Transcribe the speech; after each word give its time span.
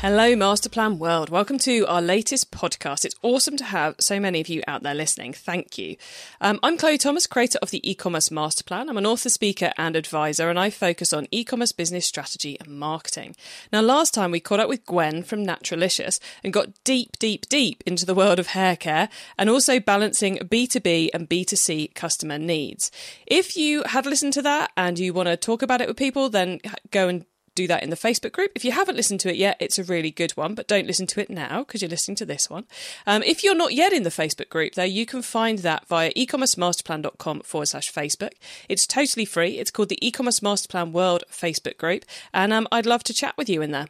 Hello, 0.00 0.34
Masterplan 0.34 0.96
World. 0.96 1.28
Welcome 1.28 1.58
to 1.58 1.84
our 1.86 2.00
latest 2.00 2.50
podcast. 2.50 3.04
It's 3.04 3.14
awesome 3.20 3.58
to 3.58 3.64
have 3.64 3.96
so 4.00 4.18
many 4.18 4.40
of 4.40 4.48
you 4.48 4.62
out 4.66 4.82
there 4.82 4.94
listening. 4.94 5.34
Thank 5.34 5.76
you. 5.76 5.96
Um, 6.40 6.58
I'm 6.62 6.78
Chloe 6.78 6.96
Thomas, 6.96 7.26
creator 7.26 7.58
of 7.60 7.70
the 7.70 7.86
e-commerce 7.88 8.30
masterplan. 8.30 8.88
I'm 8.88 8.96
an 8.96 9.04
author, 9.04 9.28
speaker, 9.28 9.72
and 9.76 9.94
advisor, 9.94 10.48
and 10.48 10.58
I 10.58 10.70
focus 10.70 11.12
on 11.12 11.28
e-commerce 11.30 11.72
business 11.72 12.06
strategy 12.06 12.56
and 12.58 12.78
marketing. 12.78 13.36
Now, 13.74 13.82
last 13.82 14.14
time 14.14 14.30
we 14.30 14.40
caught 14.40 14.58
up 14.58 14.70
with 14.70 14.86
Gwen 14.86 15.22
from 15.22 15.44
Naturalicious 15.44 16.18
and 16.42 16.50
got 16.50 16.82
deep, 16.82 17.18
deep, 17.18 17.46
deep 17.50 17.82
into 17.84 18.06
the 18.06 18.14
world 18.14 18.38
of 18.38 18.46
hair 18.46 18.76
care 18.76 19.10
and 19.36 19.50
also 19.50 19.80
balancing 19.80 20.38
B2B 20.38 21.10
and 21.12 21.28
B2C 21.28 21.94
customer 21.94 22.38
needs. 22.38 22.90
If 23.26 23.54
you 23.54 23.82
have 23.82 24.06
listened 24.06 24.32
to 24.32 24.42
that 24.42 24.70
and 24.78 24.98
you 24.98 25.12
want 25.12 25.28
to 25.28 25.36
talk 25.36 25.60
about 25.60 25.82
it 25.82 25.88
with 25.88 25.98
people, 25.98 26.30
then 26.30 26.60
go 26.90 27.06
and 27.06 27.26
do 27.54 27.66
that 27.66 27.82
in 27.82 27.90
the 27.90 27.96
Facebook 27.96 28.32
group. 28.32 28.52
If 28.54 28.64
you 28.64 28.72
haven't 28.72 28.96
listened 28.96 29.20
to 29.20 29.30
it 29.30 29.36
yet, 29.36 29.56
it's 29.60 29.78
a 29.78 29.84
really 29.84 30.10
good 30.10 30.32
one, 30.32 30.54
but 30.54 30.68
don't 30.68 30.86
listen 30.86 31.06
to 31.08 31.20
it 31.20 31.30
now 31.30 31.60
because 31.60 31.82
you're 31.82 31.88
listening 31.88 32.16
to 32.16 32.26
this 32.26 32.48
one. 32.48 32.64
Um, 33.06 33.22
if 33.22 33.42
you're 33.44 33.54
not 33.54 33.74
yet 33.74 33.92
in 33.92 34.02
the 34.02 34.10
Facebook 34.10 34.48
group, 34.48 34.74
though, 34.74 34.82
you 34.82 35.06
can 35.06 35.22
find 35.22 35.60
that 35.60 35.86
via 35.86 36.12
ecommercemasterplan.com 36.14 37.40
forward 37.40 37.66
slash 37.66 37.92
Facebook. 37.92 38.32
It's 38.68 38.86
totally 38.86 39.24
free. 39.24 39.58
It's 39.58 39.70
called 39.70 39.88
the 39.88 40.06
e-commerce 40.06 40.40
masterplan 40.40 40.92
world 40.92 41.24
Facebook 41.30 41.76
group, 41.76 42.04
and 42.32 42.52
um, 42.52 42.68
I'd 42.72 42.86
love 42.86 43.04
to 43.04 43.14
chat 43.14 43.36
with 43.36 43.48
you 43.48 43.62
in 43.62 43.70
there. 43.70 43.88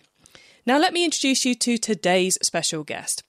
Now, 0.66 0.78
let 0.78 0.92
me 0.92 1.04
introduce 1.04 1.44
you 1.44 1.54
to 1.54 1.78
today's 1.78 2.38
special 2.42 2.84
guest. 2.84 3.22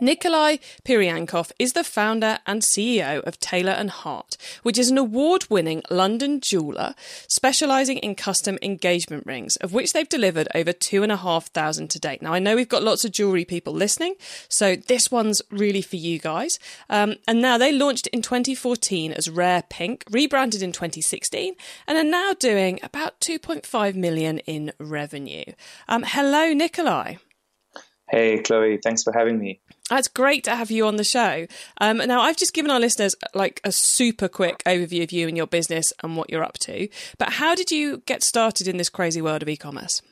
Nikolay 0.00 0.58
Piriankov 0.84 1.52
is 1.60 1.72
the 1.72 1.84
founder 1.84 2.40
and 2.44 2.60
CEO 2.60 3.22
of 3.22 3.38
Taylor 3.38 3.70
and 3.70 3.88
Hart, 3.88 4.36
which 4.64 4.78
is 4.78 4.90
an 4.90 4.98
award-winning 4.98 5.82
London 5.88 6.40
jeweler 6.40 6.96
specializing 7.28 7.98
in 7.98 8.16
custom 8.16 8.58
engagement 8.62 9.24
rings, 9.24 9.54
of 9.56 9.72
which 9.72 9.92
they've 9.92 10.08
delivered 10.08 10.48
over 10.56 10.72
two 10.72 11.04
and 11.04 11.12
a 11.12 11.16
half 11.16 11.46
thousand 11.46 11.88
to 11.90 12.00
date. 12.00 12.20
Now, 12.20 12.34
I 12.34 12.40
know 12.40 12.56
we've 12.56 12.68
got 12.68 12.82
lots 12.82 13.04
of 13.04 13.12
jewelry 13.12 13.44
people 13.44 13.72
listening, 13.72 14.16
so 14.48 14.74
this 14.74 15.12
one's 15.12 15.40
really 15.52 15.82
for 15.82 15.96
you 15.96 16.18
guys. 16.18 16.58
Um, 16.90 17.14
and 17.28 17.40
now 17.40 17.56
they 17.56 17.70
launched 17.70 18.08
in 18.08 18.22
2014 18.22 19.12
as 19.12 19.30
Rare 19.30 19.62
Pink, 19.70 20.04
rebranded 20.10 20.62
in 20.62 20.72
2016, 20.72 21.54
and 21.86 21.96
are 21.96 22.02
now 22.02 22.32
doing 22.32 22.80
about 22.82 23.20
2.5 23.20 23.94
million 23.94 24.40
in 24.40 24.72
revenue. 24.80 25.44
Um, 25.86 26.02
hello, 26.04 26.52
Nikolai. 26.52 27.18
Hey, 28.10 28.38
Chloe. 28.38 28.78
Thanks 28.82 29.02
for 29.02 29.12
having 29.12 29.38
me. 29.38 29.60
It's 29.90 30.08
great 30.08 30.42
to 30.44 30.56
have 30.56 30.70
you 30.70 30.86
on 30.86 30.96
the 30.96 31.04
show. 31.04 31.46
Um, 31.80 31.98
now, 31.98 32.20
I've 32.20 32.36
just 32.36 32.52
given 32.52 32.72
our 32.72 32.80
listeners 32.80 33.14
like 33.34 33.60
a 33.62 33.70
super 33.70 34.28
quick 34.28 34.62
overview 34.64 35.04
of 35.04 35.12
you 35.12 35.28
and 35.28 35.36
your 35.36 35.46
business 35.46 35.92
and 36.02 36.16
what 36.16 36.28
you're 36.28 36.42
up 36.42 36.58
to. 36.60 36.88
But 37.18 37.34
how 37.34 37.54
did 37.54 37.70
you 37.70 38.02
get 38.04 38.24
started 38.24 38.66
in 38.66 38.78
this 38.78 38.88
crazy 38.88 39.22
world 39.22 39.42
of 39.42 39.48
e-commerce? 39.48 40.02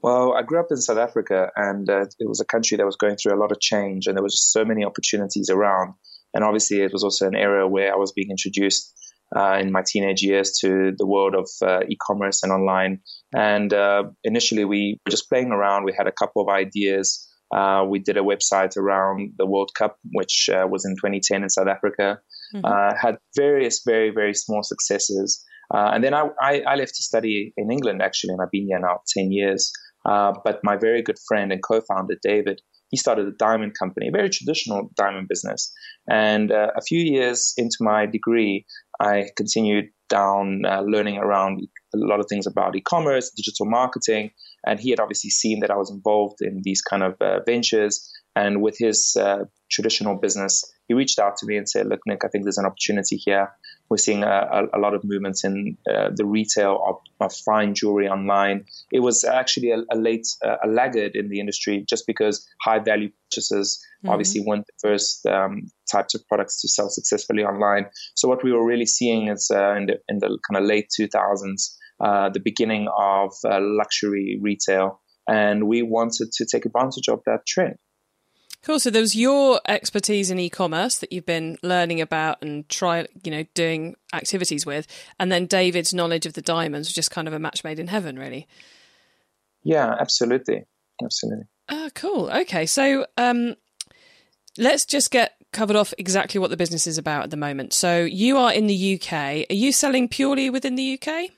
Well, 0.00 0.32
I 0.34 0.42
grew 0.42 0.60
up 0.60 0.68
in 0.70 0.76
South 0.76 0.98
Africa, 0.98 1.50
and 1.56 1.90
uh, 1.90 2.06
it 2.20 2.28
was 2.28 2.40
a 2.40 2.44
country 2.44 2.76
that 2.76 2.86
was 2.86 2.94
going 2.94 3.16
through 3.16 3.34
a 3.34 3.40
lot 3.40 3.50
of 3.50 3.58
change, 3.58 4.06
and 4.06 4.16
there 4.16 4.22
was 4.22 4.34
just 4.34 4.52
so 4.52 4.64
many 4.64 4.84
opportunities 4.84 5.50
around. 5.50 5.94
And 6.32 6.44
obviously, 6.44 6.80
it 6.82 6.92
was 6.92 7.02
also 7.02 7.26
an 7.26 7.34
area 7.34 7.66
where 7.66 7.92
I 7.92 7.96
was 7.96 8.12
being 8.12 8.30
introduced 8.30 8.94
uh, 9.34 9.58
in 9.60 9.72
my 9.72 9.82
teenage 9.84 10.22
years 10.22 10.58
to 10.60 10.92
the 10.96 11.06
world 11.06 11.34
of 11.34 11.48
uh, 11.62 11.80
e-commerce 11.88 12.44
and 12.44 12.52
online. 12.52 13.00
And 13.34 13.72
uh, 13.72 14.04
initially, 14.22 14.64
we 14.64 15.00
were 15.04 15.10
just 15.10 15.28
playing 15.28 15.50
around. 15.50 15.84
We 15.84 15.94
had 15.96 16.06
a 16.06 16.12
couple 16.12 16.42
of 16.42 16.48
ideas. 16.48 17.27
Uh, 17.54 17.84
we 17.88 17.98
did 17.98 18.16
a 18.16 18.22
website 18.22 18.76
around 18.76 19.32
the 19.38 19.46
World 19.46 19.70
Cup, 19.76 19.98
which 20.12 20.50
uh, 20.52 20.66
was 20.68 20.84
in 20.84 20.96
2010 20.96 21.42
in 21.42 21.48
South 21.48 21.68
Africa. 21.68 22.18
Mm-hmm. 22.54 22.64
Uh, 22.64 22.94
had 23.00 23.16
various, 23.36 23.82
very, 23.84 24.10
very 24.10 24.34
small 24.34 24.62
successes. 24.62 25.44
and 25.70 26.02
then 26.02 26.14
I, 26.14 26.28
I, 26.40 26.60
I, 26.60 26.74
left 26.76 26.94
to 26.96 27.02
study 27.02 27.52
in 27.56 27.70
England, 27.70 28.02
actually, 28.02 28.32
and 28.32 28.42
I've 28.42 28.50
been 28.50 28.66
here 28.68 28.78
now 28.78 29.00
10 29.16 29.32
years. 29.32 29.72
but 30.04 30.60
my 30.62 30.76
very 30.76 31.02
good 31.02 31.18
friend 31.26 31.52
and 31.52 31.62
co 31.62 31.80
founder, 31.80 32.16
David, 32.22 32.60
he 32.90 32.96
started 32.96 33.26
a 33.26 33.32
diamond 33.32 33.74
company, 33.78 34.08
a 34.08 34.10
very 34.10 34.30
traditional 34.30 34.90
diamond 34.96 35.28
business. 35.28 35.72
And 36.08 36.50
uh, 36.50 36.68
a 36.76 36.82
few 36.82 37.00
years 37.00 37.52
into 37.56 37.76
my 37.80 38.06
degree, 38.06 38.64
I 39.00 39.28
continued 39.36 39.86
down 40.08 40.64
uh, 40.64 40.82
learning 40.82 41.18
around 41.18 41.66
a 41.94 41.98
lot 41.98 42.20
of 42.20 42.26
things 42.28 42.46
about 42.46 42.76
e-commerce, 42.76 43.30
digital 43.30 43.66
marketing, 43.66 44.30
and 44.66 44.80
he 44.80 44.90
had 44.90 45.00
obviously 45.00 45.30
seen 45.30 45.60
that 45.60 45.70
I 45.70 45.76
was 45.76 45.90
involved 45.90 46.38
in 46.40 46.60
these 46.62 46.82
kind 46.82 47.02
of 47.02 47.14
uh, 47.20 47.40
ventures. 47.46 48.12
And 48.38 48.62
with 48.62 48.76
his 48.78 49.16
uh, 49.16 49.46
traditional 49.68 50.14
business, 50.16 50.64
he 50.86 50.94
reached 50.94 51.18
out 51.18 51.36
to 51.38 51.46
me 51.46 51.56
and 51.56 51.68
said, 51.68 51.88
"Look, 51.88 52.00
Nick, 52.06 52.24
I 52.24 52.28
think 52.28 52.44
there's 52.44 52.58
an 52.58 52.66
opportunity 52.66 53.16
here. 53.16 53.48
We're 53.90 53.96
seeing 53.96 54.22
a, 54.22 54.36
a, 54.58 54.78
a 54.78 54.80
lot 54.80 54.94
of 54.94 55.02
movements 55.02 55.42
in 55.44 55.76
uh, 55.92 56.10
the 56.14 56.24
retail 56.24 56.80
of, 56.86 56.96
of, 57.20 57.34
fine 57.34 57.74
jewelry 57.74 58.06
online. 58.08 58.66
It 58.92 59.00
was 59.00 59.24
actually 59.24 59.72
a, 59.72 59.78
a 59.90 59.96
late 59.96 60.28
uh, 60.46 60.56
a 60.62 60.68
laggard 60.68 61.16
in 61.16 61.30
the 61.30 61.40
industry, 61.40 61.84
just 61.88 62.06
because 62.06 62.46
high 62.62 62.78
value 62.78 63.10
purchases 63.24 63.84
mm-hmm. 64.04 64.12
obviously 64.12 64.42
weren't 64.46 64.66
the 64.66 64.88
first 64.88 65.26
um, 65.26 65.72
types 65.90 66.14
of 66.14 66.24
products 66.28 66.60
to 66.60 66.68
sell 66.68 66.90
successfully 66.90 67.42
online. 67.42 67.86
So 68.14 68.28
what 68.28 68.44
we 68.44 68.52
were 68.52 68.64
really 68.64 68.86
seeing 68.86 69.28
is 69.28 69.50
uh, 69.52 69.74
in 69.74 69.86
the 69.86 69.96
in 70.08 70.18
the 70.18 70.38
kind 70.48 70.62
of 70.62 70.64
late 70.64 70.90
2000s, 71.00 71.76
uh, 72.00 72.28
the 72.28 72.40
beginning 72.40 72.86
of 72.96 73.32
uh, 73.44 73.58
luxury 73.60 74.38
retail, 74.40 75.00
and 75.26 75.66
we 75.66 75.82
wanted 75.82 76.30
to 76.34 76.46
take 76.46 76.66
advantage 76.66 77.08
of 77.08 77.20
that 77.26 77.40
trend. 77.44 77.78
Cool. 78.64 78.80
So 78.80 78.90
there 78.90 79.02
was 79.02 79.14
your 79.14 79.60
expertise 79.68 80.30
in 80.30 80.38
e-commerce 80.38 80.98
that 80.98 81.12
you've 81.12 81.26
been 81.26 81.58
learning 81.62 82.00
about 82.00 82.42
and 82.42 82.68
try, 82.68 83.06
you 83.22 83.30
know, 83.30 83.44
doing 83.54 83.96
activities 84.12 84.66
with, 84.66 84.86
and 85.18 85.30
then 85.30 85.46
David's 85.46 85.94
knowledge 85.94 86.26
of 86.26 86.34
the 86.34 86.42
diamonds 86.42 86.88
was 86.88 86.94
just 86.94 87.10
kind 87.10 87.28
of 87.28 87.34
a 87.34 87.38
match 87.38 87.62
made 87.62 87.78
in 87.78 87.86
heaven, 87.86 88.18
really. 88.18 88.48
Yeah, 89.62 89.94
absolutely, 89.98 90.64
absolutely. 91.02 91.46
Oh, 91.68 91.90
cool. 91.94 92.30
Okay, 92.30 92.66
so 92.66 93.06
um, 93.16 93.54
let's 94.56 94.84
just 94.84 95.10
get 95.10 95.34
covered 95.52 95.76
off 95.76 95.94
exactly 95.96 96.38
what 96.38 96.50
the 96.50 96.56
business 96.56 96.86
is 96.86 96.98
about 96.98 97.24
at 97.24 97.30
the 97.30 97.36
moment. 97.36 97.72
So 97.72 98.04
you 98.04 98.36
are 98.36 98.52
in 98.52 98.66
the 98.66 99.00
UK. 99.00 99.12
Are 99.50 99.54
you 99.54 99.72
selling 99.72 100.08
purely 100.08 100.50
within 100.50 100.74
the 100.74 100.98
UK? 101.00 101.30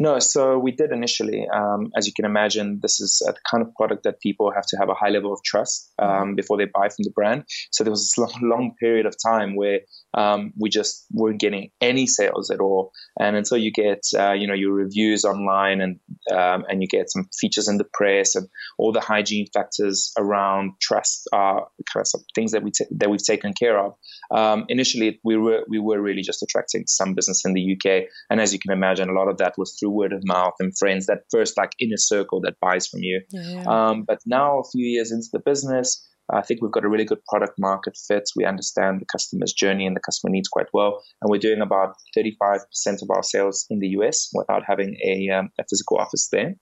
No, 0.00 0.20
so 0.20 0.60
we 0.60 0.70
did 0.70 0.92
initially. 0.92 1.48
Um, 1.52 1.90
as 1.96 2.06
you 2.06 2.12
can 2.14 2.24
imagine, 2.24 2.78
this 2.80 3.00
is 3.00 3.20
a 3.28 3.34
kind 3.50 3.66
of 3.66 3.74
product 3.74 4.04
that 4.04 4.20
people 4.20 4.52
have 4.54 4.64
to 4.66 4.76
have 4.76 4.88
a 4.88 4.94
high 4.94 5.08
level 5.08 5.32
of 5.32 5.40
trust 5.44 5.92
um, 5.98 6.36
before 6.36 6.56
they 6.56 6.66
buy 6.66 6.88
from 6.88 7.02
the 7.02 7.10
brand. 7.10 7.42
So 7.72 7.82
there 7.82 7.90
was 7.90 8.04
this 8.04 8.16
long, 8.16 8.32
long 8.40 8.74
period 8.78 9.06
of 9.06 9.16
time 9.20 9.56
where 9.56 9.80
um, 10.14 10.52
we 10.58 10.70
just 10.70 11.06
weren't 11.12 11.40
getting 11.40 11.70
any 11.80 12.06
sales 12.06 12.50
at 12.50 12.60
all. 12.60 12.92
And 13.18 13.36
until 13.36 13.58
you 13.58 13.70
get, 13.72 14.06
uh, 14.18 14.32
you 14.32 14.46
know, 14.46 14.54
your 14.54 14.72
reviews 14.72 15.24
online 15.24 15.80
and 15.80 16.00
um, 16.32 16.64
and 16.68 16.82
you 16.82 16.88
get 16.88 17.10
some 17.10 17.28
features 17.38 17.68
in 17.68 17.78
the 17.78 17.84
press 17.84 18.34
and 18.34 18.48
all 18.78 18.92
the 18.92 19.00
hygiene 19.00 19.46
factors 19.52 20.12
around 20.18 20.72
trust 20.80 21.28
are 21.32 21.68
kind 21.92 22.02
of 22.02 22.06
some 22.06 22.22
things 22.34 22.52
that 22.52 22.62
we 22.62 22.70
t- 22.70 22.86
that 22.90 23.10
we've 23.10 23.22
taken 23.22 23.52
care 23.52 23.78
of. 23.78 23.94
Um, 24.30 24.64
initially, 24.68 25.20
we 25.24 25.36
were 25.36 25.64
we 25.68 25.78
were 25.78 26.00
really 26.00 26.22
just 26.22 26.42
attracting 26.42 26.86
some 26.86 27.14
business 27.14 27.44
in 27.44 27.52
the 27.52 27.76
UK, 27.76 28.08
and 28.30 28.40
as 28.40 28.52
you 28.52 28.58
can 28.58 28.72
imagine, 28.72 29.08
a 29.08 29.12
lot 29.12 29.28
of 29.28 29.38
that 29.38 29.54
was 29.58 29.76
through 29.78 29.90
word 29.90 30.12
of 30.12 30.22
mouth 30.24 30.54
and 30.60 30.76
friends, 30.76 31.06
that 31.06 31.24
first 31.30 31.56
like 31.56 31.72
inner 31.80 31.96
circle 31.96 32.40
that 32.42 32.58
buys 32.60 32.86
from 32.86 33.00
you. 33.02 33.22
Yeah. 33.30 33.64
Um, 33.66 34.04
but 34.04 34.20
now, 34.26 34.60
a 34.60 34.70
few 34.70 34.86
years 34.86 35.12
into 35.12 35.28
the 35.32 35.40
business, 35.40 36.06
I 36.30 36.42
think 36.42 36.60
we've 36.60 36.72
got 36.72 36.84
a 36.84 36.88
really 36.88 37.04
good 37.04 37.24
product 37.26 37.54
market 37.58 37.96
fit. 37.96 38.28
We 38.36 38.44
understand 38.44 39.00
the 39.00 39.06
customer's 39.06 39.52
journey 39.52 39.86
and 39.86 39.96
the 39.96 40.00
customer 40.00 40.30
needs 40.30 40.48
quite 40.48 40.68
well. 40.72 41.02
And 41.22 41.30
we're 41.30 41.38
doing 41.38 41.60
about 41.60 41.94
35% 42.16 42.60
of 43.02 43.10
our 43.10 43.22
sales 43.22 43.66
in 43.70 43.78
the 43.78 43.88
US 43.98 44.30
without 44.34 44.62
having 44.66 44.96
a, 45.04 45.30
um, 45.30 45.50
a 45.58 45.64
physical 45.68 45.98
office 45.98 46.28
there. 46.30 46.54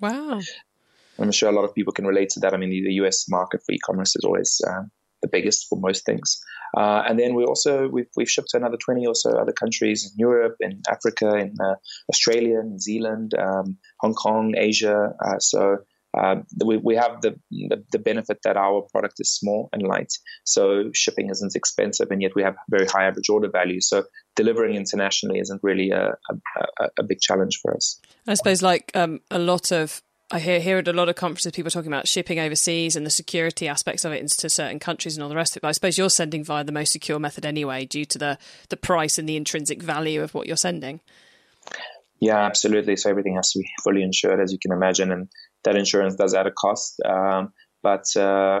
Wow. 0.00 0.40
I'm 1.18 1.32
sure 1.32 1.48
a 1.48 1.52
lot 1.52 1.64
of 1.64 1.74
people 1.74 1.92
can 1.92 2.06
relate 2.06 2.28
to 2.30 2.40
that. 2.40 2.54
I 2.54 2.58
mean, 2.58 2.70
the, 2.70 2.82
the 2.84 2.94
US 3.04 3.26
market 3.28 3.62
for 3.64 3.72
e 3.72 3.78
commerce 3.78 4.14
is 4.14 4.24
always 4.24 4.60
uh, 4.66 4.82
the 5.22 5.28
biggest 5.28 5.66
for 5.68 5.78
most 5.78 6.04
things. 6.04 6.40
Uh, 6.76 7.02
and 7.08 7.18
then 7.18 7.34
we 7.34 7.44
also 7.44 7.88
we've, 7.88 8.08
we've 8.16 8.30
shipped 8.30 8.50
to 8.50 8.56
another 8.56 8.76
20 8.76 9.06
or 9.06 9.14
so 9.14 9.30
other 9.30 9.52
countries 9.52 10.04
in 10.04 10.12
Europe, 10.18 10.56
in 10.60 10.82
Africa, 10.88 11.34
in 11.36 11.54
uh, 11.60 11.74
Australia, 12.10 12.62
New 12.62 12.78
Zealand, 12.78 13.32
um, 13.38 13.78
Hong 14.00 14.14
Kong, 14.14 14.54
Asia. 14.56 15.14
Uh, 15.24 15.38
so 15.38 15.78
uh, 16.18 16.36
we, 16.64 16.76
we 16.78 16.96
have 16.96 17.20
the, 17.20 17.38
the, 17.50 17.84
the 17.92 17.98
benefit 17.98 18.38
that 18.42 18.56
our 18.56 18.82
product 18.92 19.14
is 19.20 19.30
small 19.30 19.68
and 19.72 19.82
light, 19.82 20.12
so 20.44 20.90
shipping 20.92 21.30
isn't 21.30 21.54
expensive, 21.54 22.10
and 22.10 22.20
yet 22.20 22.34
we 22.34 22.42
have 22.42 22.56
very 22.68 22.86
high 22.86 23.06
average 23.06 23.28
order 23.28 23.48
value. 23.48 23.80
So 23.80 24.04
delivering 24.34 24.74
internationally 24.74 25.38
isn't 25.38 25.62
really 25.62 25.90
a, 25.90 26.16
a, 26.80 26.88
a 26.98 27.02
big 27.02 27.20
challenge 27.20 27.60
for 27.62 27.74
us. 27.74 28.00
I 28.26 28.34
suppose, 28.34 28.62
like 28.62 28.90
um, 28.94 29.20
a 29.30 29.38
lot 29.38 29.72
of 29.72 30.02
I 30.30 30.40
hear 30.40 30.60
here 30.60 30.76
at 30.76 30.88
a 30.88 30.92
lot 30.92 31.08
of 31.08 31.16
conferences 31.16 31.52
people 31.52 31.70
talking 31.70 31.90
about 31.90 32.06
shipping 32.06 32.38
overseas 32.38 32.96
and 32.96 33.06
the 33.06 33.10
security 33.10 33.66
aspects 33.66 34.04
of 34.04 34.12
it 34.12 34.20
into 34.20 34.50
certain 34.50 34.78
countries 34.78 35.16
and 35.16 35.22
all 35.22 35.30
the 35.30 35.36
rest 35.36 35.52
of 35.52 35.60
it. 35.60 35.62
But 35.62 35.68
I 35.68 35.72
suppose 35.72 35.96
you're 35.96 36.10
sending 36.10 36.44
via 36.44 36.64
the 36.64 36.72
most 36.72 36.92
secure 36.92 37.18
method 37.18 37.46
anyway, 37.46 37.86
due 37.86 38.04
to 38.04 38.18
the 38.18 38.38
the 38.68 38.76
price 38.76 39.18
and 39.18 39.28
the 39.28 39.36
intrinsic 39.36 39.82
value 39.82 40.22
of 40.22 40.34
what 40.34 40.46
you're 40.46 40.56
sending. 40.56 41.00
Yeah, 42.20 42.38
absolutely. 42.44 42.96
So 42.96 43.08
everything 43.08 43.36
has 43.36 43.52
to 43.52 43.60
be 43.60 43.70
fully 43.84 44.02
insured, 44.02 44.40
as 44.40 44.52
you 44.52 44.58
can 44.58 44.72
imagine, 44.72 45.12
and 45.12 45.28
that 45.64 45.76
insurance 45.76 46.14
does 46.16 46.34
add 46.34 46.46
a 46.46 46.52
cost. 46.52 47.00
Um, 47.04 47.52
but 47.82 48.04
uh, 48.16 48.60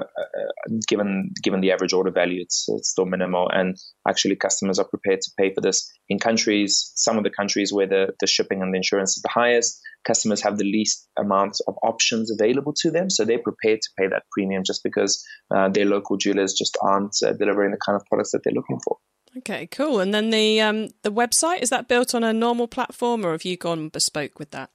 given 0.86 1.32
given 1.42 1.60
the 1.60 1.72
average 1.72 1.92
order 1.92 2.10
value, 2.10 2.40
it's 2.40 2.66
it's 2.68 2.90
still 2.90 3.04
minimal, 3.04 3.48
and 3.52 3.76
actually 4.06 4.36
customers 4.36 4.78
are 4.78 4.86
prepared 4.86 5.20
to 5.22 5.30
pay 5.36 5.52
for 5.52 5.60
this. 5.60 5.90
In 6.08 6.18
countries, 6.18 6.92
some 6.94 7.18
of 7.18 7.24
the 7.24 7.30
countries 7.30 7.72
where 7.72 7.86
the, 7.86 8.14
the 8.20 8.26
shipping 8.26 8.62
and 8.62 8.72
the 8.72 8.76
insurance 8.76 9.16
is 9.16 9.22
the 9.22 9.28
highest, 9.28 9.80
customers 10.06 10.40
have 10.42 10.56
the 10.56 10.64
least 10.64 11.08
amount 11.18 11.56
of 11.66 11.74
options 11.82 12.30
available 12.30 12.72
to 12.80 12.90
them, 12.90 13.10
so 13.10 13.24
they're 13.24 13.42
prepared 13.42 13.80
to 13.82 13.88
pay 13.98 14.06
that 14.06 14.22
premium 14.30 14.62
just 14.64 14.82
because 14.84 15.24
uh, 15.54 15.68
their 15.68 15.84
local 15.84 16.16
jewelers 16.16 16.54
just 16.54 16.78
aren't 16.80 17.16
uh, 17.26 17.32
delivering 17.32 17.72
the 17.72 17.78
kind 17.84 17.96
of 17.96 18.06
products 18.06 18.30
that 18.30 18.42
they're 18.44 18.54
looking 18.54 18.78
for. 18.84 18.98
Okay, 19.36 19.66
cool. 19.66 20.00
And 20.00 20.14
then 20.14 20.30
the 20.30 20.60
um, 20.60 20.88
the 21.02 21.12
website 21.12 21.60
is 21.60 21.70
that 21.70 21.88
built 21.88 22.14
on 22.14 22.22
a 22.22 22.32
normal 22.32 22.68
platform, 22.68 23.26
or 23.26 23.32
have 23.32 23.44
you 23.44 23.56
gone 23.56 23.88
bespoke 23.88 24.38
with 24.38 24.52
that? 24.52 24.70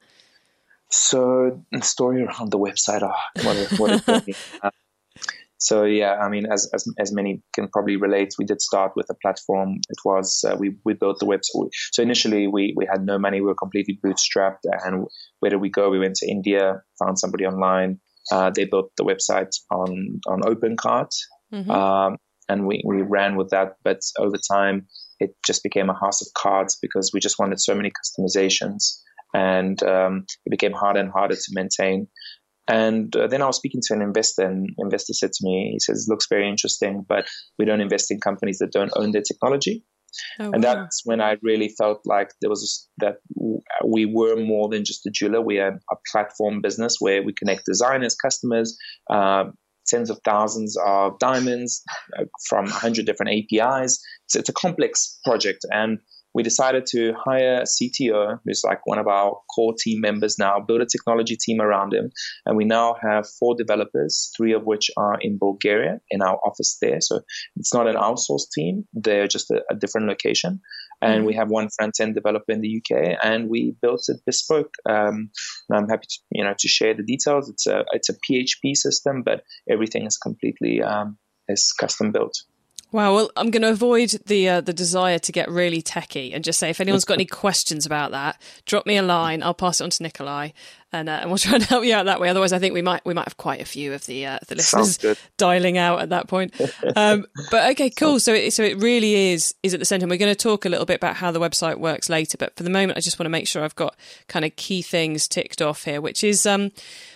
So 0.94 1.60
the 1.72 1.82
story 1.82 2.22
around 2.22 2.52
the 2.52 2.60
website, 2.60 3.02
oh, 3.02 3.44
what 3.44 3.58
a, 3.58 3.76
what 3.78 4.08
a 4.08 4.36
uh, 4.64 4.70
so 5.58 5.86
yeah, 5.86 6.18
I 6.18 6.30
mean, 6.30 6.46
as, 6.46 6.70
as 6.72 6.86
as 7.00 7.12
many 7.12 7.42
can 7.56 7.68
probably 7.70 7.96
relate, 7.96 8.36
we 8.38 8.46
did 8.46 8.62
start 8.62 8.92
with 8.96 9.08
a 9.10 9.16
platform. 9.16 9.78
It 9.90 9.98
was 10.06 10.44
uh, 10.48 10.56
we 10.60 10.76
we 10.86 10.94
built 10.94 11.18
the 11.20 11.26
website. 11.26 11.70
So 11.94 12.04
initially, 12.04 12.46
we 12.46 12.76
we 12.78 12.86
had 12.86 13.04
no 13.06 13.18
money. 13.18 13.42
We 13.42 13.48
were 13.48 13.56
completely 13.56 13.98
bootstrapped. 14.06 14.66
And 14.86 15.08
where 15.40 15.50
did 15.50 15.62
we 15.62 15.70
go? 15.70 15.90
We 15.90 16.00
went 16.00 16.16
to 16.18 16.30
India, 16.30 16.84
found 17.04 17.18
somebody 17.18 17.46
online. 17.46 18.00
Uh, 18.32 18.52
they 18.52 18.66
built 18.66 18.92
the 18.98 19.04
website 19.04 19.56
on 19.72 20.20
on 20.28 20.42
OpenCart, 20.42 21.10
mm-hmm. 21.52 21.72
um, 21.72 22.18
and 22.50 22.68
we 22.68 22.84
we 22.86 23.02
ran 23.02 23.36
with 23.36 23.50
that. 23.50 23.78
But 23.84 24.02
over 24.20 24.38
time, 24.38 24.86
it 25.20 25.32
just 25.44 25.64
became 25.64 25.90
a 25.90 26.00
house 26.00 26.22
of 26.22 26.28
cards 26.38 26.78
because 26.80 27.10
we 27.14 27.20
just 27.20 27.40
wanted 27.40 27.60
so 27.60 27.74
many 27.74 27.90
customizations 27.90 29.00
and 29.34 29.82
um, 29.84 30.26
it 30.46 30.50
became 30.50 30.74
harder 30.74 31.00
and 31.00 31.12
harder 31.12 31.36
to 31.36 31.52
maintain. 31.52 32.08
And 32.68 33.14
uh, 33.16 33.28
then 33.28 33.42
I 33.42 33.48
was 33.48 33.58
speaking 33.58 33.82
to 33.88 33.94
an 33.94 34.02
investor, 34.02 34.44
and 34.44 34.70
investor 34.78 35.14
said 35.14 35.34
to 35.34 35.46
me, 35.46 35.72
he 35.74 35.80
says, 35.80 36.08
"Looks 36.10 36.28
very 36.30 36.48
interesting, 36.48 37.06
but 37.08 37.28
we 37.60 37.66
don't 37.66 37.82
invest 37.82 38.10
in 38.10 38.20
companies 38.20 38.60
that 38.60 38.72
don't 38.72 38.94
own 38.96 39.12
their 39.12 39.22
technology." 39.22 39.84
Oh, 40.40 40.52
and 40.52 40.64
wow. 40.64 40.76
that's 40.76 41.02
when 41.06 41.22
I 41.22 41.38
really 41.42 41.70
felt 41.70 42.02
like 42.06 42.30
there 42.40 42.50
was 42.50 42.88
a, 43.02 43.06
that 43.06 43.16
we 43.86 44.06
were 44.06 44.36
more 44.36 44.70
than 44.70 44.86
just 44.86 45.06
a 45.06 45.12
jeweler. 45.12 45.42
We 45.42 45.60
are 45.60 45.80
a 45.92 45.96
platform 46.12 46.62
business 46.62 46.98
where 47.00 47.24
we 47.24 47.34
connect 47.34 47.66
designers, 47.66 48.16
customers, 48.16 48.78
uh, 49.10 49.46
tens 49.88 50.10
of 50.10 50.20
thousands 50.24 50.78
of 50.86 51.20
diamonds 51.20 51.84
uh, 52.18 52.26
from 52.48 52.66
100 52.66 53.06
different 53.06 53.32
APIs. 53.32 54.00
So 54.28 54.40
it's 54.40 54.50
a 54.50 54.54
complex 54.54 55.20
project, 55.26 55.66
and 55.72 56.00
we 56.34 56.44
decided 56.44 56.86
to 56.88 57.14
hire 57.14 57.62
a 57.62 57.64
CTO, 57.64 58.40
who's 58.44 58.64
like 58.64 58.86
one 58.86 59.00
of 59.00 59.08
our 59.08 59.40
core 59.54 59.74
team 59.78 60.02
members 60.02 60.38
now, 60.40 60.60
build 60.60 60.82
a 60.82 60.86
technology 60.86 61.38
team 61.40 61.62
around 61.62 61.94
him. 61.94 62.12
And 62.46 62.58
we 62.58 62.66
now 62.66 62.96
have 63.02 63.28
four 63.40 63.56
developers, 63.56 64.32
three 64.36 64.54
of 64.54 64.64
which 64.64 64.90
are 64.98 65.18
in 65.22 65.38
Bulgaria 65.38 66.00
in 66.10 66.22
our 66.22 66.38
office 66.46 66.78
there. 66.82 67.02
So 67.02 67.22
it's 67.56 67.74
not 67.74 67.88
an 67.88 67.96
outsourced 67.96 68.50
team, 68.54 68.86
they're 68.94 69.28
just 69.28 69.52
a, 69.52 69.62
a 69.70 69.76
different 69.76 70.08
location. 70.08 70.62
And 71.02 71.20
mm-hmm. 71.20 71.28
we 71.28 71.34
have 71.36 71.50
one 71.50 71.70
front 71.70 72.00
end 72.00 72.16
developer 72.16 72.52
in 72.52 72.62
the 72.62 72.82
UK, 72.82 73.18
and 73.22 73.50
we 73.50 73.76
built 73.82 74.06
it 74.08 74.22
bespoke. 74.26 74.74
Um, 74.90 75.30
and 75.70 75.78
I'm 75.78 75.90
happy 75.90 76.08
to 76.10 76.20
you 76.32 76.44
know 76.44 76.54
to 76.58 76.68
share 76.68 76.94
the 76.94 77.04
details. 77.04 77.50
It's 77.50 77.68
a 77.68 77.84
it's 77.92 78.10
a 78.10 78.14
PHP 78.14 78.76
system, 78.76 79.22
but 79.24 79.44
everything 79.70 80.06
is 80.06 80.18
completely 80.18 80.82
um, 80.82 81.18
is 81.50 81.74
custom 81.78 82.12
built. 82.12 82.44
Wow. 82.94 83.16
Well, 83.16 83.32
I'm 83.36 83.50
going 83.50 83.64
to 83.64 83.72
avoid 83.72 84.12
the 84.28 84.48
uh, 84.48 84.62
the 84.62 84.72
desire 84.72 85.18
to 85.18 85.32
get 85.32 85.50
really 85.50 85.82
techie 85.82 86.34
and 86.34 86.44
just 86.44 86.60
say 86.60 86.70
if 86.70 86.80
anyone's 86.80 87.06
got 87.06 87.16
any 87.16 87.26
questions 87.44 87.88
about 87.88 88.12
that, 88.12 88.40
drop 88.66 88.86
me 88.86 88.98
a 88.98 89.02
line. 89.02 89.42
I'll 89.42 89.56
pass 89.56 89.82
it 89.82 89.84
on 89.84 89.90
to 89.90 90.04
Nikolay, 90.04 90.54
and, 90.92 91.10
uh, 91.10 91.14
and 91.14 91.32
we'll 91.32 91.38
try 91.40 91.56
and 91.56 91.64
help 91.64 91.84
you 91.84 91.96
out 91.96 92.06
that 92.06 92.20
way. 92.20 92.30
Otherwise, 92.30 92.54
I 92.54 92.60
think 92.60 92.76
we 92.76 92.84
might 92.84 93.04
we 93.04 93.16
might 93.16 93.26
have 93.26 93.38
quite 93.38 93.62
a 93.62 93.66
few 93.66 93.94
of 93.94 94.06
the 94.06 94.28
uh, 94.28 94.40
the 94.48 94.54
listeners 94.54 95.00
dialing 95.38 95.80
out 95.80 96.02
at 96.02 96.10
that 96.10 96.28
point. 96.28 96.54
Um, 96.96 97.26
but 97.50 97.72
okay, 97.72 97.90
cool. 97.90 98.20
So 98.20 98.32
it, 98.32 98.54
so 98.54 98.62
it 98.62 98.78
really 98.78 99.34
is 99.34 99.56
is 99.64 99.74
at 99.74 99.80
the 99.80 99.86
centre. 99.86 100.04
And 100.04 100.12
we're 100.12 100.18
going 100.18 100.32
to 100.32 100.36
talk 100.36 100.64
a 100.64 100.70
little 100.70 100.86
bit 100.86 100.98
about 100.98 101.16
how 101.16 101.32
the 101.32 101.40
website 101.40 101.80
works 101.80 102.10
later, 102.10 102.38
but 102.38 102.56
for 102.56 102.62
the 102.62 102.70
moment, 102.70 102.98
I 102.98 103.02
just 103.02 103.18
want 103.18 103.26
to 103.26 103.32
make 103.32 103.48
sure 103.48 103.64
I've 103.64 103.76
got 103.76 103.96
kind 104.28 104.46
of 104.46 104.56
key 104.56 104.84
things 104.84 105.28
ticked 105.28 105.64
off 105.64 105.86
here, 105.86 106.00
which 106.00 106.24
is 106.24 106.46
um, 106.46 106.72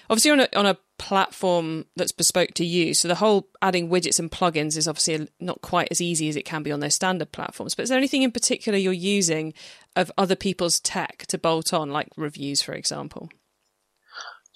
obviously 0.09 0.31
on 0.31 0.39
a 0.39 0.49
on 0.55 0.65
a 0.65 0.77
platform 0.97 1.85
that's 1.95 2.11
bespoke 2.11 2.53
to 2.55 2.65
you. 2.65 2.93
So 2.93 3.07
the 3.07 3.15
whole 3.15 3.49
adding 3.61 3.89
widgets 3.89 4.19
and 4.19 4.31
plugins 4.31 4.77
is 4.77 4.87
obviously 4.87 5.27
not 5.39 5.61
quite 5.61 5.89
as 5.91 6.01
easy 6.01 6.29
as 6.29 6.35
it 6.35 6.45
can 6.45 6.63
be 6.63 6.71
on 6.71 6.79
those 6.79 6.95
standard 6.95 7.31
platforms. 7.31 7.75
But 7.75 7.83
is 7.83 7.89
there 7.89 7.97
anything 7.97 8.23
in 8.23 8.31
particular 8.31 8.77
you're 8.77 8.93
using 8.93 9.53
of 9.95 10.11
other 10.17 10.35
people's 10.35 10.79
tech 10.79 11.25
to 11.27 11.37
bolt 11.37 11.73
on, 11.73 11.91
like 11.91 12.09
reviews, 12.17 12.61
for 12.61 12.73
example? 12.73 13.29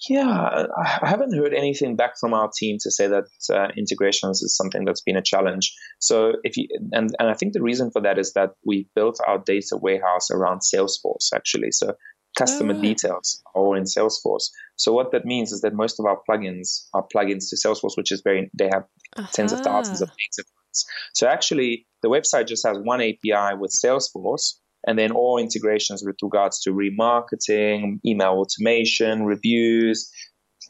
Yeah, 0.08 0.66
I 1.02 1.08
haven't 1.08 1.36
heard 1.36 1.54
anything 1.54 1.94
back 1.94 2.18
from 2.18 2.34
our 2.34 2.50
team 2.52 2.78
to 2.80 2.90
say 2.90 3.06
that 3.06 3.26
uh, 3.54 3.68
integrations 3.76 4.42
is 4.42 4.56
something 4.56 4.84
that's 4.84 5.00
been 5.00 5.16
a 5.16 5.22
challenge. 5.22 5.72
So 6.00 6.32
if 6.42 6.56
you 6.56 6.66
and 6.90 7.14
and 7.20 7.30
I 7.30 7.34
think 7.34 7.52
the 7.52 7.62
reason 7.62 7.92
for 7.92 8.02
that 8.02 8.18
is 8.18 8.32
that 8.32 8.54
we 8.66 8.88
built 8.96 9.20
our 9.24 9.38
data 9.38 9.76
warehouse 9.76 10.28
around 10.32 10.62
Salesforce 10.62 11.32
actually. 11.32 11.70
So 11.70 11.94
customer 12.36 12.74
oh, 12.76 12.80
details 12.80 13.42
all 13.54 13.74
in 13.76 13.84
Salesforce. 13.84 14.50
So 14.76 14.92
what 14.92 15.12
that 15.12 15.24
means 15.24 15.52
is 15.52 15.60
that 15.60 15.74
most 15.74 16.00
of 16.00 16.06
our 16.06 16.18
plugins 16.28 16.86
are 16.94 17.06
plugins 17.14 17.50
to 17.50 17.56
Salesforce, 17.56 17.96
which 17.96 18.12
is 18.12 18.22
very 18.22 18.50
they 18.58 18.70
have 18.72 18.84
uh-huh. 19.16 19.28
tens 19.32 19.52
of 19.52 19.60
thousands 19.60 20.02
of 20.02 20.08
data 20.08 20.48
points. 20.48 20.86
So 21.14 21.26
actually, 21.26 21.86
the 22.02 22.08
website 22.08 22.46
just 22.46 22.66
has 22.66 22.78
one 22.78 23.00
API 23.00 23.56
with 23.58 23.72
Salesforce, 23.72 24.54
and 24.86 24.98
then 24.98 25.12
all 25.12 25.38
integrations 25.38 26.02
with 26.04 26.16
regards 26.22 26.60
to 26.60 26.70
remarketing, 26.70 28.00
email 28.04 28.30
automation, 28.30 29.24
reviews 29.24 30.10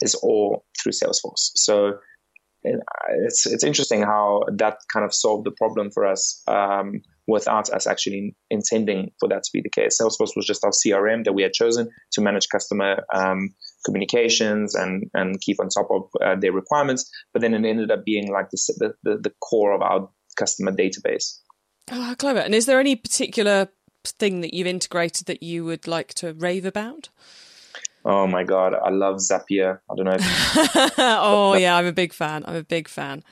is 0.00 0.14
all 0.16 0.64
through 0.82 0.92
Salesforce. 0.92 1.52
So 1.54 1.94
it's 2.64 3.46
it's 3.46 3.64
interesting 3.64 4.02
how 4.02 4.42
that 4.56 4.78
kind 4.92 5.04
of 5.04 5.14
solved 5.14 5.46
the 5.46 5.50
problem 5.50 5.90
for 5.90 6.06
us. 6.06 6.42
Um, 6.46 7.02
without 7.26 7.70
us 7.70 7.86
actually 7.86 8.34
intending 8.50 9.12
for 9.20 9.28
that 9.28 9.42
to 9.44 9.50
be 9.52 9.60
the 9.60 9.70
case. 9.70 9.98
Salesforce 10.00 10.36
was 10.36 10.46
just 10.46 10.64
our 10.64 10.70
CRM 10.70 11.24
that 11.24 11.32
we 11.32 11.42
had 11.42 11.52
chosen 11.52 11.88
to 12.12 12.20
manage 12.20 12.48
customer 12.48 13.04
um, 13.14 13.54
communications 13.84 14.74
and, 14.74 15.04
and 15.14 15.40
keep 15.40 15.60
on 15.60 15.68
top 15.68 15.88
of 15.90 16.08
uh, 16.24 16.36
their 16.40 16.52
requirements. 16.52 17.10
But 17.32 17.42
then 17.42 17.54
it 17.54 17.64
ended 17.64 17.90
up 17.90 18.04
being 18.04 18.30
like 18.32 18.50
the, 18.50 18.94
the, 19.02 19.18
the 19.18 19.32
core 19.40 19.72
of 19.72 19.82
our 19.82 20.08
customer 20.36 20.72
database. 20.72 21.38
Oh, 21.90 22.00
how 22.00 22.14
clever. 22.14 22.40
And 22.40 22.54
is 22.54 22.66
there 22.66 22.80
any 22.80 22.96
particular 22.96 23.68
thing 24.04 24.40
that 24.40 24.54
you've 24.54 24.66
integrated 24.66 25.26
that 25.26 25.42
you 25.42 25.64
would 25.64 25.86
like 25.86 26.14
to 26.14 26.32
rave 26.32 26.64
about? 26.64 27.08
Oh 28.04 28.26
my 28.26 28.42
god, 28.42 28.74
I 28.74 28.90
love 28.90 29.16
Zapier. 29.16 29.78
I 29.88 29.94
don't 29.94 30.06
know. 30.06 30.16
If- 30.18 30.92
oh 30.98 31.54
yeah, 31.54 31.76
I'm 31.76 31.86
a 31.86 31.92
big 31.92 32.12
fan. 32.12 32.44
I'm 32.46 32.56
a 32.56 32.64
big 32.64 32.88
fan. 32.88 33.22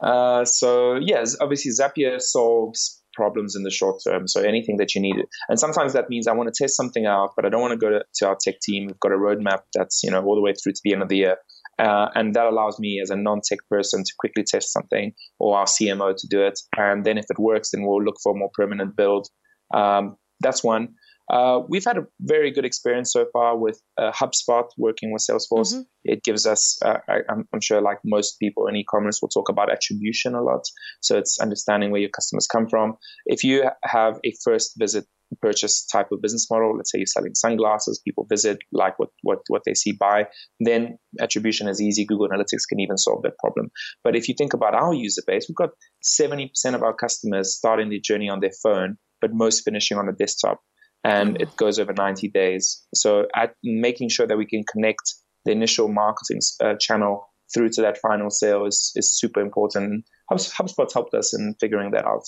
Uh, 0.00 0.44
so 0.44 0.96
yes, 0.96 1.36
obviously 1.40 1.72
Zapier 1.72 2.20
solves 2.20 3.00
problems 3.14 3.56
in 3.56 3.62
the 3.62 3.70
short 3.70 4.00
term. 4.04 4.26
So 4.28 4.40
anything 4.40 4.76
that 4.78 4.94
you 4.94 5.00
need, 5.00 5.16
and 5.48 5.58
sometimes 5.58 5.92
that 5.92 6.08
means 6.08 6.26
I 6.26 6.32
want 6.32 6.52
to 6.52 6.62
test 6.62 6.76
something 6.76 7.06
out, 7.06 7.30
but 7.36 7.44
I 7.44 7.48
don't 7.48 7.60
want 7.60 7.72
to 7.72 7.78
go 7.78 7.90
to, 7.90 8.04
to 8.16 8.28
our 8.28 8.36
tech 8.40 8.60
team. 8.60 8.86
We've 8.86 9.00
got 9.00 9.12
a 9.12 9.16
roadmap 9.16 9.62
that's 9.74 10.02
you 10.02 10.10
know 10.10 10.22
all 10.24 10.34
the 10.34 10.42
way 10.42 10.52
through 10.54 10.72
to 10.72 10.80
the 10.84 10.92
end 10.92 11.02
of 11.02 11.08
the 11.08 11.16
year, 11.16 11.36
uh, 11.78 12.08
and 12.14 12.34
that 12.34 12.46
allows 12.46 12.78
me 12.78 13.00
as 13.00 13.10
a 13.10 13.16
non-tech 13.16 13.58
person 13.70 14.02
to 14.04 14.12
quickly 14.18 14.44
test 14.46 14.72
something, 14.72 15.12
or 15.38 15.58
our 15.58 15.66
CMO 15.66 16.14
to 16.16 16.26
do 16.28 16.42
it, 16.42 16.58
and 16.76 17.04
then 17.04 17.18
if 17.18 17.26
it 17.30 17.38
works, 17.38 17.70
then 17.70 17.84
we'll 17.84 18.02
look 18.02 18.16
for 18.22 18.32
a 18.32 18.38
more 18.38 18.50
permanent 18.54 18.96
build. 18.96 19.28
Um, 19.72 20.16
that's 20.40 20.62
one. 20.62 20.94
Uh, 21.32 21.60
we've 21.68 21.84
had 21.84 21.96
a 21.96 22.06
very 22.20 22.50
good 22.50 22.64
experience 22.64 23.12
so 23.12 23.26
far 23.32 23.56
with 23.56 23.80
uh, 23.96 24.12
HubSpot 24.12 24.64
working 24.76 25.12
with 25.12 25.24
Salesforce. 25.28 25.72
Mm-hmm. 25.72 25.80
It 26.04 26.22
gives 26.22 26.46
us, 26.46 26.78
uh, 26.84 26.98
I, 27.08 27.20
am 27.30 27.60
sure, 27.62 27.80
like 27.80 27.98
most 28.04 28.38
people 28.38 28.66
in 28.66 28.76
e-commerce, 28.76 29.20
will 29.22 29.30
talk 29.30 29.48
about 29.48 29.72
attribution 29.72 30.34
a 30.34 30.42
lot. 30.42 30.64
So 31.00 31.16
it's 31.16 31.40
understanding 31.40 31.90
where 31.90 32.00
your 32.00 32.10
customers 32.10 32.46
come 32.46 32.68
from. 32.68 32.96
If 33.24 33.42
you 33.42 33.64
have 33.82 34.20
a 34.24 34.34
first 34.44 34.72
visit 34.76 35.06
purchase 35.40 35.86
type 35.86 36.08
of 36.12 36.20
business 36.20 36.48
model, 36.50 36.76
let's 36.76 36.92
say 36.92 36.98
you're 36.98 37.06
selling 37.06 37.34
sunglasses, 37.34 38.00
people 38.04 38.26
visit, 38.28 38.58
like 38.70 38.98
what 38.98 39.08
what 39.22 39.38
what 39.48 39.62
they 39.64 39.74
see, 39.74 39.92
buy, 39.92 40.28
then 40.60 40.98
attribution 41.20 41.68
is 41.68 41.80
easy. 41.80 42.04
Google 42.04 42.28
Analytics 42.28 42.68
can 42.68 42.80
even 42.80 42.98
solve 42.98 43.22
that 43.22 43.38
problem. 43.38 43.70
But 44.04 44.14
if 44.14 44.28
you 44.28 44.34
think 44.36 44.52
about 44.52 44.74
our 44.74 44.92
user 44.92 45.22
base, 45.26 45.46
we've 45.48 45.56
got 45.56 45.70
70% 46.04 46.50
of 46.74 46.82
our 46.82 46.94
customers 46.94 47.56
starting 47.56 47.88
the 47.88 48.00
journey 48.00 48.28
on 48.28 48.40
their 48.40 48.52
phone, 48.62 48.98
but 49.20 49.30
most 49.32 49.64
finishing 49.64 49.96
on 49.96 50.08
a 50.08 50.12
desktop 50.12 50.60
and 51.04 51.40
it 51.40 51.54
goes 51.56 51.78
over 51.78 51.92
90 51.92 52.28
days. 52.28 52.82
So 52.94 53.26
at 53.34 53.54
making 53.62 54.08
sure 54.08 54.26
that 54.26 54.38
we 54.38 54.46
can 54.46 54.64
connect 54.64 55.14
the 55.44 55.52
initial 55.52 55.88
marketing 55.88 56.40
uh, 56.62 56.74
channel 56.80 57.28
through 57.52 57.68
to 57.68 57.82
that 57.82 57.98
final 57.98 58.30
sale 58.30 58.64
is, 58.64 58.92
is 58.96 59.12
super 59.12 59.40
important. 59.40 60.06
HubSpot's 60.30 60.94
helped 60.94 61.14
us 61.14 61.34
in 61.34 61.54
figuring 61.60 61.90
that 61.90 62.06
out. 62.06 62.24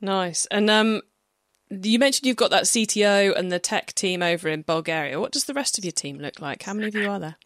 Nice. 0.00 0.46
And 0.46 0.70
um, 0.70 1.02
you 1.70 1.98
mentioned 1.98 2.26
you've 2.26 2.36
got 2.36 2.50
that 2.50 2.64
CTO 2.64 3.38
and 3.38 3.52
the 3.52 3.58
tech 3.58 3.92
team 3.92 4.22
over 4.22 4.48
in 4.48 4.62
Bulgaria. 4.62 5.20
What 5.20 5.32
does 5.32 5.44
the 5.44 5.54
rest 5.54 5.76
of 5.76 5.84
your 5.84 5.92
team 5.92 6.18
look 6.18 6.40
like? 6.40 6.62
How 6.62 6.72
many 6.72 6.88
of 6.88 6.94
you 6.94 7.10
are 7.10 7.20
there? 7.20 7.36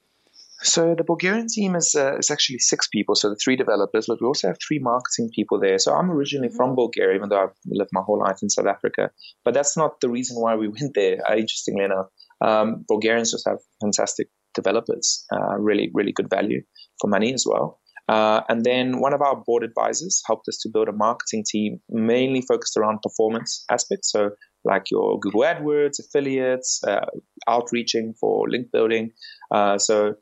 So 0.63 0.95
the 0.95 1.05
Bulgarian 1.05 1.49
team 1.49 1.75
is 1.77 1.95
uh, 1.95 2.17
is 2.17 2.31
actually 2.31 2.59
six 2.59 2.89
people. 2.89 3.15
So 3.15 3.29
the 3.29 3.37
three 3.37 3.57
developers, 3.57 4.07
but 4.09 4.19
we 4.21 4.27
also 4.27 4.49
have 4.49 4.59
three 4.67 4.79
marketing 4.79 5.31
people 5.35 5.61
there. 5.61 5.79
So 5.79 5.95
I'm 5.95 6.11
originally 6.11 6.49
from 6.49 6.71
mm-hmm. 6.71 6.77
Bulgaria, 6.77 7.17
even 7.17 7.29
though 7.29 7.43
I've 7.43 7.57
lived 7.67 7.91
my 7.93 8.03
whole 8.03 8.21
life 8.21 8.39
in 8.43 8.49
South 8.51 8.67
Africa. 8.67 9.11
But 9.45 9.55
that's 9.55 9.77
not 9.77 10.01
the 10.01 10.09
reason 10.09 10.41
why 10.41 10.57
we 10.57 10.69
went 10.77 10.95
there. 10.95 11.19
Uh, 11.29 11.35
interestingly 11.35 11.85
enough, 11.85 12.07
um, 12.41 12.85
Bulgarians 12.89 13.33
just 13.33 13.47
have 13.47 13.59
fantastic 13.83 14.29
developers, 14.55 15.25
uh, 15.35 15.57
really 15.59 15.91
really 15.93 16.13
good 16.13 16.31
value 16.31 16.63
for 17.01 17.09
money 17.09 17.35
as 17.35 17.45
well. 17.47 17.81
Uh, 18.09 18.41
and 18.49 18.65
then 18.65 19.01
one 19.01 19.13
of 19.13 19.21
our 19.21 19.43
board 19.45 19.65
advisors 19.65 20.23
helped 20.27 20.47
us 20.49 20.59
to 20.59 20.69
build 20.73 20.89
a 20.89 20.93
marketing 20.93 21.45
team 21.47 21.81
mainly 21.89 22.41
focused 22.41 22.77
around 22.77 23.01
performance 23.03 23.65
aspects. 23.71 24.13
So, 24.13 24.31
like 24.65 24.91
your 24.91 25.19
Google 25.19 25.43
AdWords, 25.43 25.99
affiliates, 25.99 26.81
uh, 26.87 27.07
outreaching 27.49 28.15
for 28.21 28.49
link 28.49 28.69
building. 28.73 29.11
Uh, 29.51 29.79
so, 29.79 30.15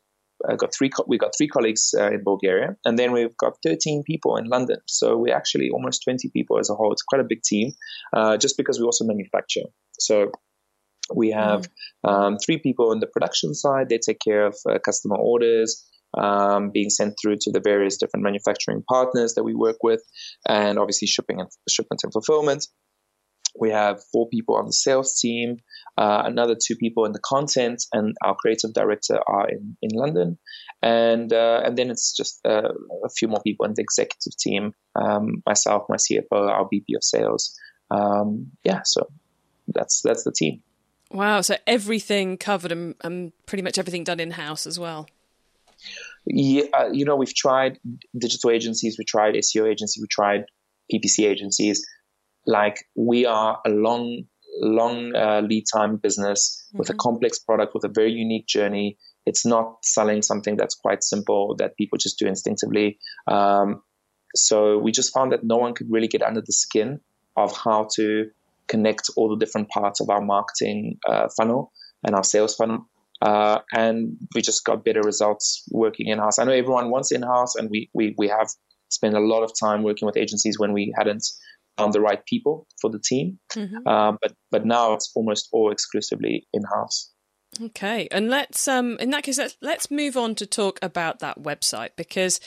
I 0.49 0.55
got 0.55 0.73
three. 0.73 0.89
Co- 0.89 1.05
we 1.07 1.17
got 1.17 1.33
three 1.37 1.47
colleagues 1.47 1.93
uh, 1.97 2.11
in 2.11 2.23
Bulgaria, 2.23 2.75
and 2.85 2.97
then 2.97 3.11
we've 3.11 3.35
got 3.37 3.57
13 3.63 4.03
people 4.03 4.37
in 4.37 4.45
London. 4.45 4.77
So 4.87 5.17
we're 5.17 5.35
actually 5.35 5.69
almost 5.69 6.03
20 6.03 6.29
people 6.29 6.59
as 6.59 6.69
a 6.69 6.75
whole. 6.75 6.91
It's 6.91 7.01
quite 7.01 7.21
a 7.21 7.25
big 7.27 7.41
team, 7.43 7.73
uh, 8.13 8.37
just 8.37 8.57
because 8.57 8.79
we 8.79 8.85
also 8.85 9.05
manufacture. 9.05 9.67
So 9.99 10.31
we 11.13 11.31
have 11.31 11.69
mm. 12.05 12.11
um, 12.11 12.37
three 12.43 12.57
people 12.57 12.91
on 12.91 12.99
the 12.99 13.07
production 13.07 13.53
side. 13.53 13.89
They 13.89 13.99
take 13.99 14.19
care 14.19 14.45
of 14.45 14.55
uh, 14.69 14.79
customer 14.79 15.17
orders 15.17 15.85
um, 16.17 16.71
being 16.71 16.89
sent 16.89 17.15
through 17.21 17.37
to 17.41 17.51
the 17.51 17.59
various 17.59 17.97
different 17.97 18.23
manufacturing 18.23 18.83
partners 18.89 19.33
that 19.33 19.43
we 19.43 19.53
work 19.53 19.77
with, 19.83 20.01
and 20.47 20.79
obviously 20.79 21.07
shipping 21.07 21.39
and 21.39 21.49
shipment 21.69 22.01
and 22.03 22.13
fulfillment. 22.13 22.67
We 23.57 23.71
have 23.71 24.03
four 24.11 24.27
people 24.29 24.55
on 24.55 24.65
the 24.65 24.73
sales 24.73 25.19
team, 25.19 25.57
uh, 25.97 26.23
another 26.25 26.55
two 26.55 26.75
people 26.75 27.05
in 27.05 27.13
the 27.13 27.19
content, 27.23 27.85
and 27.93 28.15
our 28.23 28.35
creative 28.35 28.73
director 28.73 29.19
are 29.27 29.47
in, 29.47 29.77
in 29.81 29.91
London, 29.93 30.37
and 30.81 31.31
uh, 31.31 31.61
and 31.63 31.77
then 31.77 31.89
it's 31.89 32.15
just 32.15 32.41
uh, 32.45 32.69
a 33.03 33.09
few 33.09 33.27
more 33.27 33.41
people 33.41 33.65
in 33.65 33.73
the 33.73 33.81
executive 33.81 34.35
team. 34.37 34.73
Um, 34.95 35.41
myself, 35.45 35.83
my 35.89 35.95
CFO, 35.95 36.49
our 36.49 36.67
VP 36.69 36.95
of 36.95 37.03
sales. 37.03 37.57
Um, 37.91 38.51
yeah, 38.63 38.81
so 38.83 39.07
that's 39.67 40.01
that's 40.01 40.23
the 40.23 40.31
team. 40.31 40.61
Wow! 41.11 41.41
So 41.41 41.55
everything 41.65 42.37
covered 42.37 42.71
and, 42.71 42.95
and 43.01 43.31
pretty 43.45 43.61
much 43.61 43.77
everything 43.77 44.03
done 44.03 44.19
in 44.19 44.31
house 44.31 44.67
as 44.67 44.79
well. 44.79 45.07
Yeah, 46.25 46.63
uh, 46.73 46.89
you 46.91 47.05
know, 47.05 47.15
we've 47.15 47.33
tried 47.33 47.79
digital 48.17 48.49
agencies, 48.49 48.97
we 48.97 49.05
tried 49.05 49.35
SEO 49.35 49.69
agencies, 49.69 50.01
we 50.01 50.07
tried 50.09 50.45
PPC 50.91 51.25
agencies. 51.25 51.85
Like 52.45 52.85
we 52.95 53.25
are 53.25 53.59
a 53.65 53.69
long, 53.69 54.25
long 54.61 55.15
uh, 55.15 55.41
lead 55.41 55.65
time 55.71 55.97
business 55.97 56.67
mm-hmm. 56.67 56.79
with 56.79 56.89
a 56.89 56.93
mm-hmm. 56.93 56.99
complex 56.99 57.39
product 57.39 57.73
with 57.73 57.83
a 57.83 57.89
very 57.89 58.11
unique 58.11 58.47
journey. 58.47 58.97
It's 59.25 59.45
not 59.45 59.77
selling 59.83 60.21
something 60.21 60.55
that's 60.55 60.75
quite 60.75 61.03
simple 61.03 61.55
that 61.57 61.77
people 61.77 61.97
just 61.97 62.19
do 62.19 62.27
instinctively. 62.27 62.99
Um, 63.27 63.81
so 64.35 64.77
we 64.77 64.91
just 64.91 65.13
found 65.13 65.31
that 65.31 65.43
no 65.43 65.57
one 65.57 65.73
could 65.73 65.87
really 65.89 66.07
get 66.07 66.21
under 66.21 66.41
the 66.41 66.53
skin 66.53 66.99
of 67.35 67.55
how 67.57 67.87
to 67.95 68.29
connect 68.67 69.09
all 69.15 69.29
the 69.29 69.43
different 69.43 69.69
parts 69.69 70.01
of 70.01 70.09
our 70.09 70.21
marketing 70.21 70.97
uh, 71.07 71.27
funnel 71.35 71.71
and 72.03 72.15
our 72.15 72.23
sales 72.23 72.55
funnel. 72.55 72.87
Uh, 73.21 73.59
and 73.73 74.17
we 74.35 74.41
just 74.41 74.65
got 74.65 74.83
better 74.83 75.01
results 75.01 75.63
working 75.71 76.07
in 76.07 76.19
house. 76.19 76.37
I 76.37 76.43
know 76.43 76.51
everyone 76.51 76.91
wants 76.91 77.11
in 77.11 77.23
house, 77.23 77.55
and 77.55 77.69
we, 77.69 77.89
we, 77.93 78.13
we 78.17 78.27
have 78.27 78.49
spent 78.89 79.15
a 79.15 79.19
lot 79.19 79.43
of 79.43 79.51
time 79.57 79.83
working 79.83 80.05
with 80.05 80.17
agencies 80.17 80.59
when 80.59 80.73
we 80.73 80.93
hadn't 80.97 81.25
found 81.77 81.93
the 81.93 82.01
right 82.01 82.25
people 82.25 82.67
for 82.81 82.89
the 82.89 82.99
team. 82.99 83.39
Mm-hmm. 83.53 83.87
Uh, 83.87 84.13
but 84.21 84.33
but 84.51 84.65
now 84.65 84.93
it's 84.93 85.11
almost 85.15 85.49
all 85.51 85.71
exclusively 85.71 86.47
in 86.53 86.63
house. 86.63 87.11
Okay, 87.61 88.07
and 88.11 88.29
let's 88.29 88.67
um 88.67 88.97
in 88.99 89.11
that 89.11 89.23
case 89.23 89.37
let's 89.37 89.57
let's 89.61 89.91
move 89.91 90.17
on 90.17 90.35
to 90.35 90.45
talk 90.45 90.79
about 90.81 91.19
that 91.19 91.41
website 91.41 91.91
because 91.95 92.39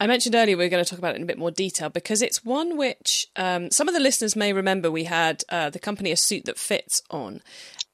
I 0.00 0.06
mentioned 0.06 0.34
earlier 0.34 0.56
we 0.56 0.64
are 0.64 0.70
going 0.70 0.82
to 0.82 0.88
talk 0.88 0.98
about 0.98 1.12
it 1.14 1.16
in 1.16 1.22
a 1.22 1.26
bit 1.26 1.38
more 1.38 1.50
detail 1.50 1.90
because 1.90 2.22
it's 2.22 2.42
one 2.42 2.78
which 2.78 3.28
um, 3.36 3.70
some 3.70 3.86
of 3.86 3.92
the 3.92 4.00
listeners 4.00 4.34
may 4.34 4.54
remember 4.54 4.90
we 4.90 5.04
had 5.04 5.44
uh, 5.50 5.68
the 5.68 5.78
company 5.78 6.10
A 6.10 6.16
Suit 6.16 6.46
That 6.46 6.58
Fits 6.58 7.02
on. 7.10 7.42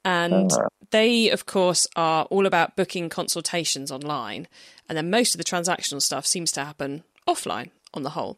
And 0.04 0.52
uh, 0.52 0.68
they, 0.92 1.30
of 1.30 1.46
course, 1.46 1.88
are 1.96 2.26
all 2.26 2.46
about 2.46 2.76
booking 2.76 3.08
consultations 3.08 3.90
online. 3.90 4.46
And 4.88 4.96
then 4.96 5.10
most 5.10 5.34
of 5.34 5.38
the 5.38 5.44
transactional 5.44 6.00
stuff 6.00 6.24
seems 6.26 6.52
to 6.52 6.64
happen 6.64 7.02
offline 7.26 7.70
on 7.92 8.04
the 8.04 8.10
whole. 8.10 8.36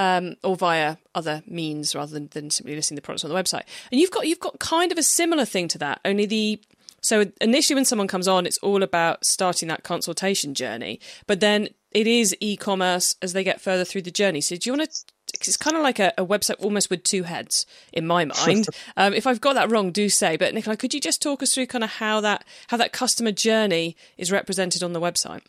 Um, 0.00 0.36
or 0.42 0.56
via 0.56 0.96
other 1.14 1.42
means 1.46 1.94
rather 1.94 2.14
than, 2.14 2.28
than 2.28 2.48
simply 2.48 2.74
listing 2.74 2.94
the 2.94 3.02
products 3.02 3.22
on 3.22 3.28
the 3.28 3.36
website. 3.36 3.64
And 3.92 4.00
you've 4.00 4.10
got 4.10 4.26
you've 4.26 4.40
got 4.40 4.58
kind 4.58 4.90
of 4.90 4.96
a 4.96 5.02
similar 5.02 5.44
thing 5.44 5.68
to 5.68 5.78
that. 5.78 6.00
Only 6.06 6.24
the 6.24 6.58
so 7.02 7.26
initially 7.40 7.74
when 7.74 7.84
someone 7.84 8.08
comes 8.08 8.26
on, 8.26 8.46
it's 8.46 8.56
all 8.58 8.82
about 8.82 9.26
starting 9.26 9.68
that 9.68 9.82
consultation 9.82 10.54
journey. 10.54 11.00
But 11.26 11.40
then 11.40 11.68
it 11.92 12.06
is 12.06 12.34
e-commerce 12.40 13.14
as 13.20 13.34
they 13.34 13.44
get 13.44 13.60
further 13.60 13.84
through 13.84 14.02
the 14.02 14.10
journey. 14.10 14.40
So 14.40 14.56
do 14.56 14.70
you 14.70 14.76
want 14.76 14.90
to? 14.90 15.04
It's 15.34 15.56
kind 15.56 15.76
of 15.76 15.82
like 15.82 15.98
a, 15.98 16.12
a 16.18 16.26
website 16.26 16.56
almost 16.58 16.90
with 16.90 17.04
two 17.04 17.24
heads 17.24 17.66
in 17.92 18.06
my 18.06 18.24
mind. 18.24 18.66
um, 18.96 19.12
if 19.14 19.26
I've 19.26 19.40
got 19.40 19.54
that 19.54 19.70
wrong, 19.70 19.92
do 19.92 20.08
say. 20.08 20.36
But 20.36 20.54
Nicola, 20.54 20.76
could 20.76 20.94
you 20.94 21.00
just 21.00 21.22
talk 21.22 21.42
us 21.42 21.54
through 21.54 21.66
kind 21.66 21.84
of 21.84 21.90
how 21.90 22.20
that 22.22 22.44
how 22.68 22.76
that 22.78 22.92
customer 22.92 23.32
journey 23.32 23.96
is 24.16 24.32
represented 24.32 24.82
on 24.82 24.92
the 24.92 25.00
website? 25.00 25.42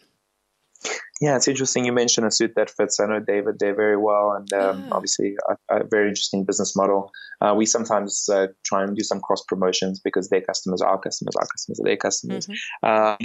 Yeah, 1.21 1.35
it's 1.35 1.47
interesting 1.47 1.85
you 1.85 1.91
mentioned 1.91 2.25
a 2.25 2.31
suit 2.31 2.53
that 2.55 2.71
fits. 2.71 3.00
I 3.00 3.05
know 3.05 3.19
David 3.19 3.59
there 3.59 3.75
very 3.75 3.95
well, 3.95 4.31
and 4.31 4.51
um, 4.53 4.85
yeah. 4.85 4.89
obviously 4.91 5.35
a, 5.47 5.81
a, 5.81 5.83
very 5.88 6.09
interesting 6.09 6.45
business 6.45 6.75
model. 6.75 7.11
Uh, 7.39 7.53
we 7.55 7.67
sometimes 7.67 8.27
uh, 8.27 8.47
try 8.65 8.83
and 8.83 8.97
do 8.97 9.03
some 9.03 9.19
cross 9.19 9.43
promotions 9.47 10.01
because 10.03 10.29
their 10.29 10.41
customers 10.41 10.81
are 10.81 10.89
our 10.89 11.00
customers, 11.00 11.35
our 11.39 11.45
customers 11.45 11.79
are 11.79 11.85
their 11.85 11.97
customers. 11.97 12.47
Mm-hmm. 12.47 12.89
Um, 12.89 13.17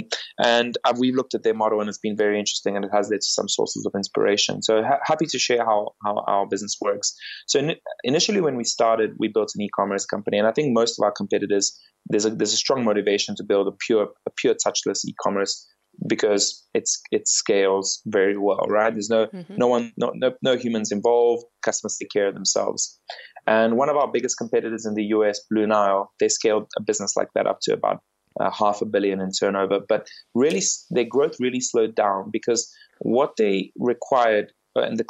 and 0.43 0.77
uh, 0.83 0.93
we've 0.99 1.15
looked 1.15 1.33
at 1.33 1.41
their 1.41 1.55
model, 1.55 1.79
and 1.79 1.89
it's 1.89 1.97
been 1.97 2.15
very 2.15 2.37
interesting, 2.37 2.75
and 2.75 2.85
it 2.85 2.91
has 2.93 3.09
led 3.09 3.21
to 3.21 3.27
some 3.27 3.49
sources 3.49 3.83
of 3.87 3.93
inspiration. 3.95 4.61
So 4.61 4.83
ha- 4.83 4.99
happy 5.03 5.25
to 5.25 5.39
share 5.39 5.65
how 5.65 5.95
how 6.05 6.23
our 6.27 6.45
business 6.45 6.77
works. 6.79 7.15
So 7.47 7.57
in, 7.57 7.75
initially, 8.03 8.41
when 8.41 8.57
we 8.57 8.63
started, 8.63 9.15
we 9.17 9.27
built 9.27 9.53
an 9.55 9.61
e-commerce 9.63 10.05
company, 10.05 10.37
and 10.37 10.47
I 10.47 10.51
think 10.51 10.71
most 10.71 10.99
of 10.99 11.03
our 11.03 11.11
competitors 11.11 11.75
there's 12.09 12.25
a 12.25 12.29
there's 12.29 12.53
a 12.53 12.57
strong 12.57 12.83
motivation 12.83 13.35
to 13.37 13.43
build 13.43 13.67
a 13.67 13.71
pure 13.71 14.09
a 14.27 14.31
pure 14.37 14.53
touchless 14.53 15.03
e-commerce 15.05 15.67
because 16.05 16.63
it's 16.73 17.01
it 17.11 17.27
scales 17.27 18.01
very 18.05 18.37
well, 18.37 18.65
right? 18.67 18.93
There's 18.93 19.09
no 19.09 19.27
mm-hmm. 19.27 19.55
no 19.55 19.67
one 19.67 19.93
no, 19.97 20.11
no 20.13 20.33
no 20.41 20.55
humans 20.55 20.91
involved. 20.91 21.45
Customers 21.63 21.97
take 21.97 22.11
care 22.11 22.27
of 22.27 22.33
themselves. 22.33 22.99
And 23.47 23.77
one 23.77 23.89
of 23.89 23.95
our 23.95 24.11
biggest 24.11 24.37
competitors 24.37 24.85
in 24.85 24.93
the 24.93 25.05
US, 25.05 25.39
Blue 25.49 25.65
Nile, 25.65 26.11
they 26.19 26.27
scaled 26.27 26.67
a 26.77 26.81
business 26.81 27.15
like 27.15 27.29
that 27.33 27.47
up 27.47 27.59
to 27.61 27.73
about 27.73 28.01
uh, 28.39 28.51
half 28.51 28.81
a 28.81 28.85
billion 28.85 29.21
in 29.21 29.31
turnover. 29.31 29.79
But 29.87 30.07
really, 30.35 30.61
their 30.89 31.05
growth 31.05 31.37
really 31.39 31.61
slowed 31.61 31.95
down 31.95 32.29
because 32.31 32.71
what 32.99 33.37
they 33.37 33.71
required 33.77 34.51
uh, 34.75 34.81
and 34.81 34.99
the, 34.99 35.05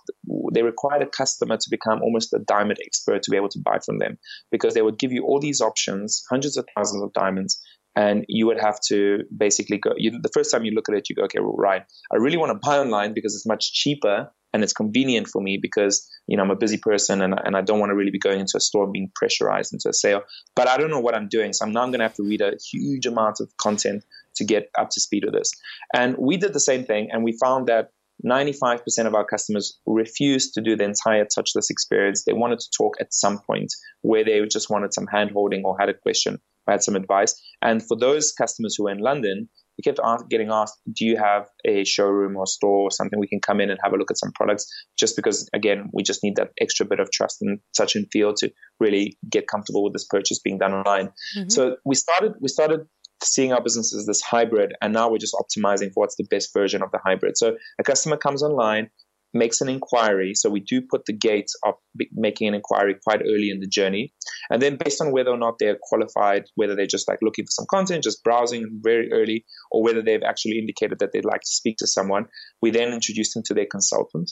they 0.54 0.64
required 0.64 1.02
a 1.02 1.08
customer 1.08 1.58
to 1.58 1.70
become 1.70 2.02
almost 2.02 2.34
a 2.34 2.40
diamond 2.40 2.80
expert 2.86 3.22
to 3.24 3.32
be 3.32 3.38
able 3.38 3.50
to 3.50 3.60
buy 3.60 3.80
from 3.80 3.98
them 3.98 4.18
because 4.52 4.74
they 4.74 4.82
would 4.82 4.98
give 4.98 5.12
you 5.12 5.26
all 5.26 5.40
these 5.40 5.60
options, 5.60 6.24
hundreds 6.30 6.58
of 6.58 6.66
thousands 6.76 7.04
of 7.04 7.12
diamonds, 7.14 7.60
and 7.98 8.26
you 8.28 8.46
would 8.46 8.60
have 8.60 8.80
to 8.80 9.24
basically 9.36 9.80
go. 9.80 9.92
You, 9.98 10.20
the 10.22 10.30
first 10.30 10.52
time 10.52 10.64
you 10.64 10.72
look 10.72 10.88
at 10.88 10.94
it, 10.94 11.10
you 11.10 11.16
go, 11.16 11.24
okay, 11.24 11.40
well, 11.40 11.56
right. 11.58 11.82
I 12.14 12.18
really 12.18 12.38
want 12.38 12.52
to 12.52 12.60
buy 12.64 12.78
online 12.78 13.16
because 13.16 13.34
it's 13.34 13.48
much 13.48 13.74
cheaper 13.74 14.32
and 14.54 14.64
it's 14.64 14.72
convenient 14.72 15.28
for 15.28 15.42
me 15.42 15.58
because 15.58 16.08
you 16.28 16.38
know 16.38 16.44
I'm 16.44 16.52
a 16.52 16.56
busy 16.56 16.78
person 16.78 17.22
and 17.24 17.34
and 17.44 17.58
I 17.58 17.62
don't 17.62 17.80
want 17.80 17.90
to 17.90 17.96
really 17.96 18.12
be 18.12 18.20
going 18.20 18.40
into 18.40 18.56
a 18.56 18.60
store 18.60 18.84
and 18.84 18.94
being 18.94 19.12
pressurized 19.16 19.74
into 19.74 19.90
a 19.90 19.94
sale. 19.94 20.22
But 20.56 20.68
I 20.68 20.78
don't 20.78 20.92
know 20.92 21.00
what 21.00 21.16
I'm 21.16 21.28
doing, 21.28 21.54
so 21.54 21.66
I'm 21.66 21.72
now 21.72 21.86
going 21.88 22.00
to 22.00 22.04
have 22.04 22.14
to 22.16 22.24
read 22.24 22.42
a 22.42 22.54
huge 22.72 23.08
amount 23.08 23.40
of 23.40 23.50
content 23.58 24.06
to 24.36 24.46
get 24.46 24.70
up 24.78 24.92
to 24.92 25.02
speed 25.02 25.26
with 25.26 25.34
this. 25.34 25.52
And 25.92 26.16
we 26.20 26.38
did 26.38 26.54
the 26.54 26.60
same 26.60 26.86
thing, 26.86 27.10
and 27.12 27.24
we 27.24 27.32
found 27.32 27.68
that 27.68 27.90
95% 28.24 29.08
of 29.08 29.16
our 29.16 29.26
customers 29.26 29.80
refused 29.88 30.54
to 30.54 30.62
do 30.62 30.76
the 30.76 30.84
entire 30.84 31.26
touchless 31.26 31.72
experience. 31.72 32.24
They 32.24 32.34
wanted 32.34 32.60
to 32.60 32.70
talk 32.76 32.98
at 33.00 33.14
some 33.14 33.40
point 33.40 33.74
where 34.02 34.24
they 34.24 34.44
just 34.46 34.70
wanted 34.70 34.94
some 34.94 35.08
hand 35.08 35.32
holding 35.32 35.64
or 35.66 35.78
had 35.80 35.90
a 35.90 35.94
question 35.94 36.40
I 36.68 36.72
had 36.74 36.84
some 36.84 36.96
advice. 36.96 37.40
And 37.62 37.82
for 37.82 37.98
those 37.98 38.32
customers 38.32 38.76
who 38.76 38.86
were 38.86 38.92
in 38.92 39.00
London, 39.00 39.50
we 39.78 39.84
kept 39.84 40.00
ask, 40.04 40.28
getting 40.28 40.50
asked, 40.52 40.80
do 40.92 41.06
you 41.06 41.18
have 41.18 41.46
a 41.66 41.84
showroom 41.84 42.36
or 42.36 42.48
store 42.48 42.88
or 42.88 42.92
something 42.92 43.20
we 43.20 43.28
can 43.28 43.40
come 43.40 43.62
in 43.62 43.70
and 43.70 43.80
have 43.84 43.94
a 43.94 43.96
look 43.96 44.10
at 44.10 44.18
some 44.18 44.32
products? 44.34 44.66
Just 44.98 45.16
because, 45.16 45.48
again, 45.54 45.90
we 45.94 46.02
just 46.02 46.24
need 46.24 46.36
that 46.38 46.50
extra 46.60 46.86
bit 46.86 47.00
of 47.00 47.12
trust 47.12 47.38
and 47.42 47.60
touch 47.78 47.96
and 47.96 48.08
feel 48.12 48.34
to 48.36 48.52
really 48.80 49.18
get 49.30 49.48
comfortable 49.48 49.84
with 49.84 49.94
this 49.94 50.06
purchase 50.10 50.40
being 50.40 50.58
done 50.58 50.74
online. 50.74 51.10
Mm-hmm. 51.38 51.50
So 51.50 51.76
we 51.86 51.94
started, 51.94 52.34
we 52.42 52.48
started 52.48 52.88
seeing 53.24 53.54
our 53.54 53.62
business 53.62 53.96
as 53.96 54.06
this 54.06 54.22
hybrid, 54.22 54.74
and 54.82 54.94
now 54.94 55.10
we're 55.10 55.18
just 55.18 55.36
optimizing 55.36 55.94
for 55.94 56.02
what's 56.02 56.16
the 56.16 56.28
best 56.30 56.54
version 56.54 56.82
of 56.82 56.92
the 56.92 57.00
hybrid. 57.04 57.38
So 57.38 57.56
a 57.80 57.84
customer 57.84 58.18
comes 58.18 58.42
online, 58.42 58.90
makes 59.34 59.62
an 59.62 59.70
inquiry. 59.70 60.34
So 60.34 60.50
we 60.50 60.60
do 60.60 60.82
put 60.82 61.06
the 61.06 61.14
gates 61.14 61.56
of 61.66 61.76
making 62.14 62.48
an 62.48 62.54
inquiry 62.54 62.96
quite 63.04 63.22
early 63.22 63.50
in 63.50 63.60
the 63.60 63.68
journey. 63.68 64.14
And 64.50 64.62
then 64.62 64.78
based 64.78 65.02
on 65.02 65.12
whether 65.12 65.32
or 65.32 65.38
not 65.38 65.56
they're 65.60 65.78
qualified, 65.82 66.44
whether 66.56 66.76
they're 66.76 66.86
just 66.88 67.08
like 67.08 67.20
looking 67.22 67.46
for 67.46 67.52
some 67.52 67.66
content, 67.70 68.04
just 68.04 68.24
browsing 68.24 68.80
very 68.82 69.12
early, 69.12 69.46
or 69.72 69.84
whether 69.84 70.02
they've 70.02 70.24
actually 70.24 70.60
indicated 70.60 71.00
that 71.00 71.12
they'd 71.14 71.26
like 71.26 71.42
to 71.42 71.52
speak 71.52 71.78
to 71.80 71.88
someone, 71.88 72.26
we 72.62 72.72
then 72.72 72.94
introduce 72.94 73.34
them 73.34 73.44
to 73.48 73.54
their 73.54 73.68
consultant. 73.70 74.32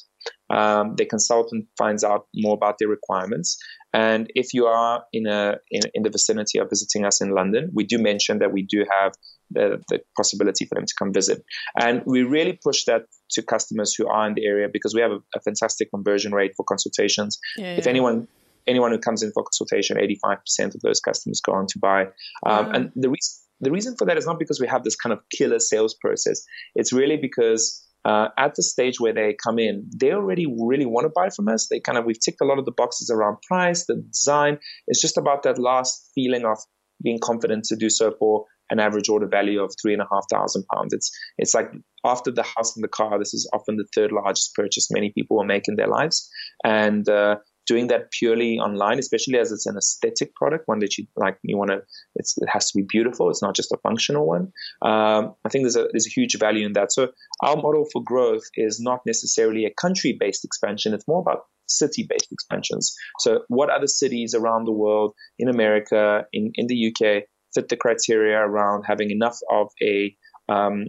Um, 0.49 0.95
their 0.97 1.07
consultant 1.07 1.65
finds 1.77 2.03
out 2.03 2.27
more 2.35 2.55
about 2.55 2.75
their 2.79 2.89
requirements. 2.89 3.57
And 3.93 4.29
if 4.35 4.53
you 4.53 4.65
are 4.65 5.03
in 5.13 5.25
a 5.25 5.55
in, 5.71 5.81
in 5.93 6.03
the 6.03 6.09
vicinity 6.09 6.59
of 6.59 6.69
visiting 6.69 7.05
us 7.05 7.21
in 7.21 7.29
London, 7.29 7.71
we 7.73 7.85
do 7.85 7.97
mention 7.97 8.39
that 8.39 8.51
we 8.51 8.63
do 8.63 8.85
have 8.91 9.13
the, 9.51 9.81
the 9.89 9.99
possibility 10.17 10.65
for 10.65 10.75
them 10.75 10.85
to 10.85 10.93
come 10.97 11.13
visit. 11.13 11.43
And 11.79 12.01
we 12.05 12.23
really 12.23 12.59
push 12.63 12.85
that 12.85 13.03
to 13.31 13.41
customers 13.41 13.93
who 13.93 14.07
are 14.07 14.27
in 14.27 14.33
the 14.33 14.45
area 14.45 14.67
because 14.71 14.93
we 14.93 15.01
have 15.01 15.11
a, 15.11 15.19
a 15.35 15.41
fantastic 15.41 15.89
conversion 15.91 16.33
rate 16.33 16.53
for 16.55 16.63
consultations. 16.63 17.39
Yeah, 17.57 17.75
if 17.77 17.87
anyone 17.87 18.27
anyone 18.67 18.91
who 18.91 18.97
comes 18.97 19.21
in 19.21 19.31
for 19.31 19.43
consultation, 19.43 19.97
85% 19.97 20.73
of 20.73 20.81
those 20.81 20.99
customers 20.99 21.39
go 21.39 21.53
on 21.53 21.67
to 21.67 21.79
buy. 21.79 22.07
Um, 22.45 22.73
And 22.73 22.91
the 22.95 23.09
reason 23.09 23.41
the 23.61 23.71
reason 23.71 23.95
for 23.97 24.05
that 24.05 24.17
is 24.17 24.25
not 24.25 24.37
because 24.37 24.59
we 24.59 24.67
have 24.67 24.83
this 24.83 24.95
kind 24.95 25.13
of 25.13 25.19
killer 25.35 25.59
sales 25.59 25.93
process. 25.93 26.43
It's 26.75 26.91
really 26.91 27.17
because 27.17 27.81
uh, 28.03 28.27
at 28.37 28.53
the 28.55 28.63
stage 28.63 28.99
where 28.99 29.13
they 29.13 29.35
come 29.43 29.57
in, 29.59 29.89
they 29.99 30.11
already 30.11 30.45
really 30.45 30.85
want 30.85 31.05
to 31.05 31.11
buy 31.15 31.29
from 31.29 31.47
us. 31.47 31.67
They 31.67 31.79
kind 31.79 31.97
of 31.97 32.05
we've 32.05 32.19
ticked 32.19 32.41
a 32.41 32.45
lot 32.45 32.59
of 32.59 32.65
the 32.65 32.71
boxes 32.71 33.09
around 33.09 33.37
price, 33.47 33.85
the 33.85 33.95
design. 33.95 34.59
It's 34.87 35.01
just 35.01 35.17
about 35.17 35.43
that 35.43 35.57
last 35.57 36.11
feeling 36.13 36.45
of 36.45 36.59
being 37.03 37.19
confident 37.21 37.65
to 37.65 37.75
do 37.75 37.89
so 37.89 38.13
for 38.19 38.45
an 38.69 38.79
average 38.79 39.09
order 39.09 39.27
value 39.27 39.61
of 39.61 39.73
three 39.81 39.93
and 39.93 40.01
a 40.01 40.07
half 40.11 40.25
thousand 40.31 40.65
pounds. 40.73 40.93
It's 40.93 41.11
it's 41.37 41.53
like 41.53 41.71
after 42.03 42.31
the 42.31 42.43
house 42.43 42.75
and 42.75 42.83
the 42.83 42.89
car, 42.89 43.17
this 43.19 43.33
is 43.33 43.49
often 43.53 43.77
the 43.77 43.87
third 43.95 44.11
largest 44.11 44.53
purchase 44.55 44.89
many 44.91 45.11
people 45.11 45.37
will 45.37 45.45
make 45.45 45.67
in 45.67 45.75
their 45.75 45.87
lives, 45.87 46.29
and 46.63 47.07
uh, 47.09 47.37
doing 47.65 47.87
that 47.87 48.11
purely 48.11 48.59
online, 48.59 48.99
especially 48.99 49.39
as 49.39 49.51
it's 49.51 49.65
an 49.65 49.77
aesthetic 49.77 50.35
product, 50.35 50.67
one 50.67 50.79
that 50.79 50.97
you 50.97 51.07
like, 51.15 51.37
you 51.43 51.57
want 51.57 51.71
to, 51.71 51.81
it 52.15 52.27
has 52.47 52.71
to 52.71 52.77
be 52.77 52.85
beautiful. 52.87 53.29
It's 53.29 53.41
not 53.41 53.55
just 53.55 53.71
a 53.71 53.77
functional 53.77 54.25
one. 54.25 54.51
Um, 54.81 55.35
I 55.43 55.49
think 55.49 55.63
there's 55.63 55.75
a, 55.75 55.87
there's 55.91 56.07
a 56.07 56.13
huge 56.13 56.37
value 56.39 56.65
in 56.65 56.73
that. 56.73 56.91
So 56.91 57.09
our 57.41 57.55
model 57.55 57.85
for 57.91 58.03
growth 58.03 58.43
is 58.55 58.79
not 58.79 59.01
necessarily 59.05 59.65
a 59.65 59.73
country 59.73 60.15
based 60.19 60.45
expansion. 60.45 60.93
It's 60.93 61.07
more 61.07 61.21
about 61.21 61.45
city 61.67 62.05
based 62.07 62.31
expansions. 62.31 62.95
So 63.19 63.41
what 63.47 63.69
other 63.69 63.87
cities 63.87 64.35
around 64.35 64.65
the 64.65 64.71
world, 64.71 65.13
in 65.39 65.49
America, 65.49 66.25
in, 66.31 66.51
in 66.55 66.67
the 66.67 66.93
UK, 66.93 67.23
fit 67.55 67.69
the 67.69 67.77
criteria 67.77 68.37
around 68.37 68.83
having 68.85 69.09
enough 69.09 69.39
of 69.51 69.71
a, 69.81 70.15
um, 70.49 70.85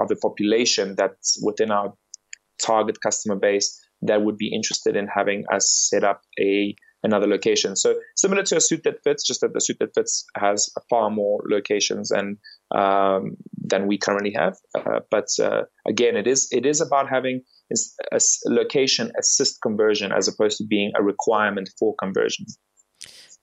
of 0.00 0.10
a 0.10 0.16
population 0.16 0.94
that's 0.96 1.38
within 1.42 1.70
our 1.70 1.94
target 2.60 2.96
customer 3.00 3.36
base 3.36 3.78
that 4.02 4.22
would 4.22 4.36
be 4.36 4.52
interested 4.52 4.96
in 4.96 5.06
having 5.06 5.44
us 5.52 5.88
set 5.90 6.04
up 6.04 6.22
a 6.40 6.74
another 7.02 7.26
location. 7.26 7.76
So 7.76 7.94
similar 8.16 8.42
to 8.42 8.56
a 8.56 8.60
suit 8.60 8.82
that 8.84 9.02
fits, 9.04 9.26
just 9.26 9.40
that 9.40 9.52
the 9.54 9.60
suit 9.60 9.76
that 9.80 9.94
fits 9.94 10.24
has 10.36 10.68
far 10.90 11.08
more 11.10 11.40
locations 11.48 12.10
and 12.10 12.36
um, 12.74 13.36
than 13.56 13.86
we 13.86 13.96
currently 13.96 14.32
have. 14.36 14.56
Uh, 14.74 15.00
but 15.10 15.28
uh, 15.40 15.62
again, 15.88 16.16
it 16.16 16.26
is 16.26 16.48
it 16.50 16.66
is 16.66 16.80
about 16.80 17.08
having 17.08 17.42
a 18.12 18.20
location 18.46 19.10
assist 19.18 19.58
conversion 19.62 20.12
as 20.12 20.28
opposed 20.28 20.58
to 20.58 20.64
being 20.64 20.92
a 20.96 21.02
requirement 21.02 21.68
for 21.78 21.94
conversion. 22.00 22.46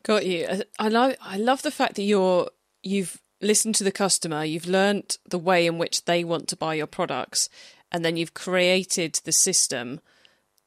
Got 0.03 0.25
you. 0.25 0.45
Uh, 0.45 0.59
I 0.77 0.89
love 0.89 1.15
I 1.21 1.37
love 1.37 1.61
the 1.61 1.71
fact 1.71 1.95
that 1.95 2.03
you're 2.03 2.49
you've 2.81 3.21
listened 3.41 3.75
to 3.75 3.83
the 3.83 3.91
customer, 3.91 4.43
you've 4.43 4.67
learnt 4.67 5.17
the 5.27 5.39
way 5.39 5.65
in 5.65 5.77
which 5.77 6.05
they 6.05 6.23
want 6.23 6.47
to 6.49 6.57
buy 6.57 6.73
your 6.75 6.87
products, 6.87 7.49
and 7.91 8.03
then 8.03 8.17
you've 8.17 8.33
created 8.33 9.19
the 9.23 9.31
system 9.31 9.99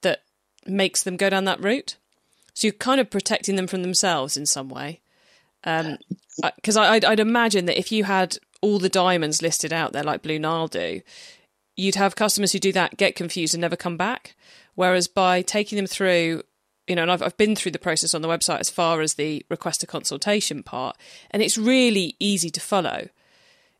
that 0.02 0.23
makes 0.66 1.02
them 1.02 1.16
go 1.16 1.31
down 1.31 1.45
that 1.45 1.62
route. 1.62 1.97
So 2.55 2.66
you're 2.66 2.73
kind 2.73 3.00
of 3.00 3.11
protecting 3.11 3.57
them 3.57 3.66
from 3.66 3.83
themselves 3.83 4.37
in 4.37 4.47
some 4.47 4.69
way. 4.69 5.00
Because 5.62 6.76
um, 6.76 6.83
I'd, 6.83 7.05
I'd 7.05 7.21
imagine 7.21 7.66
that 7.66 7.78
if 7.78 7.93
you 7.93 8.05
had 8.05 8.38
all 8.62 8.78
the 8.78 8.88
diamonds 8.88 9.43
listed 9.43 9.73
out 9.73 9.93
there 9.93 10.02
like 10.02 10.23
Blue 10.23 10.38
Nile 10.38 10.69
do, 10.69 11.02
you'd 11.76 11.97
have 11.97 12.16
customers 12.16 12.52
who 12.52 12.59
do 12.59 12.73
that 12.73 12.97
get 12.97 13.16
confused 13.16 13.52
and 13.52 13.61
never 13.61 13.76
come 13.76 13.97
back. 13.97 14.35
Whereas 14.75 15.09
by 15.09 15.43
taking 15.43 15.76
them 15.76 15.87
through, 15.87 16.43
you 16.87 16.95
know, 16.97 17.02
and 17.02 17.11
I've, 17.11 17.23
I've 17.23 17.37
been 17.37 17.57
through 17.57 17.73
the 17.73 17.78
process 17.78 18.14
on 18.14 18.23
the 18.23 18.28
website 18.28 18.61
as 18.61 18.71
far 18.71 19.00
as 19.00 19.14
the 19.14 19.45
request 19.49 19.83
a 19.83 19.87
consultation 19.87 20.62
part, 20.62 20.97
and 21.31 21.43
it's 21.43 21.59
really 21.59 22.16
easy 22.19 22.50
to 22.50 22.61
follow. 22.61 23.09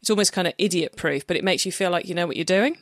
It's 0.01 0.11
almost 0.11 0.33
kind 0.33 0.49
of 0.49 0.55
idiot 0.59 0.97
proof, 0.97 1.27
but 1.27 1.37
it 1.37 1.45
makes 1.45 1.65
you 1.65 1.73
feel 1.73 1.91
like 1.91 2.07
you 2.09 2.15
know 2.15 2.27
what 2.27 2.37
you're 2.37 2.45
doing. 2.45 2.79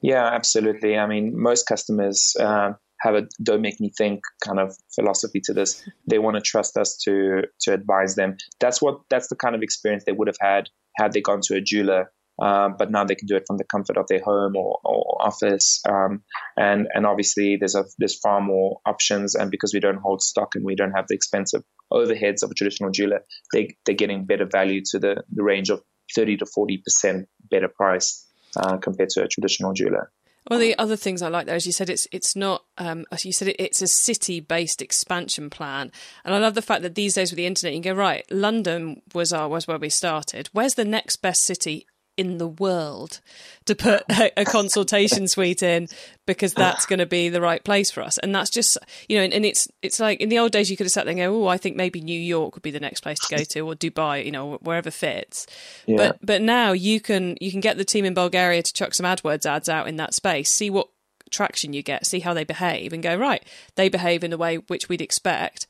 Yeah, 0.00 0.26
absolutely. 0.26 0.96
I 0.96 1.06
mean, 1.06 1.40
most 1.40 1.66
customers 1.66 2.36
uh, 2.38 2.72
have 3.00 3.14
a 3.14 3.28
"don't 3.42 3.62
make 3.62 3.80
me 3.80 3.90
think" 3.96 4.22
kind 4.44 4.60
of 4.60 4.76
philosophy 4.94 5.40
to 5.44 5.52
this. 5.52 5.84
They 6.06 6.18
want 6.18 6.36
to 6.36 6.40
trust 6.40 6.76
us 6.76 6.96
to 7.04 7.42
to 7.60 7.72
advise 7.72 8.14
them. 8.14 8.36
That's 8.60 8.80
what 8.80 9.00
that's 9.10 9.28
the 9.28 9.36
kind 9.36 9.54
of 9.54 9.62
experience 9.62 10.04
they 10.04 10.12
would 10.12 10.28
have 10.28 10.38
had 10.40 10.68
had 10.96 11.12
they 11.12 11.20
gone 11.20 11.40
to 11.42 11.56
a 11.56 11.60
jeweler. 11.60 12.10
Um, 12.40 12.76
but 12.78 12.90
now 12.90 13.04
they 13.04 13.16
can 13.16 13.26
do 13.26 13.36
it 13.36 13.44
from 13.46 13.56
the 13.56 13.64
comfort 13.64 13.96
of 13.96 14.06
their 14.06 14.22
home 14.22 14.56
or, 14.56 14.78
or 14.84 15.18
office, 15.20 15.80
um, 15.88 16.22
and 16.56 16.86
and 16.94 17.04
obviously 17.04 17.56
there's 17.56 17.74
a 17.74 17.84
there's 17.98 18.18
far 18.18 18.40
more 18.40 18.80
options. 18.86 19.34
And 19.34 19.50
because 19.50 19.74
we 19.74 19.80
don't 19.80 19.98
hold 19.98 20.22
stock 20.22 20.54
and 20.54 20.64
we 20.64 20.76
don't 20.76 20.92
have 20.92 21.06
the 21.08 21.14
expensive 21.14 21.62
overheads 21.92 22.42
of 22.42 22.50
a 22.50 22.54
traditional 22.54 22.90
jeweler, 22.90 23.24
they 23.52 23.76
they're 23.84 23.94
getting 23.94 24.24
better 24.24 24.46
value 24.46 24.82
to 24.92 24.98
the 24.98 25.24
the 25.32 25.42
range 25.42 25.70
of 25.70 25.82
thirty 26.14 26.36
to 26.36 26.46
forty 26.46 26.78
percent 26.78 27.28
better 27.50 27.68
price 27.68 28.24
uh, 28.56 28.76
compared 28.76 29.10
to 29.10 29.24
a 29.24 29.28
traditional 29.28 29.72
jeweler. 29.72 30.12
Well, 30.48 30.60
the 30.60 30.78
other 30.78 30.96
things 30.96 31.20
I 31.20 31.28
like 31.28 31.44
there 31.44 31.56
is 31.56 31.66
you 31.66 31.72
said 31.72 31.90
it's 31.90 32.08
it's 32.10 32.34
not 32.34 32.64
um, 32.78 33.04
you 33.22 33.32
said 33.32 33.48
it, 33.48 33.56
it's 33.58 33.82
a 33.82 33.86
city 33.86 34.40
based 34.40 34.80
expansion 34.80 35.50
plan, 35.50 35.92
and 36.24 36.34
I 36.34 36.38
love 36.38 36.54
the 36.54 36.62
fact 36.62 36.82
that 36.82 36.94
these 36.94 37.14
days 37.14 37.30
with 37.30 37.36
the 37.36 37.46
internet 37.46 37.74
you 37.74 37.82
can 37.82 37.94
go 37.94 37.98
right. 37.98 38.24
London 38.30 39.02
was 39.12 39.32
our 39.32 39.48
was 39.48 39.68
where 39.68 39.78
we 39.78 39.90
started. 39.90 40.48
Where's 40.52 40.74
the 40.74 40.86
next 40.86 41.16
best 41.16 41.44
city 41.44 41.86
in 42.18 42.38
the 42.38 42.48
world 42.48 43.20
to 43.66 43.74
put 43.74 44.02
a, 44.10 44.40
a 44.40 44.44
consultation 44.44 45.28
suite 45.28 45.62
in 45.62 45.88
because 46.26 46.52
that's 46.52 46.84
going 46.84 46.98
to 46.98 47.06
be 47.06 47.28
the 47.28 47.40
right 47.40 47.62
place 47.62 47.90
for 47.90 48.02
us. 48.02 48.18
And 48.18 48.34
that's 48.34 48.50
just, 48.50 48.76
you 49.08 49.16
know, 49.16 49.22
and, 49.22 49.32
and, 49.32 49.46
it's 49.46 49.68
it's 49.80 50.00
like 50.00 50.20
in 50.20 50.28
the 50.28 50.38
old 50.38 50.50
days 50.50 50.70
you 50.70 50.76
could 50.76 50.84
have 50.84 50.92
sat 50.92 51.04
there 51.04 51.12
and 51.12 51.20
go, 51.20 51.44
oh, 51.44 51.46
I 51.46 51.56
think 51.56 51.76
maybe 51.76 52.00
New 52.00 52.20
York 52.20 52.54
would 52.54 52.62
be 52.62 52.72
the 52.72 52.80
next 52.80 53.00
place 53.00 53.18
to 53.20 53.36
go 53.36 53.44
to, 53.44 53.60
or 53.60 53.74
Dubai, 53.74 54.24
you 54.24 54.32
know, 54.32 54.56
wherever 54.56 54.90
fits. 54.90 55.46
Yeah. 55.86 55.96
But 55.96 56.18
but 56.20 56.42
now 56.42 56.72
you 56.72 57.00
can 57.00 57.36
you 57.40 57.50
can 57.50 57.60
get 57.60 57.78
the 57.78 57.84
team 57.84 58.04
in 58.04 58.14
Bulgaria 58.14 58.62
to 58.62 58.72
chuck 58.72 58.94
some 58.94 59.06
AdWords 59.06 59.46
ads 59.46 59.68
out 59.68 59.86
in 59.86 59.96
that 59.96 60.12
space, 60.12 60.50
see 60.50 60.68
what 60.68 60.88
traction 61.30 61.72
you 61.72 61.82
get, 61.82 62.04
see 62.04 62.20
how 62.20 62.34
they 62.34 62.44
behave, 62.44 62.92
and 62.92 63.02
go 63.02 63.14
right. 63.14 63.44
They 63.76 63.88
behave 63.88 64.24
in 64.24 64.32
a 64.32 64.36
way 64.36 64.56
which 64.56 64.88
we'd 64.88 65.00
expect. 65.00 65.66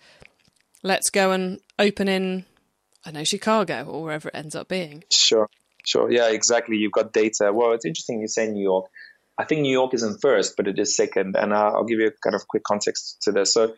Let's 0.83 1.11
go 1.11 1.33
and 1.33 1.61
open 1.79 2.09
in 2.09 2.47
I 3.05 3.11
know 3.11 3.25
Chicago 3.25 3.85
or 3.85 4.03
wherever 4.03 4.29
it 4.29 4.35
ends 4.35 4.55
up 4.55 4.69
being. 4.69 5.05
Sure. 5.11 5.49
Sure. 5.89 6.13
Yeah, 6.13 6.29
exactly. 6.29 6.77
You've 6.77 6.93
got 6.93 7.15
data. 7.15 7.51
Well, 7.51 7.73
it's 7.73 7.87
interesting 7.87 8.21
you 8.21 8.29
say 8.29 8.47
New 8.47 8.63
York. 8.63 8.91
I 9.39 9.45
think 9.45 9.63
New 9.63 9.73
York 9.73 9.95
isn't 9.95 10.21
first, 10.21 10.53
but 10.55 10.69
it 10.69 10.79
is 10.79 10.95
second. 10.95 11.35
And 11.35 11.55
I'll 11.55 11.85
give 11.87 11.99
you 11.99 12.09
a 12.09 12.11
kind 12.23 12.35
of 12.37 12.47
quick 12.47 12.63
context 12.63 13.23
to 13.23 13.33
this. 13.33 13.55
So, 13.55 13.73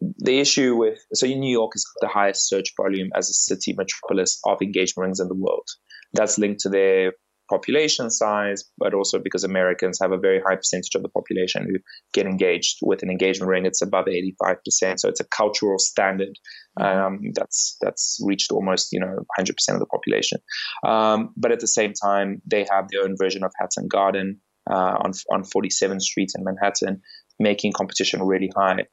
the 0.00 0.38
issue 0.38 0.76
with 0.76 1.00
so 1.12 1.26
New 1.26 1.50
York 1.50 1.72
is 1.74 1.84
the 2.00 2.06
highest 2.06 2.48
search 2.48 2.72
volume 2.76 3.10
as 3.16 3.28
a 3.28 3.34
city 3.34 3.74
metropolis 3.76 4.38
of 4.44 4.62
engagement 4.62 5.06
rings 5.06 5.18
in 5.18 5.26
the 5.26 5.34
world. 5.34 5.66
That's 6.12 6.38
linked 6.38 6.60
to 6.60 6.68
their 6.68 7.14
population 7.48 8.10
size, 8.10 8.64
but 8.78 8.94
also 8.94 9.18
because 9.18 9.44
Americans 9.44 9.98
have 10.00 10.12
a 10.12 10.18
very 10.18 10.40
high 10.40 10.56
percentage 10.56 10.94
of 10.94 11.02
the 11.02 11.08
population 11.08 11.66
who 11.68 11.78
get 12.12 12.26
engaged 12.26 12.78
with 12.82 13.02
an 13.02 13.10
engagement 13.10 13.48
ring. 13.48 13.66
It's 13.66 13.82
above 13.82 14.06
85%. 14.06 15.00
So 15.00 15.08
it's 15.08 15.20
a 15.20 15.24
cultural 15.24 15.78
standard 15.78 16.36
um, 16.80 17.20
that's 17.34 17.76
that's 17.80 18.18
reached 18.24 18.52
almost 18.52 18.88
you 18.92 19.00
know 19.00 19.16
100% 19.38 19.50
of 19.68 19.78
the 19.78 19.86
population. 19.86 20.38
Um, 20.86 21.32
but 21.36 21.52
at 21.52 21.60
the 21.60 21.68
same 21.68 21.92
time, 21.92 22.42
they 22.46 22.66
have 22.70 22.88
their 22.90 23.04
own 23.04 23.16
version 23.16 23.44
of 23.44 23.52
Hatton 23.58 23.88
Garden 23.88 24.40
uh, 24.70 24.98
on 25.04 25.12
on 25.30 25.44
47th 25.44 26.02
Street 26.02 26.30
in 26.36 26.44
Manhattan, 26.44 27.02
making 27.38 27.72
competition 27.72 28.22
really 28.22 28.50
high. 28.56 28.84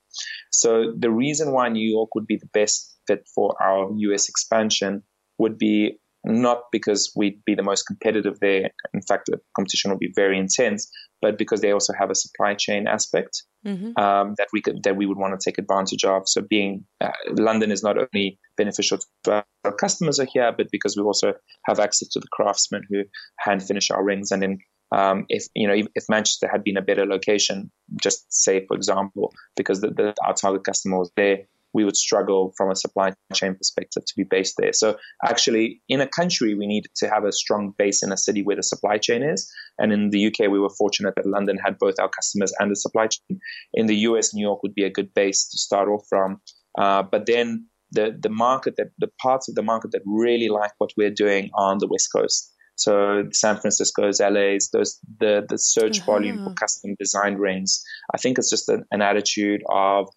So 0.52 0.94
the 0.98 1.12
reason 1.12 1.52
why 1.52 1.70
New 1.70 1.88
York 1.90 2.16
would 2.16 2.28
be 2.28 2.38
the 2.38 2.50
best 2.54 2.98
fit 3.08 3.28
for 3.34 3.56
our 3.62 3.92
US 3.96 4.30
expansion 4.30 5.04
would 5.38 5.58
be 5.58 6.00
not 6.26 6.64
because 6.72 7.12
we'd 7.16 7.44
be 7.46 7.56
the 7.56 7.64
most 7.64 7.84
competitive 7.84 8.40
there. 8.40 8.70
In 8.94 9.02
fact, 9.02 9.26
the 9.28 9.40
competition 9.56 9.92
will 9.92 9.98
be 9.98 10.12
very 10.16 10.38
intense, 10.38 10.90
but 11.22 11.38
because 11.38 11.62
they 11.62 11.72
also 11.72 11.94
have 11.98 12.10
a 12.10 12.16
supply 12.16 12.54
chain 12.54 12.88
aspect 12.88 13.44
mm-hmm. 13.66 13.92
um, 14.02 14.36
that 14.38 14.48
we 14.54 14.62
could 14.62 14.84
that 14.84 14.96
we 14.96 15.06
would 15.06 15.18
want 15.18 15.40
to 15.40 15.50
take 15.50 15.58
advantage 15.58 16.04
of. 16.06 16.24
So, 16.28 16.42
being 16.42 16.86
uh, 17.02 17.12
London 17.32 17.72
is 17.72 17.84
not 17.84 17.98
only 17.98 18.40
beneficial 18.58 19.00
to 19.26 19.44
our 19.66 19.74
customers 19.74 20.20
are 20.20 20.28
here, 20.32 20.54
but 20.56 20.68
because 20.72 20.96
we 20.96 21.04
also 21.04 21.34
have 21.66 21.80
access 21.80 22.08
to 22.10 22.20
the 22.20 22.28
craftsmen 22.32 22.84
who 22.90 23.04
hand 23.40 23.64
finish 23.64 23.92
our 23.92 24.04
rings, 24.04 24.32
and 24.32 24.42
then 24.42 24.60
um, 24.94 25.26
if 25.28 25.48
you 25.56 25.68
know 25.68 25.76
if 25.96 26.04
Manchester 26.10 26.48
had 26.50 26.64
been 26.64 26.78
a 26.78 26.82
better 26.82 27.06
location, 27.06 27.72
just 28.02 28.32
say 28.32 28.66
for 28.66 28.78
example, 28.78 29.34
because 29.58 29.82
the, 29.82 29.90
the, 29.90 30.14
our 30.26 30.34
target 30.34 30.64
customer 30.64 31.00
was 31.00 31.12
there, 31.18 31.40
we 31.74 31.86
would 31.86 31.98
struggle 31.98 32.54
from 32.58 32.70
a 32.70 32.76
supply 32.76 33.14
chain 33.34 33.56
perspective 33.56 34.04
to 34.06 34.14
be 34.16 34.24
based 34.24 34.56
there. 34.58 34.74
So 34.74 34.98
actually, 35.26 35.82
in 35.90 36.02
a 36.02 36.08
country, 36.08 36.54
we 36.54 36.68
need 36.68 36.86
to 36.98 37.10
have 37.10 37.26
a 37.26 37.32
strong 37.32 37.74
base 37.78 38.04
in 38.04 38.12
a 38.12 38.18
city 38.18 38.44
where 38.44 38.56
the 38.56 38.64
supply 38.64 38.98
chain 38.98 39.24
is. 39.24 39.52
And 39.80 39.92
in 39.92 40.10
the 40.12 40.28
UK, 40.28 40.52
we 40.52 40.60
were 40.60 40.70
fortunate 40.70 41.16
that 41.16 41.26
London 41.26 41.58
had 41.58 41.80
both 41.80 41.96
our 42.00 42.10
customers 42.10 42.54
and 42.60 42.72
the 42.72 42.76
supply 42.76 43.08
chain. 43.08 43.40
In 43.74 43.88
the 43.88 43.96
US, 44.08 44.34
New 44.34 44.44
York 44.44 44.64
would 44.64 44.76
be 44.76 44.84
a 44.84 44.92
good 44.92 45.14
base 45.14 45.50
to 45.50 45.58
start 45.58 45.90
off 45.90 46.06
from. 46.10 46.42
Uh, 46.78 47.04
but 47.04 47.26
then 47.26 47.68
the 47.92 48.18
the 48.20 48.30
market 48.30 48.76
that 48.78 48.88
the 48.98 49.10
parts 49.22 49.48
of 49.48 49.56
the 49.56 49.62
market 49.62 49.92
that 49.92 50.02
really 50.06 50.50
like 50.50 50.72
what 50.80 50.92
we're 50.98 51.12
doing 51.12 51.50
on 51.56 51.78
the 51.80 51.88
West 51.88 52.10
Coast. 52.14 52.52
So 52.76 53.26
San 53.32 53.58
Francisco's, 53.58 54.20
LA's, 54.20 54.70
those 54.74 55.00
the 55.20 55.46
the 55.48 55.58
search 55.58 56.00
uh-huh. 56.00 56.12
volume 56.14 56.44
for 56.44 56.54
custom 56.54 56.96
designed 57.00 57.40
rings. 57.40 57.84
I 58.14 58.18
think 58.18 58.38
it's 58.38 58.50
just 58.50 58.68
an, 58.70 58.84
an 58.92 59.02
attitude 59.02 59.62
of 59.70 60.10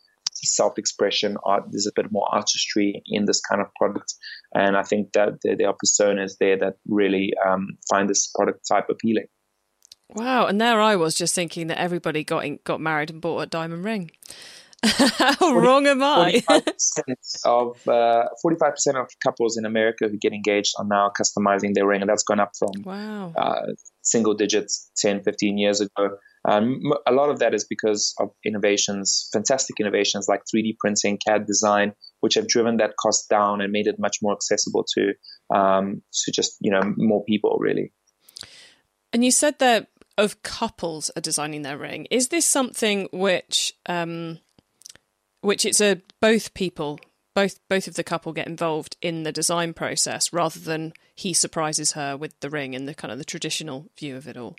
self-expression 0.44 1.36
art 1.44 1.64
there's 1.70 1.86
a 1.86 1.92
bit 1.94 2.10
more 2.10 2.26
artistry 2.32 3.02
in 3.06 3.24
this 3.24 3.40
kind 3.40 3.60
of 3.60 3.68
product 3.74 4.14
and 4.54 4.76
i 4.76 4.82
think 4.82 5.12
that 5.12 5.34
there, 5.42 5.68
are 5.68 5.76
personas 5.84 6.36
there 6.38 6.56
that 6.56 6.74
really 6.88 7.32
um, 7.46 7.68
find 7.88 8.08
this 8.08 8.30
product 8.34 8.66
type 8.66 8.86
appealing 8.90 9.26
wow 10.10 10.46
and 10.46 10.60
there 10.60 10.80
i 10.80 10.96
was 10.96 11.14
just 11.14 11.34
thinking 11.34 11.66
that 11.66 11.78
everybody 11.78 12.22
got 12.24 12.44
in, 12.44 12.58
got 12.64 12.80
married 12.80 13.10
and 13.10 13.20
bought 13.20 13.40
a 13.40 13.46
diamond 13.46 13.84
ring 13.84 14.10
how 14.84 15.34
40, 15.34 15.66
wrong 15.66 15.86
am 15.86 16.02
I? 16.02 16.42
45% 16.48 17.16
of 17.44 17.88
uh, 17.88 18.28
45% 18.44 19.00
of 19.00 19.08
couples 19.22 19.56
in 19.56 19.64
America 19.64 20.06
who 20.08 20.16
get 20.16 20.32
engaged 20.32 20.74
are 20.78 20.84
now 20.84 21.10
customizing 21.18 21.74
their 21.74 21.86
ring, 21.86 22.02
and 22.02 22.10
that's 22.10 22.22
gone 22.22 22.40
up 22.40 22.52
from 22.56 22.82
wow. 22.84 23.32
uh, 23.36 23.72
single 24.02 24.34
digits 24.34 24.90
10, 24.98 25.22
15 25.22 25.58
years 25.58 25.80
ago. 25.80 26.18
Um, 26.46 26.80
a 27.06 27.12
lot 27.12 27.30
of 27.30 27.40
that 27.40 27.54
is 27.54 27.64
because 27.64 28.14
of 28.20 28.30
innovations, 28.44 29.28
fantastic 29.32 29.80
innovations 29.80 30.28
like 30.28 30.42
3D 30.44 30.78
printing, 30.78 31.18
CAD 31.18 31.44
design, 31.44 31.92
which 32.20 32.34
have 32.34 32.46
driven 32.46 32.76
that 32.76 32.94
cost 33.00 33.28
down 33.28 33.60
and 33.60 33.72
made 33.72 33.88
it 33.88 33.96
much 33.98 34.18
more 34.22 34.32
accessible 34.32 34.84
to 34.94 35.14
um, 35.54 36.02
to 36.24 36.32
just 36.32 36.56
you 36.60 36.70
know 36.70 36.94
more 36.96 37.24
people 37.24 37.56
really. 37.58 37.92
And 39.12 39.24
you 39.24 39.32
said 39.32 39.58
that 39.58 39.88
of 40.18 40.42
couples 40.42 41.10
are 41.16 41.20
designing 41.20 41.62
their 41.62 41.76
ring. 41.76 42.06
Is 42.10 42.28
this 42.28 42.46
something 42.46 43.08
which 43.12 43.74
um, 43.86 44.38
which 45.40 45.66
it's 45.66 45.80
a 45.80 46.00
both 46.20 46.54
people 46.54 47.00
both 47.34 47.58
both 47.68 47.86
of 47.86 47.94
the 47.94 48.04
couple 48.04 48.32
get 48.32 48.46
involved 48.46 48.96
in 49.02 49.24
the 49.24 49.32
design 49.32 49.74
process 49.74 50.32
rather 50.32 50.60
than 50.60 50.92
he 51.14 51.34
surprises 51.34 51.92
her 51.92 52.16
with 52.16 52.38
the 52.40 52.50
ring 52.50 52.74
and 52.74 52.88
the 52.88 52.94
kind 52.94 53.10
of 53.10 53.18
the 53.18 53.24
traditional 53.24 53.90
view 53.98 54.16
of 54.16 54.28
it 54.28 54.36
all 54.36 54.56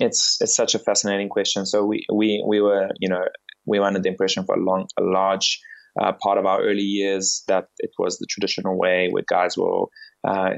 it's 0.00 0.38
it's 0.40 0.56
such 0.56 0.74
a 0.74 0.78
fascinating 0.78 1.28
question 1.28 1.66
so 1.66 1.84
we 1.84 2.04
we 2.12 2.42
we 2.46 2.60
were 2.60 2.88
you 2.98 3.08
know 3.08 3.22
we 3.66 3.78
were 3.78 3.86
under 3.86 4.00
the 4.00 4.08
impression 4.08 4.44
for 4.44 4.56
a 4.56 4.62
long 4.62 4.86
a 4.98 5.02
large 5.02 5.60
uh, 6.00 6.12
part 6.22 6.38
of 6.38 6.46
our 6.46 6.62
early 6.62 6.82
years 6.82 7.42
that 7.48 7.66
it 7.78 7.90
was 7.98 8.18
the 8.18 8.26
traditional 8.28 8.78
way 8.78 9.08
where 9.10 9.24
guys 9.28 9.56
will 9.56 9.90
uh, 10.26 10.50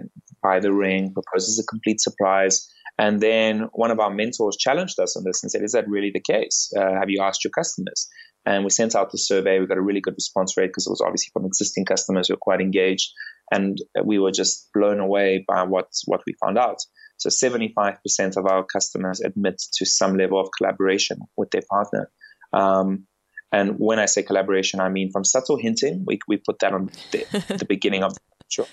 buy 0.43 0.61
the 0.61 0.73
ring 0.73 1.13
propose 1.13 1.49
as 1.49 1.59
a 1.59 1.67
complete 1.67 2.01
surprise 2.01 2.69
and 2.99 3.21
then 3.21 3.69
one 3.73 3.91
of 3.91 4.01
our 4.01 4.11
mentors 4.11 4.57
challenged 4.57 5.01
us 5.01 5.17
on 5.17 5.25
this 5.25 5.43
and 5.43 5.51
said, 5.51 5.63
Is 5.63 5.73
that 5.73 5.89
really 5.89 6.11
the 6.13 6.21
case? 6.21 6.73
Uh, 6.77 6.93
have 6.93 7.09
you 7.09 7.23
asked 7.23 7.45
your 7.45 7.51
customers? 7.51 8.09
And 8.45 8.65
we 8.65 8.71
sent 8.71 8.95
out 8.95 9.13
the 9.13 9.19
survey. 9.19 9.61
We 9.61 9.67
got 9.67 9.79
a 9.79 9.83
really 9.83 10.01
good 10.01 10.15
response 10.15 10.57
rate 10.57 10.69
because 10.69 10.87
it 10.87 10.91
was 10.91 11.01
obviously 11.01 11.31
from 11.33 11.47
existing 11.47 11.85
customers 11.85 12.29
who 12.29 12.35
were 12.35 12.39
quite 12.39 12.61
engaged. 12.61 13.11
And 13.53 13.79
we 14.05 14.19
were 14.19 14.33
just 14.33 14.69
blown 14.75 14.99
away 14.99 15.45
by 15.47 15.63
what, 15.63 15.89
what 16.07 16.23
we 16.27 16.35
found 16.45 16.59
out. 16.59 16.79
So 17.23 17.29
75% 17.29 17.97
of 18.37 18.47
our 18.47 18.65
customers 18.65 19.21
admit 19.21 19.63
to 19.75 19.87
some 19.87 20.17
level 20.17 20.41
of 20.41 20.49
collaboration 20.57 21.19
with 21.37 21.51
their 21.51 21.63
partner. 21.71 22.11
Um, 22.53 23.07
and 23.53 23.77
when 23.79 23.99
I 23.99 24.07
say 24.07 24.23
collaboration, 24.23 24.81
I 24.81 24.89
mean 24.89 25.11
from 25.13 25.25
subtle 25.25 25.59
hinting, 25.59 26.05
we, 26.07 26.19
we 26.27 26.39
put 26.39 26.59
that 26.61 26.73
on 26.73 26.91
the, 27.13 27.27
the 27.59 27.67
beginning 27.67 28.03
of 28.03 28.15
the 28.15 28.21
show, 28.49 28.67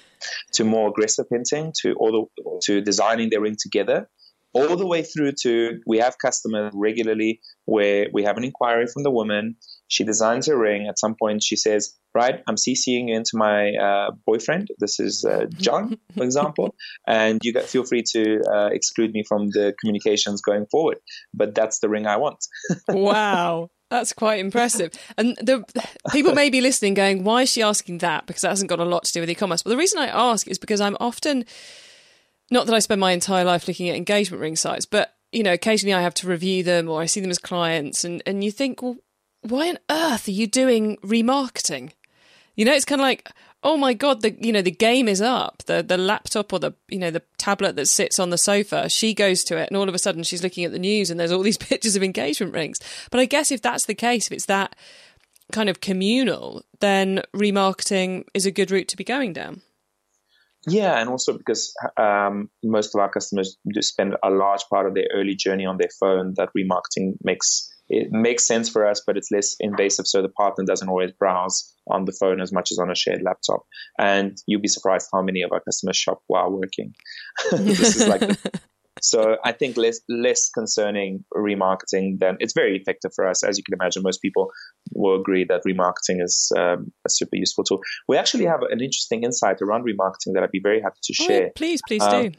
to 0.54 0.64
more 0.64 0.90
aggressive 0.90 1.26
hinting, 1.30 1.74
to 1.82 1.94
all 1.94 2.30
the, 2.36 2.60
to 2.66 2.82
designing 2.82 3.30
their 3.30 3.42
ring 3.42 3.58
together, 3.60 4.10
all 4.54 4.76
the 4.76 4.88
way 4.88 5.04
through 5.04 5.34
to 5.44 5.80
we 5.86 6.00
have 6.00 6.18
customers 6.18 6.72
regularly 6.74 7.42
where 7.66 8.08
we 8.14 8.24
have 8.24 8.38
an 8.38 8.44
inquiry 8.44 8.88
from 8.88 9.04
the 9.04 9.12
woman. 9.12 9.56
She 9.88 10.04
designs 10.04 10.48
a 10.48 10.58
ring. 10.58 10.88
At 10.88 10.98
some 10.98 11.16
point, 11.22 11.44
she 11.44 11.56
says, 11.56 11.94
Right, 12.16 12.42
I'm 12.48 12.56
CCing 12.56 13.10
into 13.10 13.32
my 13.36 13.72
uh, 13.74 14.12
boyfriend. 14.26 14.70
This 14.80 15.00
is 15.00 15.24
uh, 15.24 15.46
John, 15.58 16.00
for 16.18 16.24
example. 16.24 16.76
And 17.06 17.40
you 17.44 17.54
got, 17.54 17.66
feel 17.66 17.84
free 17.84 18.04
to 18.14 18.42
uh, 18.52 18.70
exclude 18.72 19.14
me 19.14 19.24
from 19.28 19.50
the 19.50 19.76
communications 19.80 20.42
going 20.42 20.66
forward. 20.72 20.98
But 21.34 21.54
that's 21.54 21.80
the 21.80 21.90
ring 21.90 22.08
I 22.08 22.18
want. 22.18 22.40
wow. 22.90 23.70
That's 23.92 24.14
quite 24.14 24.40
impressive. 24.40 24.94
And 25.18 25.36
the 25.38 25.64
people 26.12 26.34
may 26.34 26.50
be 26.50 26.62
listening 26.62 26.94
going, 26.94 27.24
why 27.24 27.44
is 27.44 27.52
she 27.52 27.64
asking 27.64 28.00
that? 28.00 28.28
Because 28.28 28.42
that 28.42 28.50
hasn't 28.50 28.70
got 28.70 28.80
a 28.80 28.86
lot 28.86 29.04
to 29.06 29.14
do 29.14 29.20
with 29.20 29.30
e-commerce. 29.30 29.64
But 29.64 29.72
the 29.72 29.78
reason 29.78 30.00
I 30.00 30.08
ask 30.08 30.48
is 30.48 30.60
because 30.60 30.80
I'm 30.80 30.98
often 31.00 31.46
not 32.52 32.66
that 32.66 32.76
I 32.76 32.80
spend 32.80 33.02
my 33.02 33.12
entire 33.12 33.44
life 33.44 33.68
looking 33.68 33.90
at 33.90 33.96
engagement 33.96 34.42
ring 34.42 34.56
sites, 34.56 34.86
but 34.86 35.16
you 35.32 35.44
know, 35.44 35.54
occasionally 35.54 35.94
I 35.94 36.02
have 36.02 36.14
to 36.16 36.28
review 36.28 36.64
them 36.64 36.90
or 36.90 37.02
I 37.02 37.06
see 37.06 37.22
them 37.22 37.30
as 37.30 37.38
clients, 37.38 38.04
and 38.04 38.24
and 38.26 38.44
you 38.44 38.52
think, 38.52 38.82
well, 38.82 38.98
why 39.42 39.70
on 39.70 39.80
earth 39.90 40.28
are 40.28 40.32
you 40.32 40.48
doing 40.48 40.98
remarketing? 40.98 41.92
You 42.60 42.66
know, 42.66 42.74
it's 42.74 42.84
kind 42.84 43.00
of 43.00 43.04
like, 43.04 43.32
oh 43.64 43.78
my 43.78 43.94
god, 43.94 44.22
the 44.22 44.36
you 44.38 44.52
know 44.52 44.62
the 44.62 44.70
game 44.70 45.08
is 45.08 45.22
up. 45.22 45.64
The 45.66 45.82
the 45.82 45.98
laptop 45.98 46.52
or 46.52 46.60
the 46.60 46.74
you 46.90 47.00
know 47.00 47.10
the 47.10 47.22
tablet 47.38 47.78
that 47.78 47.86
sits 47.86 48.20
on 48.20 48.32
the 48.32 48.38
sofa, 48.38 48.90
she 48.90 49.14
goes 49.14 49.46
to 49.46 49.56
it, 49.56 49.70
and 49.70 49.78
all 49.78 49.88
of 49.88 49.96
a 49.96 49.98
sudden 49.98 50.24
she's 50.24 50.44
looking 50.44 50.66
at 50.66 50.74
the 50.74 50.78
news, 50.78 51.10
and 51.10 51.18
there's 51.18 51.32
all 51.32 51.42
these 51.42 51.58
pictures 51.70 51.96
of 51.96 52.04
engagement 52.04 52.54
rings. 52.54 52.82
But 53.12 53.22
I 53.22 53.26
guess 53.28 53.50
if 53.50 53.62
that's 53.62 53.86
the 53.86 53.96
case, 53.96 54.28
if 54.28 54.34
it's 54.34 54.48
that 54.48 54.76
kind 55.54 55.70
of 55.70 55.80
communal, 55.80 56.66
then 56.82 57.24
remarketing 57.34 58.26
is 58.34 58.46
a 58.46 58.52
good 58.52 58.72
route 58.72 58.90
to 58.90 58.98
be 58.98 59.06
going 59.06 59.32
down. 59.32 59.62
Yeah, 60.68 61.00
and 61.00 61.10
also 61.10 61.38
because 61.38 61.74
um, 61.96 62.50
most 62.62 62.94
of 62.94 63.00
our 63.00 63.10
customers 63.10 63.58
do 63.74 63.82
spend 63.82 64.18
a 64.22 64.30
large 64.30 64.66
part 64.70 64.86
of 64.86 64.96
their 64.96 65.08
early 65.14 65.36
journey 65.36 65.66
on 65.66 65.78
their 65.78 65.92
phone, 65.98 66.34
that 66.36 66.50
remarketing 66.58 67.14
makes 67.24 67.74
it 67.90 68.12
makes 68.12 68.46
sense 68.46 68.70
for 68.70 68.88
us, 68.88 69.02
but 69.06 69.18
it's 69.18 69.32
less 69.32 69.56
invasive, 69.60 70.08
so 70.08 70.22
the 70.22 70.30
partner 70.30 70.64
doesn't 70.66 70.90
always 70.90 71.12
browse 71.12 71.74
on 71.90 72.06
the 72.06 72.12
phone 72.12 72.40
as 72.40 72.52
much 72.52 72.72
as 72.72 72.78
on 72.80 72.92
a 72.92 72.96
shared 72.96 73.22
laptop. 73.24 73.64
And 73.98 74.38
you'd 74.46 74.62
be 74.62 74.68
surprised 74.68 75.10
how 75.12 75.22
many 75.22 75.42
of 75.42 75.52
our 75.52 75.60
customers 75.60 75.98
shop 75.98 76.22
while 76.28 76.52
working. 76.52 76.94
this 77.52 77.96
is 77.96 78.08
like 78.08 78.22
the, 78.22 78.62
so 79.02 79.38
I 79.44 79.54
think 79.54 79.76
less 79.76 80.00
less 80.08 80.50
concerning 80.50 81.24
remarketing 81.34 82.20
than 82.20 82.38
it's 82.40 82.54
very 82.54 82.78
effective 82.78 83.12
for 83.16 83.28
us. 83.28 83.44
As 83.44 83.58
you 83.58 83.64
can 83.64 83.74
imagine, 83.74 84.04
most 84.04 84.22
people 84.22 84.52
will 84.94 85.20
agree 85.20 85.46
that 85.46 85.64
remarketing 85.68 86.24
is 86.24 86.52
um, 86.56 86.92
a 87.06 87.10
super 87.10 87.38
useful 87.38 87.64
tool. 87.64 87.82
We 88.08 88.18
actually 88.18 88.46
have 88.46 88.62
an 88.62 88.82
interesting 88.82 89.24
insight 89.24 89.62
around 89.62 89.86
remarketing 89.86 90.34
that 90.34 90.44
I'd 90.44 90.52
be 90.52 90.62
very 90.62 90.82
happy 90.82 91.00
to 91.04 91.14
oh, 91.22 91.26
share. 91.26 91.46
Oh, 91.48 91.52
please, 91.56 91.82
please 91.88 92.04
um, 92.04 92.30
do. 92.30 92.32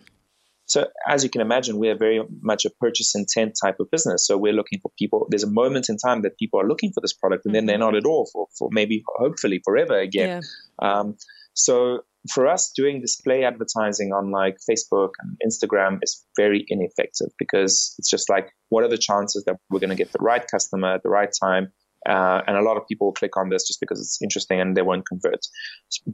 So 0.71 0.87
as 1.07 1.25
you 1.25 1.31
can 1.31 1.41
imagine, 1.41 1.79
we 1.79 1.89
are 1.89 1.97
very 1.97 2.23
much 2.41 2.65
a 2.65 2.71
purchase 2.71 3.15
intent 3.17 3.59
type 3.61 3.81
of 3.81 3.91
business. 3.91 4.25
So 4.25 4.39
we're 4.39 4.53
looking 4.53 4.79
for 4.81 4.93
people. 4.97 5.27
There's 5.29 5.43
a 5.43 5.51
moment 5.51 5.89
in 5.89 5.97
time 5.97 6.23
that 6.23 6.39
people 6.39 6.61
are 6.61 6.69
looking 6.69 6.93
for 6.93 7.01
this 7.01 7.13
product, 7.13 7.45
and 7.45 7.51
mm-hmm. 7.51 7.57
then 7.57 7.67
they're 7.67 7.79
not 7.79 7.97
at 7.97 8.05
all 8.05 8.29
for, 8.33 8.47
for 8.57 8.69
maybe 8.71 9.03
hopefully 9.17 9.61
forever 9.65 9.99
again. 9.99 10.43
Yeah. 10.81 11.01
Um, 11.01 11.17
so 11.55 12.05
for 12.33 12.47
us, 12.47 12.71
doing 12.77 13.01
display 13.01 13.45
advertising 13.45 14.13
on 14.13 14.31
like 14.31 14.59
Facebook 14.71 15.11
and 15.21 15.37
Instagram 15.45 15.99
is 16.03 16.25
very 16.37 16.65
ineffective 16.69 17.29
because 17.37 17.95
it's 17.99 18.09
just 18.09 18.29
like, 18.29 18.53
what 18.69 18.85
are 18.85 18.89
the 18.89 18.99
chances 18.99 19.45
that 19.45 19.57
we're 19.71 19.81
going 19.81 19.91
to 19.91 19.97
get 19.97 20.13
the 20.13 20.19
right 20.21 20.47
customer 20.47 20.95
at 20.95 21.03
the 21.03 21.09
right 21.09 21.31
time? 21.43 21.73
Uh, 22.09 22.41
and 22.47 22.57
a 22.57 22.63
lot 22.63 22.77
of 22.77 22.87
people 22.87 23.13
click 23.13 23.37
on 23.37 23.49
this 23.51 23.67
just 23.67 23.81
because 23.81 24.01
it's 24.01 24.23
interesting 24.23 24.61
and 24.61 24.77
they 24.77 24.83
won't 24.83 25.07
convert. 25.07 25.41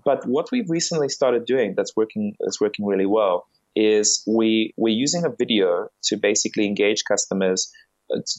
But 0.05 0.27
what 0.27 0.49
we've 0.51 0.69
recently 0.71 1.09
started 1.09 1.45
doing 1.45 1.75
that's 1.77 1.95
working 1.95 2.35
that's 2.40 2.61
working 2.61 2.87
really 2.87 3.07
well 3.07 3.47
is 3.76 4.22
we 4.26 4.72
we're 4.76 4.94
using 4.94 5.24
a 5.24 5.30
video 5.38 5.88
to 6.04 6.16
basically 6.16 6.66
engage 6.66 7.04
customers 7.08 7.70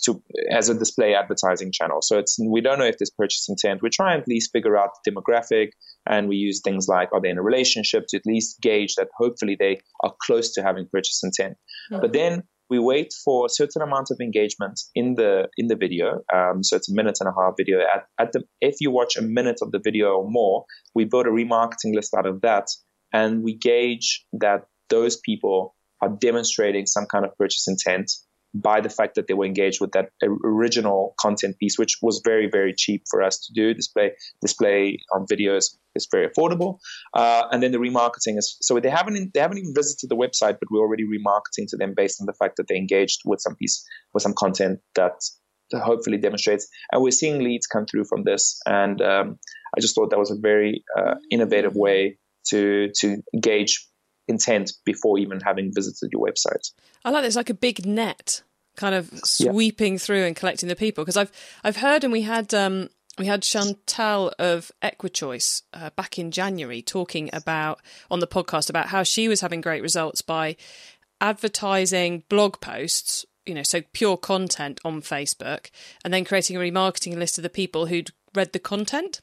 to 0.04 0.22
as 0.52 0.70
a 0.70 0.74
display 0.74 1.14
advertising 1.14 1.72
channel. 1.72 2.00
So 2.02 2.18
it's 2.18 2.38
we 2.40 2.62
don't 2.62 2.80
know 2.80 2.86
if 2.86 2.98
there's 2.98 3.12
purchase 3.12 3.48
intent. 3.50 3.82
We 3.82 3.90
try 3.90 4.14
and 4.14 4.22
at 4.22 4.28
least 4.28 4.52
figure 4.52 4.78
out 4.78 4.90
the 5.06 5.12
demographic, 5.12 5.70
and 6.10 6.28
we 6.28 6.38
use 6.38 6.62
things 6.64 6.88
like 6.88 7.10
are 7.14 7.22
they 7.22 7.30
in 7.30 7.38
a 7.38 7.44
relationship 7.44 8.06
to 8.10 8.18
at 8.18 8.26
least 8.26 8.62
gauge 8.62 8.96
that 8.96 9.10
hopefully 9.18 9.56
they 9.60 9.80
are 10.04 10.14
close 10.22 10.54
to 10.54 10.64
having 10.64 10.88
purchase 10.92 11.22
intent. 11.24 11.58
Mm-hmm. 11.92 12.02
But 12.02 12.14
then 12.14 12.44
we 12.70 12.80
wait 12.80 13.14
for 13.24 13.46
a 13.46 13.50
certain 13.50 13.82
amount 13.82 14.08
of 14.12 14.18
engagement 14.22 14.80
in 14.96 15.16
the 15.16 15.48
in 15.58 15.68
the 15.68 15.76
video. 15.76 16.22
Um, 16.34 16.64
so 16.64 16.76
it's 16.76 16.90
a 16.90 16.96
minute 16.96 17.18
and 17.20 17.30
a 17.30 17.34
half 17.40 17.54
video. 17.58 17.80
At, 17.80 18.06
at 18.20 18.32
the 18.32 18.44
if 18.62 18.76
you 18.80 18.92
watch 18.92 19.18
a 19.18 19.22
minute 19.22 19.60
of 19.62 19.72
the 19.72 19.82
video 19.84 20.14
or 20.16 20.30
more, 20.30 20.66
we 20.96 21.06
build 21.06 21.28
a 21.28 21.30
remarketing 21.30 21.94
list 21.94 22.14
out 22.18 22.26
of 22.26 22.42
that, 22.42 22.68
and 23.14 23.44
we 23.44 23.56
gauge 23.56 24.26
that 24.34 24.66
those 24.90 25.18
people 25.18 25.76
are 26.02 26.10
demonstrating 26.10 26.86
some 26.86 27.06
kind 27.06 27.26
of 27.26 27.36
purchase 27.38 27.68
intent 27.68 28.12
by 28.54 28.82
the 28.82 28.90
fact 28.90 29.16
that 29.16 29.28
they 29.28 29.34
were 29.34 29.46
engaged 29.46 29.80
with 29.82 29.92
that 29.92 30.10
original 30.24 31.14
content 31.20 31.58
piece, 31.60 31.78
which 31.78 31.98
was 32.02 32.22
very, 32.24 32.50
very 32.50 32.74
cheap 32.76 33.04
for 33.10 33.22
us 33.22 33.40
to 33.40 33.54
do. 33.54 33.74
Display 33.74 34.12
display 34.42 35.00
on 35.14 35.26
videos 35.32 35.76
is 35.96 36.08
very 36.12 36.28
affordable, 36.28 36.80
uh, 37.14 37.44
and 37.52 37.62
then 37.62 37.72
the 37.72 37.78
remarketing 37.78 38.38
is 38.38 38.58
so 38.62 38.80
they 38.80 38.90
haven't 38.90 39.34
they 39.34 39.40
haven't 39.40 39.58
even 39.58 39.74
visited 39.76 40.10
the 40.10 40.16
website, 40.16 40.58
but 40.60 40.70
we're 40.72 40.80
already 40.82 41.04
remarketing 41.04 41.68
to 41.70 41.78
them 41.78 41.94
based 41.96 42.22
on 42.22 42.26
the 42.26 42.34
fact 42.34 42.58
that 42.58 42.68
they 42.68 42.76
engaged 42.76 43.22
with 43.26 43.42
some 43.42 43.56
piece 43.56 43.86
with 44.14 44.24
some 44.24 44.34
content 44.34 44.80
that 44.96 45.14
hopefully 45.74 46.18
demonstrates, 46.18 46.68
and 46.92 47.02
we're 47.02 47.12
seeing 47.12 47.44
leads 47.44 47.68
come 47.68 47.86
through 47.86 48.06
from 48.06 48.24
this. 48.24 48.60
And 48.66 49.02
um, 49.02 49.40
I 49.76 49.82
just 49.82 49.96
thought 49.96 50.10
that 50.12 50.20
was 50.20 50.32
a 50.32 50.40
very 50.40 50.84
uh, 50.98 51.16
innovative 51.30 51.76
way 51.76 52.18
to 52.50 52.90
to 53.02 53.18
gauge 53.40 53.87
intent 54.28 54.74
before 54.86 55.18
even 55.18 55.40
having 55.40 55.74
visited 55.74 56.12
your 56.12 56.26
website. 56.26 56.72
I 57.06 57.12
like 57.12 57.24
this, 57.24 57.36
like 57.36 57.50
a 57.50 57.56
big 57.56 57.86
net 57.86 58.44
kind 58.76 58.94
of 58.94 59.10
sweeping 59.24 59.94
yeah. 59.94 60.00
through 60.00 60.24
and 60.24 60.36
collecting 60.36 60.70
the 60.70 60.76
people 60.76 61.04
because 61.04 61.18
I've 61.18 61.32
I've 61.64 61.78
heard 61.78 62.04
and 62.04 62.14
we 62.14 62.22
had 62.22 62.54
um, 62.54 62.90
we 63.18 63.26
had 63.26 63.42
Chantal 63.42 64.32
of 64.38 64.72
Equichoice 64.84 65.64
uh, 65.74 65.90
back 65.92 66.20
in 66.20 66.32
January 66.32 66.82
talking 66.82 67.30
about 67.34 67.82
on 68.12 68.20
the 68.20 68.28
podcast 68.28 68.70
about 68.70 68.88
how 68.88 69.04
she 69.04 69.28
was 69.28 69.42
having 69.42 69.62
great 69.62 69.82
results 69.82 70.22
by 70.22 70.56
advertising 71.20 72.24
blog 72.30 72.62
posts 72.62 73.26
you 73.48 73.54
know, 73.54 73.64
so 73.64 73.82
pure 73.94 74.18
content 74.18 74.80
on 74.84 75.02
Facebook, 75.02 75.72
and 76.04 76.14
then 76.14 76.26
creating 76.26 76.58
a 76.58 76.60
remarketing 76.60 77.16
list 77.16 77.38
of 77.38 77.44
the 77.44 77.50
people 77.50 77.86
who'd 77.86 78.12
read 78.36 78.52
the 78.52 78.60
content. 78.60 79.22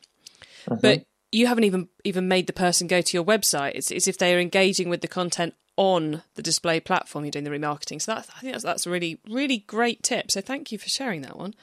Mm-hmm. 0.67 0.81
But 0.81 1.05
you 1.35 1.49
haven't 1.49 1.65
even 1.65 1.89
even 2.05 2.29
made 2.29 2.47
the 2.47 2.53
person 2.53 2.87
go 2.87 3.01
to 3.01 3.17
your 3.17 3.25
website. 3.25 3.73
It's, 3.75 3.91
it's 3.91 4.07
if 4.07 4.19
they 4.19 4.35
are 4.35 4.41
engaging 4.41 4.89
with 4.89 5.01
the 5.01 5.09
content 5.09 5.55
on 5.77 6.23
the 6.37 6.43
display 6.43 6.79
platform 6.79 7.25
you're 7.25 7.33
doing 7.33 7.45
the 7.45 7.51
remarketing. 7.51 8.01
So 8.01 8.15
that, 8.15 8.29
I 8.37 8.41
think 8.41 8.53
that's, 8.53 8.65
that's 8.65 8.87
a 8.87 8.91
really, 8.91 9.19
really 9.29 9.59
great 9.59 10.05
tip. 10.05 10.31
So 10.31 10.41
thank 10.41 10.71
you 10.71 10.79
for 10.79 10.89
sharing 10.89 11.23
that 11.23 11.37
one. 11.37 11.55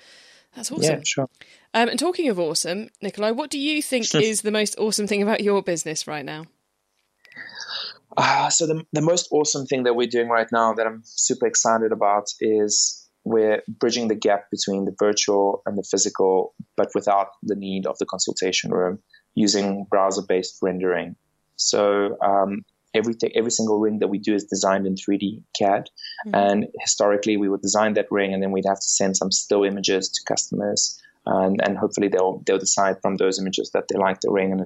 That's 0.53 0.69
awesome. 0.69 0.97
Yeah, 0.97 1.01
sure. 1.05 1.29
Um, 1.73 1.87
and 1.87 1.97
talking 1.97 2.27
of 2.27 2.37
awesome, 2.37 2.89
Nikolay, 3.01 3.31
what 3.31 3.49
do 3.49 3.57
you 3.57 3.81
think 3.81 4.13
is 4.15 4.41
the 4.41 4.51
most 4.51 4.77
awesome 4.77 5.07
thing 5.07 5.23
about 5.23 5.41
your 5.41 5.63
business 5.63 6.05
right 6.05 6.25
now? 6.25 6.43
Uh, 8.17 8.49
so 8.49 8.67
the, 8.67 8.83
the 8.91 9.01
most 9.01 9.29
awesome 9.31 9.65
thing 9.65 9.83
that 9.83 9.95
we're 9.95 10.09
doing 10.09 10.27
right 10.27 10.47
now 10.51 10.73
that 10.73 10.85
I'm 10.85 11.01
super 11.05 11.47
excited 11.47 11.93
about 11.93 12.25
is 12.41 13.07
we're 13.23 13.61
bridging 13.69 14.09
the 14.09 14.15
gap 14.15 14.51
between 14.51 14.83
the 14.83 14.93
virtual 14.99 15.61
and 15.65 15.77
the 15.77 15.85
physical, 15.89 16.53
but 16.75 16.89
without 16.93 17.27
the 17.43 17.55
need 17.55 17.85
of 17.85 17.97
the 17.99 18.05
consultation 18.05 18.71
room 18.71 18.99
using 19.35 19.85
browser-based 19.89 20.59
rendering. 20.61 21.15
So 21.55 22.17
um, 22.21 22.65
every 22.93 23.15
every 23.35 23.51
single 23.51 23.79
ring 23.79 23.99
that 23.99 24.07
we 24.07 24.17
do 24.17 24.33
is 24.33 24.45
designed 24.45 24.85
in 24.85 24.95
3D 24.95 25.41
CAD, 25.57 25.89
mm-hmm. 26.27 26.35
and 26.35 26.67
historically 26.79 27.37
we 27.37 27.49
would 27.49 27.61
design 27.61 27.93
that 27.93 28.11
ring, 28.11 28.33
and 28.33 28.41
then 28.41 28.51
we'd 28.51 28.65
have 28.65 28.79
to 28.79 28.87
send 28.87 29.17
some 29.17 29.31
still 29.31 29.63
images 29.63 30.09
to 30.09 30.21
customers, 30.27 30.99
and, 31.25 31.61
and 31.61 31.77
hopefully 31.77 32.07
they'll 32.07 32.41
they'll 32.45 32.57
decide 32.57 33.01
from 33.01 33.17
those 33.17 33.39
images 33.39 33.71
that 33.71 33.85
they 33.87 33.97
like 33.97 34.21
the 34.21 34.31
ring 34.31 34.51
and 34.51 34.65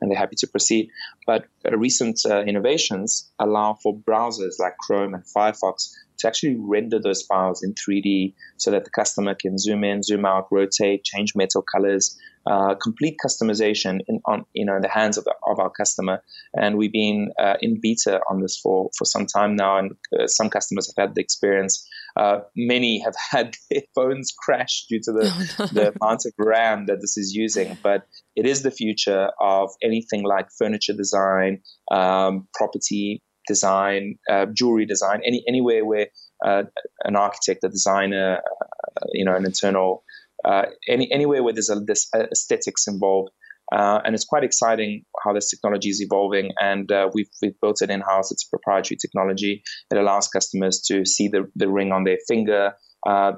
and 0.00 0.10
they're 0.10 0.18
happy 0.18 0.36
to 0.36 0.46
proceed. 0.46 0.90
But 1.26 1.46
uh, 1.64 1.76
recent 1.76 2.20
uh, 2.28 2.42
innovations 2.42 3.30
allow 3.38 3.74
for 3.74 3.96
browsers 3.96 4.58
like 4.58 4.76
Chrome 4.78 5.14
and 5.14 5.24
Firefox 5.24 5.92
to 6.24 6.28
actually 6.28 6.56
render 6.58 6.98
those 6.98 7.22
files 7.22 7.62
in 7.62 7.74
3D 7.74 8.34
so 8.56 8.70
that 8.70 8.84
the 8.84 8.90
customer 8.90 9.34
can 9.34 9.58
zoom 9.58 9.84
in, 9.84 10.02
zoom 10.02 10.24
out, 10.24 10.48
rotate, 10.50 11.04
change 11.04 11.34
metal 11.36 11.62
colors, 11.62 12.18
uh, 12.46 12.74
complete 12.74 13.16
customization 13.24 14.00
in 14.06 14.20
on 14.26 14.44
you 14.52 14.66
know 14.66 14.76
in 14.76 14.82
the 14.82 14.88
hands 14.88 15.16
of, 15.16 15.24
the, 15.24 15.34
of 15.46 15.58
our 15.58 15.70
customer. 15.70 16.22
And 16.54 16.76
we've 16.76 16.92
been 16.92 17.30
uh, 17.38 17.54
in 17.60 17.80
beta 17.80 18.20
on 18.30 18.40
this 18.40 18.58
for 18.62 18.90
for 18.98 19.04
some 19.04 19.26
time 19.26 19.56
now, 19.56 19.78
and 19.78 19.92
uh, 20.18 20.26
some 20.26 20.50
customers 20.50 20.92
have 20.94 21.08
had 21.08 21.14
the 21.14 21.22
experience. 21.22 21.88
Uh, 22.16 22.40
many 22.54 23.00
have 23.00 23.14
had 23.30 23.56
their 23.70 23.82
phones 23.94 24.32
crash 24.38 24.86
due 24.88 25.00
to 25.02 25.12
the, 25.12 25.24
oh, 25.24 25.56
no. 25.58 25.66
the 25.66 25.92
amount 26.00 26.22
of 26.26 26.32
RAM 26.38 26.86
that 26.86 27.00
this 27.00 27.16
is 27.16 27.32
using. 27.34 27.78
But 27.82 28.06
it 28.36 28.46
is 28.46 28.62
the 28.62 28.70
future 28.70 29.30
of 29.40 29.70
anything 29.82 30.22
like 30.24 30.48
furniture 30.58 30.92
design, 30.92 31.60
um, 31.90 32.46
property 32.54 33.22
design, 33.46 34.16
uh, 34.30 34.46
jewelry 34.52 34.86
design, 34.86 35.20
any 35.26 35.42
anywhere 35.48 35.84
where 35.84 36.08
uh, 36.44 36.64
an 37.04 37.16
architect, 37.16 37.64
a 37.64 37.68
designer, 37.68 38.38
uh, 38.38 39.06
you 39.12 39.24
know, 39.24 39.34
an 39.34 39.44
internal, 39.44 40.04
uh, 40.44 40.66
any 40.88 41.10
anywhere 41.12 41.42
where 41.42 41.52
there's 41.52 41.70
a, 41.70 41.80
this 41.80 42.08
aesthetics 42.14 42.86
involved. 42.86 43.30
Uh, 43.74 43.98
and 44.04 44.14
it's 44.14 44.26
quite 44.26 44.44
exciting 44.44 45.04
how 45.24 45.32
this 45.32 45.48
technology 45.48 45.88
is 45.88 46.02
evolving, 46.02 46.50
and 46.60 46.92
uh, 46.92 47.08
we've 47.14 47.30
we've 47.40 47.58
built 47.62 47.80
it 47.80 47.90
in 47.90 48.00
house. 48.02 48.30
It's 48.30 48.44
proprietary 48.44 48.98
technology. 49.00 49.62
It 49.90 49.96
allows 49.96 50.28
customers 50.28 50.82
to 50.88 51.06
see 51.06 51.28
the, 51.28 51.50
the 51.56 51.68
ring 51.68 51.90
on 51.90 52.04
their 52.04 52.18
finger. 52.28 52.74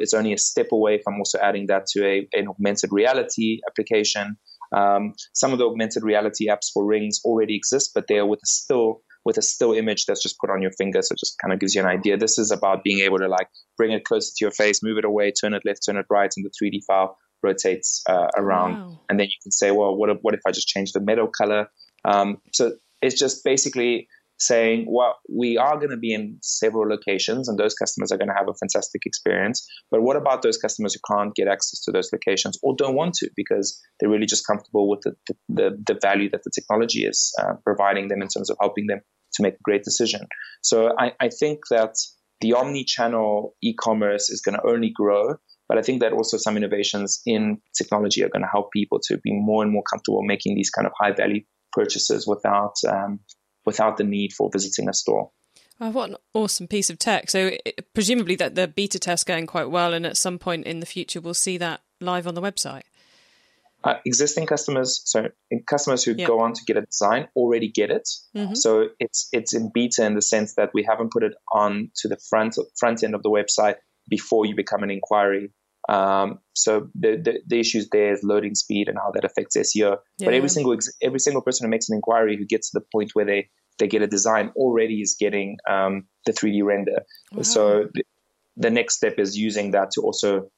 it's 0.01 0.15
only 0.15 0.33
a 0.33 0.39
step 0.39 0.69
away 0.73 1.01
from 1.03 1.15
also 1.19 1.39
adding 1.39 1.67
that 1.69 1.87
to 1.93 2.05
a, 2.05 2.29
an 2.33 2.49
augmented 2.49 2.91
reality 2.93 3.61
application. 3.71 4.37
Um, 4.75 5.15
some 5.33 5.53
of 5.53 5.59
the 5.59 5.67
augmented 5.67 6.03
reality 6.03 6.49
apps 6.49 6.71
for 6.73 6.85
rings 6.85 7.21
already 7.25 7.57
exist, 7.57 7.93
but 7.95 8.07
they 8.09 8.19
are 8.19 8.27
with 8.27 8.41
a 8.41 8.47
still 8.47 9.03
with 9.27 9.37
a 9.37 9.43
still 9.43 9.73
image 9.73 10.07
that's 10.07 10.23
just 10.23 10.39
put 10.39 10.51
on 10.51 10.63
your 10.63 10.71
finger. 10.71 11.03
So 11.03 11.13
it 11.13 11.19
just 11.19 11.37
kind 11.43 11.53
of 11.53 11.59
gives 11.59 11.75
you 11.75 11.81
an 11.81 11.89
idea. 11.89 12.17
This 12.17 12.39
is 12.39 12.53
about 12.53 12.85
being 12.85 13.01
able 13.01 13.19
to 13.19 13.27
like 13.27 13.49
bring 13.77 13.91
it 13.91 14.05
closer 14.05 14.31
to 14.35 14.45
your 14.45 14.53
face, 14.53 14.85
move 14.85 14.99
it 14.99 15.05
away, 15.05 15.33
turn 15.33 15.53
it 15.53 15.63
left, 15.67 15.81
turn 15.85 15.97
it 15.97 16.07
right, 16.09 16.33
and 16.37 16.47
the 16.47 16.51
3D 16.51 16.85
file 16.87 17.19
rotates 17.43 18.05
uh, 18.09 18.29
around. 18.39 18.75
Wow. 18.75 19.01
And 19.11 19.19
then 19.19 19.27
you 19.27 19.35
can 19.43 19.51
say, 19.51 19.73
well, 19.73 19.97
what 19.97 20.11
if, 20.11 20.19
what 20.23 20.35
if 20.35 20.41
I 20.47 20.53
just 20.53 20.69
change 20.69 20.93
the 20.93 21.01
metal 21.01 21.27
color? 21.27 21.67
Um, 22.05 22.39
so 22.53 22.75
it's 23.03 23.19
just 23.19 23.43
basically 23.43 24.07
saying, 24.39 24.87
well, 24.89 25.17
we 25.29 25.57
are 25.57 25.77
going 25.77 25.91
to 25.91 25.97
be 25.97 26.13
in 26.13 26.39
several 26.43 26.89
locations 26.89 27.49
and 27.49 27.59
those 27.59 27.75
customers 27.75 28.13
are 28.13 28.19
going 28.19 28.29
to 28.29 28.35
have 28.35 28.49
a 28.49 28.55
fantastic 28.55 29.03
experience. 29.07 29.67
But 29.91 30.03
what 30.03 30.17
about 30.17 30.43
those 30.43 30.59
customers 30.59 30.95
who 30.95 31.01
can't 31.15 31.35
get 31.35 31.49
access 31.49 31.83
to 31.85 31.91
those 31.91 32.11
locations 32.13 32.59
or 32.63 32.77
don't 32.77 32.95
want 32.95 33.15
to 33.15 33.31
because 33.35 33.81
they're 33.99 34.11
really 34.11 34.27
just 34.27 34.47
comfortable 34.47 34.89
with 34.89 35.01
the, 35.03 35.17
the, 35.49 35.83
the 35.87 35.99
value 36.01 36.31
that 36.31 36.45
the 36.45 36.51
technology 36.55 37.05
is 37.05 37.33
uh, 37.41 37.55
providing 37.65 38.09
them 38.09 38.23
in 38.23 38.29
terms 38.29 38.51
of 38.51 38.57
helping 38.61 38.87
them 38.87 39.01
to 39.35 39.43
make 39.43 39.55
a 39.55 39.63
great 39.63 39.83
decision. 39.83 40.27
So 40.63 40.93
I, 40.99 41.13
I 41.21 41.29
think 41.29 41.61
that 41.71 41.95
the 42.41 42.53
omni-channel 42.55 43.55
e-commerce 43.63 44.31
is 44.31 44.41
going 44.41 44.57
to 44.57 44.67
only 44.67 44.91
grow, 44.95 45.37
but 45.69 45.79
I 45.79 45.83
think 45.83 46.01
that 46.01 46.13
also 46.13 46.37
some 46.37 46.57
innovations 46.57 47.21
in 47.27 47.61
technology 47.77 48.23
are 48.23 48.29
going 48.29 48.43
to 48.43 48.49
help 48.51 48.73
people 48.73 49.01
to 49.09 49.19
be 49.19 49.33
more 49.33 49.63
and 49.63 49.73
more 49.73 49.83
comfortable 49.91 50.23
making 50.23 50.55
these 50.55 50.71
kind 50.71 50.87
of 50.87 50.93
high 50.99 51.13
value 51.13 51.43
purchases 51.73 52.27
without 52.27 52.75
um, 52.89 53.21
without 53.65 53.97
the 53.97 54.05
need 54.05 54.33
for 54.33 54.49
visiting 54.53 54.89
a 54.89 54.93
store. 54.93 55.31
Oh, 55.81 55.91
what 55.91 56.11
an 56.11 56.17
awesome 56.33 56.69
piece 56.69 56.89
of 56.89 56.99
tech! 56.99 57.31
So 57.31 57.51
it, 57.65 57.93
presumably 57.95 58.37
that 58.37 58.55
the 58.55 58.69
beta 58.69 58.99
test 58.99 59.27
going 59.27 59.47
quite 59.47 59.71
well, 59.71 59.93
and 59.93 60.07
at 60.07 60.17
some 60.17 60.39
point 60.39 60.67
in 60.67 60.81
the 60.81 60.87
future 60.87 61.21
we'll 61.21 61.35
see 61.35 61.59
that 61.59 61.81
live 62.01 62.27
on 62.27 62.35
the 62.35 62.43
website. 62.43 62.83
Uh, 63.87 63.99
existing 64.05 64.47
customers, 64.47 65.01
so 65.05 65.29
customers 65.69 66.03
who 66.03 66.15
go 66.15 66.41
on 66.41 66.53
to 66.53 66.61
get 66.67 66.77
a 66.77 66.83
design 66.83 67.29
already 67.37 67.71
get 67.71 67.91
it. 67.91 68.09
Mm-hmm. 68.37 68.55
So 68.55 68.89
it's 68.99 69.29
it's 69.33 69.55
in 69.55 69.71
beta 69.73 70.05
in 70.05 70.15
the 70.15 70.23
sense 70.23 70.55
that 70.57 70.71
we 70.75 70.83
haven't 70.83 71.13
put 71.13 71.23
it 71.23 71.35
on 71.53 71.91
to 71.97 72.09
the 72.09 72.19
front 72.29 72.57
front 72.81 73.05
end 73.05 73.15
of 73.15 73.23
the 73.23 73.31
website 73.31 73.77
before 74.09 74.47
you 74.47 74.57
become 74.57 74.83
an 74.83 74.91
inquiry. 74.91 75.53
Um, 75.89 76.41
so 76.55 76.89
the, 76.97 77.17
the, 77.17 77.41
the 77.47 77.61
issues 77.61 77.89
there 77.91 78.13
is 78.13 78.21
loading 78.25 78.57
speed 78.57 78.89
and 78.89 78.99
how 78.99 79.13
that 79.13 79.25
affects 79.25 79.57
SEO. 79.57 79.99
Yeah. 80.19 80.27
But 80.27 80.35
every 80.35 80.49
single 80.49 80.77
every 81.01 81.21
single 81.21 81.43
person 81.43 81.67
who 81.67 81.71
makes 81.71 81.89
an 81.89 81.95
inquiry 81.95 82.37
who 82.37 82.45
gets 82.45 82.71
to 82.71 82.81
the 82.81 82.87
point 82.93 83.11
where 83.15 83.25
they 83.25 83.51
they 83.79 83.87
get 83.87 84.03
a 84.03 84.07
design 84.07 84.53
already 84.57 85.01
is 85.01 85.17
getting 85.19 85.59
um, 85.69 86.07
the 86.25 86.33
3D 86.33 86.65
render. 86.65 87.03
Wow. 87.33 87.43
So 87.43 87.89
the, 87.93 88.03
the 88.57 88.71
next 88.71 88.97
step 88.97 89.19
is 89.19 89.37
using 89.37 89.73
that 89.73 89.91
to 89.93 90.01
also 90.01 90.51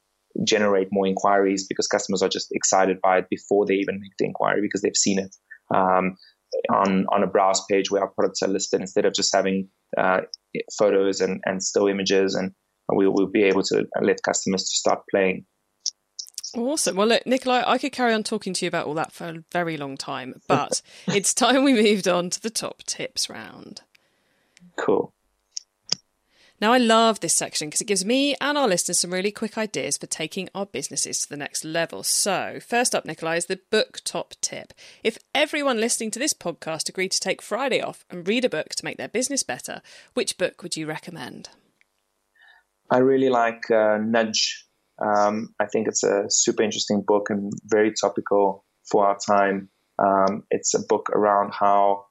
generate 0.43 0.87
more 0.91 1.07
inquiries 1.07 1.65
because 1.67 1.87
customers 1.87 2.21
are 2.21 2.29
just 2.29 2.49
excited 2.51 2.99
by 3.01 3.19
it 3.19 3.29
before 3.29 3.65
they 3.65 3.75
even 3.75 3.99
make 3.99 4.11
the 4.17 4.25
inquiry 4.25 4.61
because 4.61 4.81
they've 4.81 4.95
seen 4.95 5.19
it 5.19 5.35
um, 5.73 6.15
on 6.69 7.05
on 7.09 7.23
a 7.23 7.27
browse 7.27 7.63
page 7.69 7.91
where 7.91 8.01
our 8.01 8.09
products 8.09 8.41
are 8.41 8.47
listed 8.47 8.81
instead 8.81 9.05
of 9.05 9.13
just 9.13 9.35
having 9.35 9.67
uh, 9.97 10.21
photos 10.77 11.21
and, 11.21 11.41
and 11.45 11.63
still 11.63 11.87
images 11.87 12.35
and 12.35 12.51
we 12.95 13.07
will 13.07 13.27
be 13.27 13.43
able 13.43 13.61
to 13.61 13.85
let 14.01 14.21
customers 14.23 14.63
to 14.63 14.75
start 14.75 15.01
playing 15.11 15.45
Awesome. 16.55 16.95
Well, 16.95 17.07
look, 17.07 17.25
Nikolay, 17.25 17.63
I 17.65 17.77
could 17.77 17.91
carry 17.91 18.13
on 18.13 18.23
talking 18.23 18.53
to 18.53 18.65
you 18.65 18.67
about 18.67 18.87
all 18.87 18.95
that 18.95 19.11
for 19.11 19.25
a 19.25 19.43
very 19.51 19.77
long 19.77 19.97
time, 19.97 20.41
but 20.47 20.81
it's 21.07 21.33
time 21.33 21.63
we 21.63 21.73
moved 21.73 22.07
on 22.07 22.29
to 22.31 22.41
the 22.41 22.49
top 22.49 22.83
tips 22.83 23.29
round. 23.29 23.81
Cool. 24.77 25.13
Now, 26.61 26.73
I 26.73 26.77
love 26.77 27.21
this 27.21 27.35
section 27.35 27.69
because 27.69 27.79
it 27.79 27.87
gives 27.87 28.03
me 28.03 28.35
and 28.41 28.57
our 28.57 28.67
listeners 28.67 28.99
some 28.99 29.13
really 29.13 29.31
quick 29.31 29.57
ideas 29.57 29.97
for 29.97 30.07
taking 30.07 30.49
our 30.53 30.65
businesses 30.65 31.19
to 31.19 31.29
the 31.29 31.37
next 31.37 31.63
level. 31.63 32.03
So, 32.03 32.59
first 32.59 32.93
up, 32.93 33.05
Nikolay, 33.05 33.37
is 33.37 33.45
the 33.45 33.61
book 33.71 34.01
top 34.03 34.33
tip. 34.41 34.73
If 35.01 35.17
everyone 35.33 35.79
listening 35.79 36.11
to 36.11 36.19
this 36.19 36.33
podcast 36.33 36.89
agreed 36.89 37.11
to 37.11 37.19
take 37.19 37.41
Friday 37.41 37.81
off 37.81 38.03
and 38.09 38.27
read 38.27 38.43
a 38.43 38.49
book 38.49 38.69
to 38.75 38.83
make 38.83 38.97
their 38.97 39.07
business 39.07 39.41
better, 39.41 39.81
which 40.15 40.37
book 40.37 40.61
would 40.61 40.75
you 40.75 40.85
recommend? 40.85 41.49
I 42.91 42.97
really 42.97 43.29
like 43.29 43.71
uh, 43.71 43.97
Nudge. 44.01 44.65
Um, 45.01 45.55
I 45.61 45.65
think 45.65 45.87
it's 45.87 46.03
a 46.03 46.25
super 46.27 46.63
interesting 46.63 47.03
book 47.07 47.29
and 47.29 47.53
very 47.63 47.93
topical 47.93 48.65
for 48.91 49.07
our 49.07 49.17
time. 49.25 49.69
Um, 49.97 50.43
it's 50.51 50.73
a 50.73 50.85
book 50.85 51.09
around 51.11 51.53
how 51.53 52.07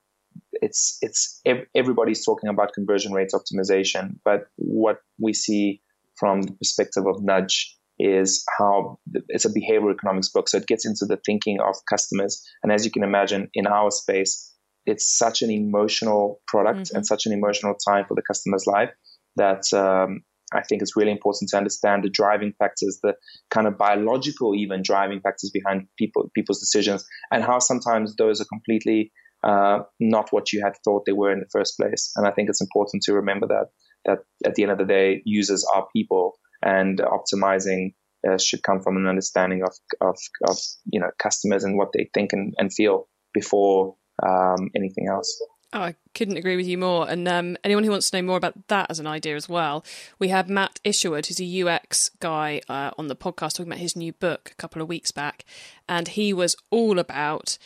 it's 0.63 0.99
it's 1.01 1.41
everybody's 1.75 2.25
talking 2.25 2.49
about 2.49 2.73
conversion 2.73 3.13
rates 3.13 3.35
optimization, 3.35 4.17
but 4.25 4.47
what 4.57 4.99
we 5.19 5.33
see 5.33 5.81
from 6.17 6.43
the 6.43 6.53
perspective 6.53 7.07
of 7.07 7.23
Nudge 7.23 7.77
is 7.99 8.45
how 8.59 8.99
it's 9.29 9.45
a 9.45 9.49
behavioral 9.49 9.93
economics 9.93 10.29
book. 10.29 10.49
So 10.49 10.59
it 10.59 10.67
gets 10.67 10.87
into 10.87 11.05
the 11.05 11.19
thinking 11.27 11.59
of 11.61 11.77
customers, 11.89 12.43
and 12.63 12.73
as 12.73 12.85
you 12.85 12.91
can 12.91 13.03
imagine, 13.03 13.49
in 13.55 13.67
our 13.67 13.91
space, 13.91 14.55
it's 14.87 15.07
such 15.19 15.43
an 15.43 15.51
emotional 15.51 16.41
product 16.47 16.81
mm-hmm. 16.81 16.97
and 16.97 17.07
such 17.07 17.27
an 17.27 17.33
emotional 17.33 17.75
time 17.75 18.05
for 18.07 18.15
the 18.15 18.23
customer's 18.23 18.67
life 18.67 18.91
that 19.37 19.73
um, 19.73 20.23
I 20.53 20.63
think 20.63 20.81
it's 20.81 20.97
really 20.97 21.11
important 21.13 21.51
to 21.51 21.57
understand 21.57 22.05
the 22.05 22.11
driving 22.11 22.55
factors, 22.59 23.01
the 23.03 23.15
kind 23.51 23.67
of 23.67 23.77
biological 23.77 24.55
even 24.55 24.83
driving 24.83 25.21
factors 25.21 25.51
behind 25.53 25.87
people 25.99 26.31
people's 26.35 26.61
decisions, 26.61 27.07
and 27.31 27.45
how 27.45 27.59
sometimes 27.59 28.17
those 28.17 28.41
are 28.41 28.47
completely 28.47 29.13
uh, 29.45 29.81
not 30.01 30.29
what 30.31 30.53
you 30.53 30.63
had 30.63 30.75
thought 30.85 31.05
they 31.07 31.13
were 31.13 31.33
in 31.33 31.41
the 31.41 31.49
first 31.53 31.77
place. 31.79 32.13
And 32.17 32.27
I 32.27 32.31
think 32.31 32.49
it's 32.49 32.61
important 32.61 33.03
to 33.05 33.15
remember 33.15 33.47
that 33.49 33.67
that 34.05 34.19
at 34.47 34.55
the 34.55 34.63
end 34.63 34.73
of 34.73 34.79
the 34.79 34.85
day, 34.85 35.23
users 35.25 35.65
are 35.75 35.87
people, 35.95 36.39
and 36.63 36.99
optimizing 36.99 37.95
uh, 38.29 38.39
should 38.39 38.63
come 38.63 38.81
from 38.81 38.97
an 38.97 39.07
understanding 39.07 39.63
of, 39.63 39.75
of 40.01 40.17
of 40.49 40.59
you 40.91 41.01
know 41.01 41.11
customers 41.19 41.65
and 41.65 41.77
what 41.77 41.91
they 41.93 42.11
think 42.15 42.33
and, 42.33 42.55
and 42.59 42.73
feel 42.73 43.09
before 43.35 43.97
um, 44.27 44.69
anything 44.75 45.09
else. 45.09 45.41
Oh, 45.73 45.81
I 45.81 45.97
couldn't 46.15 46.39
agree 46.39 46.57
with 46.57 46.67
you 46.67 46.79
more. 46.79 47.09
And 47.09 47.29
um, 47.29 47.59
anyone 47.63 47.85
who 47.85 47.91
wants 47.91 48.11
to 48.11 48.17
know 48.17 48.27
more 48.27 48.39
about 48.39 48.69
that 48.69 48.87
as 48.91 49.01
an 49.01 49.07
idea 49.07 49.37
as 49.37 49.51
well, 49.51 49.85
we 50.19 50.29
had 50.29 50.49
Matt 50.49 50.81
Isherwood, 50.83 51.27
who's 51.27 51.41
a 51.41 51.63
UX 51.63 52.09
guy, 52.21 52.63
uh, 52.71 52.93
on 52.97 53.09
the 53.09 53.17
podcast 53.17 53.53
talking 53.53 53.67
about 53.67 53.79
his 53.79 53.95
new 53.95 54.15
book 54.15 54.51
a 54.51 54.55
couple 54.55 54.81
of 54.81 54.89
weeks 54.89 55.13
back, 55.13 55.45
and 55.89 56.09
he 56.09 56.33
was 56.33 56.57
all 56.71 56.99
about. 56.99 57.59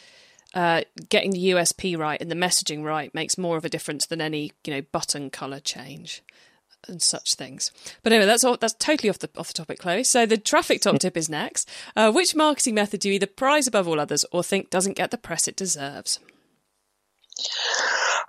Uh, 0.54 0.82
getting 1.08 1.30
the 1.30 1.50
USP 1.50 1.96
right 1.96 2.20
and 2.20 2.30
the 2.30 2.34
messaging 2.34 2.84
right 2.84 3.14
makes 3.14 3.38
more 3.38 3.56
of 3.56 3.64
a 3.64 3.70
difference 3.70 4.06
than 4.06 4.20
any, 4.20 4.52
you 4.66 4.74
know, 4.74 4.82
button 4.92 5.30
color 5.30 5.60
change 5.60 6.22
and 6.88 7.00
such 7.00 7.34
things. 7.34 7.70
But 8.02 8.12
anyway, 8.12 8.26
that's 8.26 8.44
all, 8.44 8.56
that's 8.56 8.74
totally 8.74 9.08
off 9.08 9.18
the 9.18 9.30
off 9.36 9.48
the 9.48 9.54
topic, 9.54 9.78
Chloe. 9.78 10.04
So 10.04 10.26
the 10.26 10.36
traffic 10.36 10.82
top 10.82 10.98
tip 10.98 11.16
is 11.16 11.28
next. 11.28 11.70
Uh, 11.96 12.12
which 12.12 12.34
marketing 12.34 12.74
method 12.74 13.00
do 13.00 13.08
you 13.08 13.14
either 13.14 13.26
prize 13.26 13.66
above 13.66 13.88
all 13.88 14.00
others 14.00 14.24
or 14.32 14.42
think 14.42 14.70
doesn't 14.70 14.96
get 14.96 15.10
the 15.10 15.18
press 15.18 15.48
it 15.48 15.56
deserves? 15.56 16.18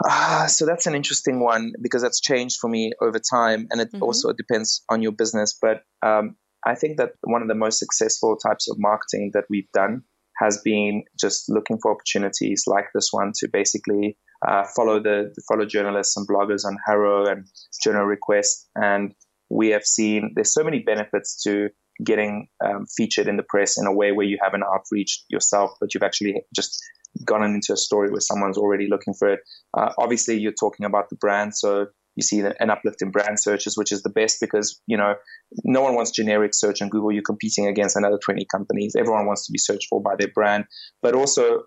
Uh, 0.09 0.47
so 0.47 0.65
that's 0.65 0.87
an 0.87 0.95
interesting 0.95 1.39
one 1.39 1.73
because 1.81 2.01
that's 2.01 2.19
changed 2.19 2.59
for 2.59 2.69
me 2.69 2.91
over 3.01 3.19
time, 3.19 3.67
and 3.69 3.79
it 3.79 3.91
mm-hmm. 3.91 4.03
also 4.03 4.33
depends 4.33 4.83
on 4.89 5.01
your 5.01 5.11
business. 5.11 5.57
But 5.59 5.83
um, 6.01 6.35
I 6.65 6.75
think 6.75 6.97
that 6.97 7.13
one 7.21 7.41
of 7.41 7.47
the 7.47 7.55
most 7.55 7.79
successful 7.79 8.35
types 8.37 8.69
of 8.69 8.77
marketing 8.79 9.31
that 9.33 9.45
we've 9.49 9.71
done 9.73 10.03
has 10.37 10.59
been 10.63 11.03
just 11.19 11.49
looking 11.49 11.77
for 11.81 11.91
opportunities 11.91 12.63
like 12.67 12.85
this 12.93 13.09
one 13.11 13.31
to 13.39 13.47
basically 13.51 14.17
uh, 14.47 14.63
follow 14.75 15.01
the, 15.01 15.33
follow 15.47 15.65
journalists 15.65 16.17
and 16.17 16.27
bloggers 16.27 16.65
on 16.65 16.77
HARO 16.85 17.25
and 17.27 17.45
Journo 17.85 18.07
requests. 18.07 18.67
and 18.75 19.13
we 19.49 19.69
have 19.69 19.85
seen 19.85 20.33
there's 20.35 20.53
so 20.53 20.63
many 20.63 20.79
benefits 20.79 21.41
to 21.43 21.69
getting 22.03 22.47
um, 22.65 22.85
featured 22.97 23.27
in 23.27 23.37
the 23.37 23.43
press 23.43 23.77
in 23.77 23.85
a 23.85 23.93
way 23.93 24.11
where 24.11 24.25
you 24.25 24.37
haven't 24.41 24.63
outreach 24.63 25.23
yourself, 25.29 25.71
but 25.79 25.93
you've 25.93 26.03
actually 26.03 26.41
just 26.55 26.81
gone 27.23 27.43
into 27.43 27.73
a 27.73 27.77
story 27.77 28.09
where 28.09 28.19
someone's 28.19 28.57
already 28.57 28.87
looking 28.89 29.13
for 29.13 29.29
it. 29.29 29.41
Uh, 29.77 29.91
obviously, 29.99 30.37
you're 30.37 30.53
talking 30.59 30.85
about 30.85 31.09
the 31.09 31.15
brand, 31.15 31.55
so 31.55 31.87
you 32.15 32.23
see 32.23 32.39
an 32.41 32.69
uplift 32.69 33.01
in 33.01 33.11
brand 33.11 33.39
searches, 33.39 33.77
which 33.77 33.91
is 33.91 34.03
the 34.03 34.09
best 34.09 34.39
because 34.39 34.81
you 34.87 34.97
know 34.97 35.15
no 35.63 35.81
one 35.81 35.95
wants 35.95 36.11
generic 36.11 36.53
search 36.53 36.81
on 36.81 36.89
Google. 36.89 37.11
You're 37.11 37.23
competing 37.23 37.67
against 37.67 37.95
another 37.95 38.19
20 38.23 38.45
companies. 38.45 38.95
Everyone 38.97 39.25
wants 39.25 39.45
to 39.47 39.51
be 39.51 39.57
searched 39.57 39.87
for 39.89 40.01
by 40.01 40.15
their 40.17 40.29
brand, 40.33 40.65
but 41.01 41.15
also 41.15 41.63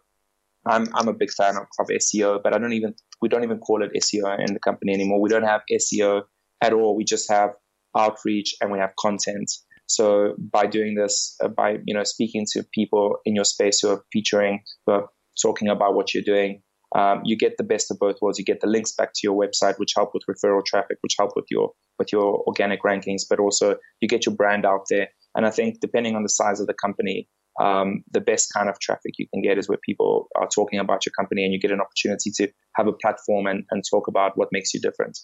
I'm 0.67 0.89
I'm 0.95 1.09
a 1.09 1.13
big 1.13 1.31
fan 1.31 1.57
of, 1.57 1.67
of 1.79 1.87
SEO, 1.89 2.43
but 2.43 2.55
I 2.55 2.59
don't 2.59 2.73
even 2.73 2.95
we 3.21 3.29
don't 3.29 3.45
even 3.45 3.59
call 3.59 3.83
it 3.83 3.93
SEO 3.97 4.39
in 4.39 4.55
the 4.55 4.61
company 4.61 4.93
anymore. 4.93 5.21
We 5.21 5.31
don't 5.31 5.45
have 5.45 5.63
SEO 5.73 6.23
at 6.63 6.73
all. 6.73 6.97
We 6.97 7.05
just 7.05 7.31
have 7.31 7.51
outreach 7.97 8.57
and 8.61 8.71
we 8.71 8.79
have 8.79 8.91
content. 8.99 9.51
So 9.87 10.35
by 10.39 10.67
doing 10.67 10.95
this, 10.95 11.37
uh, 11.43 11.49
by 11.49 11.79
you 11.85 11.95
know 11.95 12.05
speaking 12.05 12.47
to 12.53 12.65
people 12.75 13.19
in 13.25 13.35
your 13.35 13.45
space 13.45 13.81
who 13.81 13.91
are 13.91 14.05
featuring, 14.13 14.63
who 14.87 14.93
are 14.93 15.09
talking 15.41 15.69
about 15.69 15.95
what 15.95 16.13
you're 16.13 16.25
doing, 16.25 16.63
um, 16.97 17.21
you 17.25 17.37
get 17.37 17.59
the 17.59 17.65
best 17.65 17.91
of 17.91 17.99
both 17.99 18.17
worlds. 18.23 18.39
You 18.39 18.45
get 18.45 18.61
the 18.61 18.67
links 18.67 18.93
back 18.93 19.11
to 19.13 19.21
your 19.23 19.37
website, 19.37 19.79
which 19.79 19.93
help 19.95 20.13
with 20.15 20.23
referral 20.31 20.65
traffic, 20.65 20.97
which 21.03 21.15
help 21.19 21.33
with 21.37 21.45
your 21.51 21.73
with 21.99 22.11
your 22.11 22.43
organic 22.47 22.83
rankings, 22.83 23.23
but 23.29 23.39
also 23.39 23.77
you 24.01 24.09
get 24.09 24.25
your 24.25 24.35
brand 24.35 24.65
out 24.65 24.87
there. 24.89 25.09
And 25.35 25.47
I 25.47 25.51
think 25.51 25.81
depending 25.81 26.17
on 26.17 26.23
the 26.23 26.31
size 26.31 26.59
of 26.59 26.67
the 26.67 26.75
company, 26.75 27.29
um, 27.61 28.03
the 28.11 28.21
best 28.21 28.51
kind 28.55 28.69
of 28.69 28.79
traffic 28.81 29.13
you 29.19 29.27
can 29.33 29.43
get 29.43 29.59
is 29.59 29.69
where 29.69 29.79
people 29.85 30.29
are 30.37 30.49
talking 30.49 30.79
about 30.79 31.05
your 31.05 31.13
company 31.19 31.45
and 31.45 31.53
you 31.53 31.61
get 31.61 31.71
an 31.71 31.81
opportunity 31.81 32.31
to 32.37 32.49
have 32.77 32.87
a 32.87 32.93
platform 32.93 33.47
and, 33.47 33.65
and 33.71 33.83
talk 33.91 34.09
about 34.09 34.33
what 34.37 34.49
makes 34.53 34.73
you 34.73 34.81
different. 34.81 35.19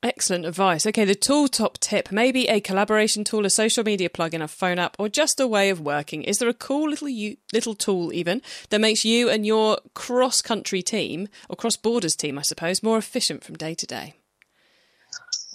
Excellent 0.00 0.46
advice. 0.46 0.86
Okay, 0.86 1.04
the 1.04 1.16
tool 1.16 1.48
top 1.48 1.78
tip 1.78 2.12
maybe 2.12 2.48
a 2.48 2.60
collaboration 2.60 3.24
tool, 3.24 3.44
a 3.44 3.50
social 3.50 3.82
media 3.82 4.08
plugin, 4.08 4.40
a 4.40 4.46
phone 4.46 4.78
app, 4.78 4.94
or 4.96 5.08
just 5.08 5.40
a 5.40 5.46
way 5.46 5.70
of 5.70 5.80
working. 5.80 6.22
Is 6.22 6.38
there 6.38 6.48
a 6.48 6.54
cool 6.54 6.88
little 6.88 7.08
you, 7.08 7.36
little 7.52 7.74
tool 7.74 8.12
even 8.12 8.40
that 8.70 8.80
makes 8.80 9.04
you 9.04 9.28
and 9.28 9.44
your 9.44 9.78
cross 9.94 10.40
country 10.40 10.82
team 10.82 11.26
or 11.48 11.56
cross 11.56 11.76
borders 11.76 12.14
team, 12.14 12.38
I 12.38 12.42
suppose, 12.42 12.80
more 12.80 12.96
efficient 12.96 13.42
from 13.42 13.56
day 13.56 13.74
to 13.74 13.86
day? 13.86 14.14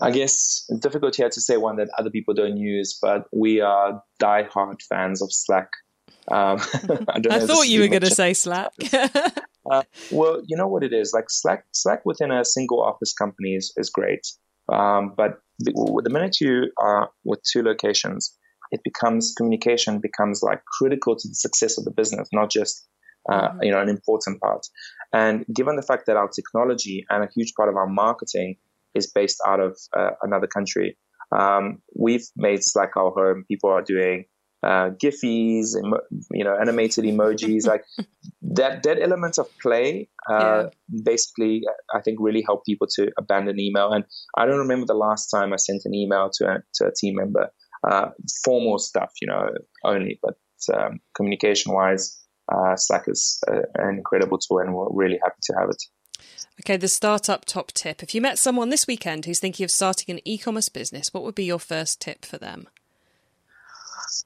I 0.01 0.11
guess 0.11 0.65
it's 0.67 0.79
difficult 0.79 1.15
here 1.15 1.29
to 1.29 1.39
say 1.39 1.55
one 1.55 1.77
that 1.77 1.87
other 1.97 2.09
people 2.09 2.33
don't 2.33 2.57
use, 2.57 2.99
but 3.01 3.27
we 3.31 3.61
are 3.61 4.03
die-hard 4.19 4.81
fans 4.81 5.21
of 5.21 5.31
Slack. 5.31 5.69
Um, 6.29 6.59
I, 7.07 7.21
I 7.29 7.39
thought 7.39 7.69
you 7.69 7.79
were 7.79 7.87
going 7.87 8.01
to 8.01 8.09
say 8.09 8.33
Slack. 8.33 8.73
Uh, 9.71 9.83
well, 10.11 10.41
you 10.45 10.57
know 10.57 10.67
what 10.67 10.83
it 10.83 10.93
is 10.93 11.13
like 11.13 11.25
Slack. 11.29 11.65
Slack 11.71 12.05
within 12.05 12.31
a 12.31 12.43
single 12.43 12.81
office 12.81 13.13
company 13.13 13.55
is, 13.55 13.73
is 13.77 13.89
great, 13.89 14.25
um, 14.71 15.13
but 15.15 15.39
the, 15.59 15.71
the 16.03 16.09
minute 16.09 16.37
you 16.41 16.71
are 16.77 17.09
with 17.23 17.39
two 17.51 17.63
locations, 17.63 18.35
it 18.71 18.81
becomes 18.83 19.33
communication 19.37 19.99
becomes 19.99 20.41
like 20.43 20.63
critical 20.65 21.15
to 21.15 21.27
the 21.27 21.35
success 21.35 21.77
of 21.77 21.85
the 21.85 21.91
business, 21.91 22.27
not 22.33 22.49
just 22.49 22.87
uh, 23.31 23.49
mm-hmm. 23.49 23.63
you 23.63 23.71
know 23.71 23.81
an 23.81 23.89
important 23.89 24.41
part. 24.41 24.65
And 25.13 25.45
given 25.53 25.75
the 25.75 25.81
fact 25.81 26.07
that 26.07 26.17
our 26.17 26.27
technology 26.27 27.05
and 27.09 27.23
a 27.23 27.29
huge 27.35 27.53
part 27.55 27.69
of 27.69 27.75
our 27.75 27.87
marketing 27.87 28.55
is 28.95 29.11
based 29.11 29.37
out 29.47 29.59
of 29.59 29.77
uh, 29.95 30.11
another 30.21 30.47
country, 30.47 30.97
um, 31.31 31.81
we've 31.95 32.27
made 32.35 32.63
Slack 32.63 32.97
our 32.97 33.11
home. 33.11 33.45
People 33.47 33.69
are 33.69 33.81
doing 33.81 34.25
uh, 34.63 34.91
Giphies, 34.91 35.75
emo- 35.77 36.01
you 36.31 36.43
know, 36.43 36.55
animated 36.59 37.03
emojis, 37.03 37.67
like 37.67 37.83
that. 38.41 38.83
That 38.83 39.01
element 39.01 39.37
of 39.37 39.47
play, 39.59 40.09
uh, 40.29 40.63
yeah. 40.63 41.01
basically, 41.03 41.63
I 41.93 42.01
think 42.01 42.19
really 42.21 42.43
help 42.45 42.65
people 42.65 42.87
to 42.95 43.11
abandon 43.17 43.59
email. 43.59 43.91
And 43.91 44.05
I 44.37 44.45
don't 44.45 44.59
remember 44.59 44.85
the 44.85 44.93
last 44.93 45.27
time 45.29 45.53
I 45.53 45.57
sent 45.57 45.81
an 45.85 45.93
email 45.93 46.29
to 46.35 46.45
a, 46.45 46.57
to 46.75 46.87
a 46.87 46.91
team 46.97 47.15
member. 47.15 47.49
Uh, 47.87 48.09
formal 48.45 48.79
stuff, 48.79 49.11
you 49.21 49.27
know, 49.27 49.49
only, 49.83 50.17
but 50.21 50.35
um, 50.73 50.99
communication 51.15 51.73
wise, 51.73 52.17
uh, 52.51 52.75
Slack 52.75 53.03
is 53.07 53.41
uh, 53.51 53.61
an 53.75 53.95
incredible 53.97 54.37
tool, 54.37 54.59
and 54.59 54.73
we're 54.73 54.87
really 54.91 55.19
happy 55.21 55.39
to 55.43 55.53
have 55.59 55.69
it. 55.69 55.83
Okay, 56.61 56.77
the 56.77 56.87
startup 56.87 57.45
top 57.45 57.71
tip. 57.71 58.03
If 58.03 58.13
you 58.13 58.21
met 58.21 58.37
someone 58.37 58.69
this 58.69 58.87
weekend 58.87 59.25
who's 59.25 59.39
thinking 59.39 59.63
of 59.63 59.71
starting 59.71 60.13
an 60.13 60.21
e 60.27 60.37
commerce 60.37 60.69
business, 60.69 61.13
what 61.13 61.23
would 61.23 61.35
be 61.35 61.45
your 61.45 61.59
first 61.59 61.99
tip 61.99 62.25
for 62.25 62.37
them? 62.37 62.67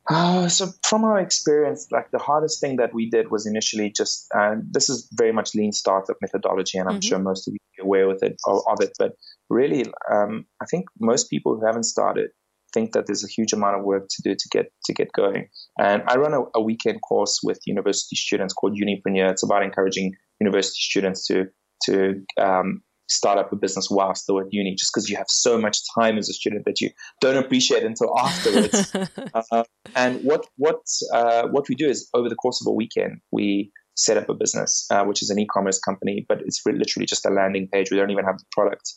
Uh, 0.09 0.47
so 0.47 0.67
from 0.83 1.03
our 1.03 1.19
experience, 1.19 1.87
like 1.91 2.09
the 2.11 2.19
hardest 2.19 2.61
thing 2.61 2.77
that 2.77 2.93
we 2.93 3.09
did 3.09 3.29
was 3.29 3.45
initially 3.45 3.91
just, 3.95 4.27
uh, 4.35 4.55
this 4.71 4.89
is 4.89 5.09
very 5.13 5.31
much 5.31 5.53
lean 5.55 5.71
startup 5.71 6.17
methodology, 6.21 6.77
and 6.77 6.89
I'm 6.89 6.95
mm-hmm. 6.95 7.07
sure 7.07 7.19
most 7.19 7.47
of 7.47 7.53
you 7.53 7.59
are 7.79 7.85
aware 7.85 8.07
with 8.07 8.23
it 8.23 8.35
of, 8.45 8.61
of 8.67 8.81
it. 8.81 8.91
But 8.97 9.13
really, 9.49 9.85
um, 10.11 10.45
I 10.61 10.65
think 10.65 10.85
most 10.99 11.29
people 11.29 11.57
who 11.57 11.65
haven't 11.65 11.83
started 11.85 12.29
think 12.73 12.91
that 12.91 13.07
there's 13.07 13.23
a 13.23 13.27
huge 13.27 13.53
amount 13.53 13.77
of 13.77 13.85
work 13.85 14.07
to 14.09 14.21
do 14.21 14.35
to 14.35 14.49
get 14.51 14.71
to 14.85 14.93
get 14.93 15.11
going. 15.13 15.49
And 15.79 16.03
I 16.07 16.17
run 16.17 16.33
a, 16.33 16.41
a 16.55 16.61
weekend 16.61 17.01
course 17.01 17.39
with 17.43 17.59
university 17.65 18.15
students 18.15 18.53
called 18.53 18.77
Unipreneur. 18.77 19.31
It's 19.31 19.43
about 19.43 19.63
encouraging 19.63 20.13
university 20.39 20.79
students 20.79 21.27
to 21.27 21.45
to 21.83 22.23
um, 22.41 22.81
start 23.09 23.37
up 23.37 23.51
a 23.51 23.55
business 23.55 23.87
whilst 23.89 24.25
they're 24.27 24.41
at 24.41 24.51
uni 24.51 24.75
just 24.75 24.91
because 24.93 25.09
you 25.09 25.15
have 25.17 25.27
so 25.29 25.57
much 25.57 25.79
time 25.97 26.17
as 26.17 26.29
a 26.29 26.33
student 26.33 26.65
that 26.65 26.81
you 26.81 26.89
don't 27.21 27.37
appreciate 27.37 27.83
until 27.83 28.17
afterwards. 28.19 28.93
uh, 29.51 29.63
and 29.95 30.21
what 30.23 30.45
what 30.57 30.81
uh, 31.13 31.47
what 31.47 31.67
we 31.69 31.75
do 31.75 31.87
is 31.87 32.09
over 32.13 32.29
the 32.29 32.35
course 32.35 32.61
of 32.61 32.69
a 32.69 32.73
weekend 32.73 33.19
we 33.31 33.71
set 33.97 34.15
up 34.15 34.29
a 34.29 34.33
business, 34.33 34.85
uh, 34.91 35.03
which 35.03 35.23
is 35.23 35.29
an 35.31 35.39
e-commerce 35.39 35.79
company, 35.79 36.23
but 36.29 36.39
it's 36.45 36.61
literally 36.65 37.05
just 37.05 37.25
a 37.25 37.29
landing 37.29 37.67
page. 37.73 37.89
We 37.89 37.97
don't 37.97 38.11
even 38.11 38.25
have 38.25 38.37
the 38.37 38.45
product. 38.51 38.93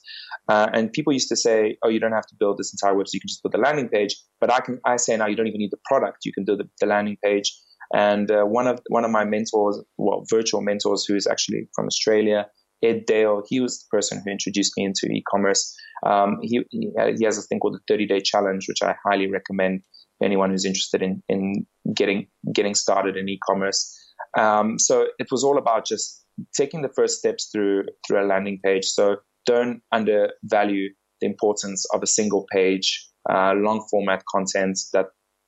Uh, 0.47 0.69
and 0.73 0.93
people 0.93 1.13
used 1.13 1.29
to 1.31 1.37
say, 1.37 1.77
"Oh, 1.83 1.89
you 1.89 1.99
don't 1.99 2.13
have 2.13 2.27
to 2.27 2.37
build 2.39 2.59
this 2.59 2.73
entire 2.73 2.95
website; 2.95 3.15
you 3.15 3.21
can 3.21 3.29
just 3.29 3.43
build 3.43 3.55
the 3.55 3.59
landing 3.59 3.89
page." 3.89 4.17
But 4.41 4.53
I 4.53 4.61
can 4.61 4.81
I 4.85 4.97
say 4.97 5.17
now 5.17 5.27
you 5.27 5.37
don't 5.37 5.47
even 5.47 5.61
need 5.61 5.73
the 5.73 5.85
product; 5.85 6.19
you 6.25 6.33
can 6.33 6.45
do 6.45 6.57
the, 6.57 6.69
the 6.81 6.87
landing 6.87 7.17
page. 7.25 7.53
And 7.93 8.31
uh, 8.31 8.45
one 8.45 8.67
of 8.67 8.81
one 8.89 9.05
of 9.05 9.11
my 9.11 9.25
mentors, 9.25 9.83
well, 9.97 10.25
virtual 10.31 10.61
mentors, 10.61 11.05
who 11.07 11.17
is 11.17 11.27
actually 11.27 11.69
from 11.75 11.87
Australia, 11.87 12.47
Ed 12.83 13.07
Dale, 13.07 13.43
he 13.49 13.61
was 13.61 13.81
the 13.81 13.87
person 13.91 14.23
who 14.25 14.31
introduced 14.31 14.73
me 14.77 14.85
into 14.85 15.07
e-commerce. 15.07 15.77
Um, 16.07 16.39
he, 16.43 16.63
he 16.71 17.25
has 17.25 17.39
a 17.39 17.43
thing 17.43 17.61
called 17.61 17.75
the 17.75 17.81
30 17.89 18.07
day 18.07 18.21
challenge, 18.21 18.67
which 18.69 18.83
I 18.83 18.95
highly 19.05 19.31
recommend 19.31 19.83
anyone 20.23 20.51
who's 20.51 20.65
interested 20.65 21.03
in, 21.03 21.23
in 21.29 21.67
getting, 21.95 22.27
getting 22.53 22.75
started 22.75 23.17
in 23.17 23.29
e-commerce. 23.29 23.97
Um, 24.39 24.79
so 24.79 25.07
it 25.19 25.29
was 25.31 25.45
all 25.45 25.59
about 25.59 25.87
just 25.87 26.25
taking 26.55 26.83
the 26.83 26.89
first 26.89 27.19
steps 27.19 27.49
through, 27.53 27.85
through 28.07 28.25
a 28.25 28.27
landing 28.27 28.61
page. 28.65 28.87
So 28.87 29.17
don't 29.47 29.83
undervalue 29.93 30.91
the 31.21 31.27
importance 31.27 31.85
of 31.93 32.03
a 32.03 32.07
single 32.07 32.47
page, 32.53 33.07
uh, 33.31 33.53
long 33.55 33.87
format 33.91 34.23
content 34.33 34.79
that 34.93 35.07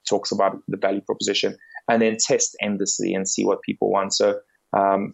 talks 0.09 0.33
about 0.33 0.59
the 0.68 0.77
value 0.77 1.01
proposition 1.01 1.57
and 1.88 2.03
then 2.03 2.16
test 2.21 2.57
endlessly 2.62 3.14
and 3.14 3.29
see 3.29 3.45
what 3.45 3.62
people 3.62 3.90
want. 3.90 4.14
So 4.14 4.40
um, 4.77 5.12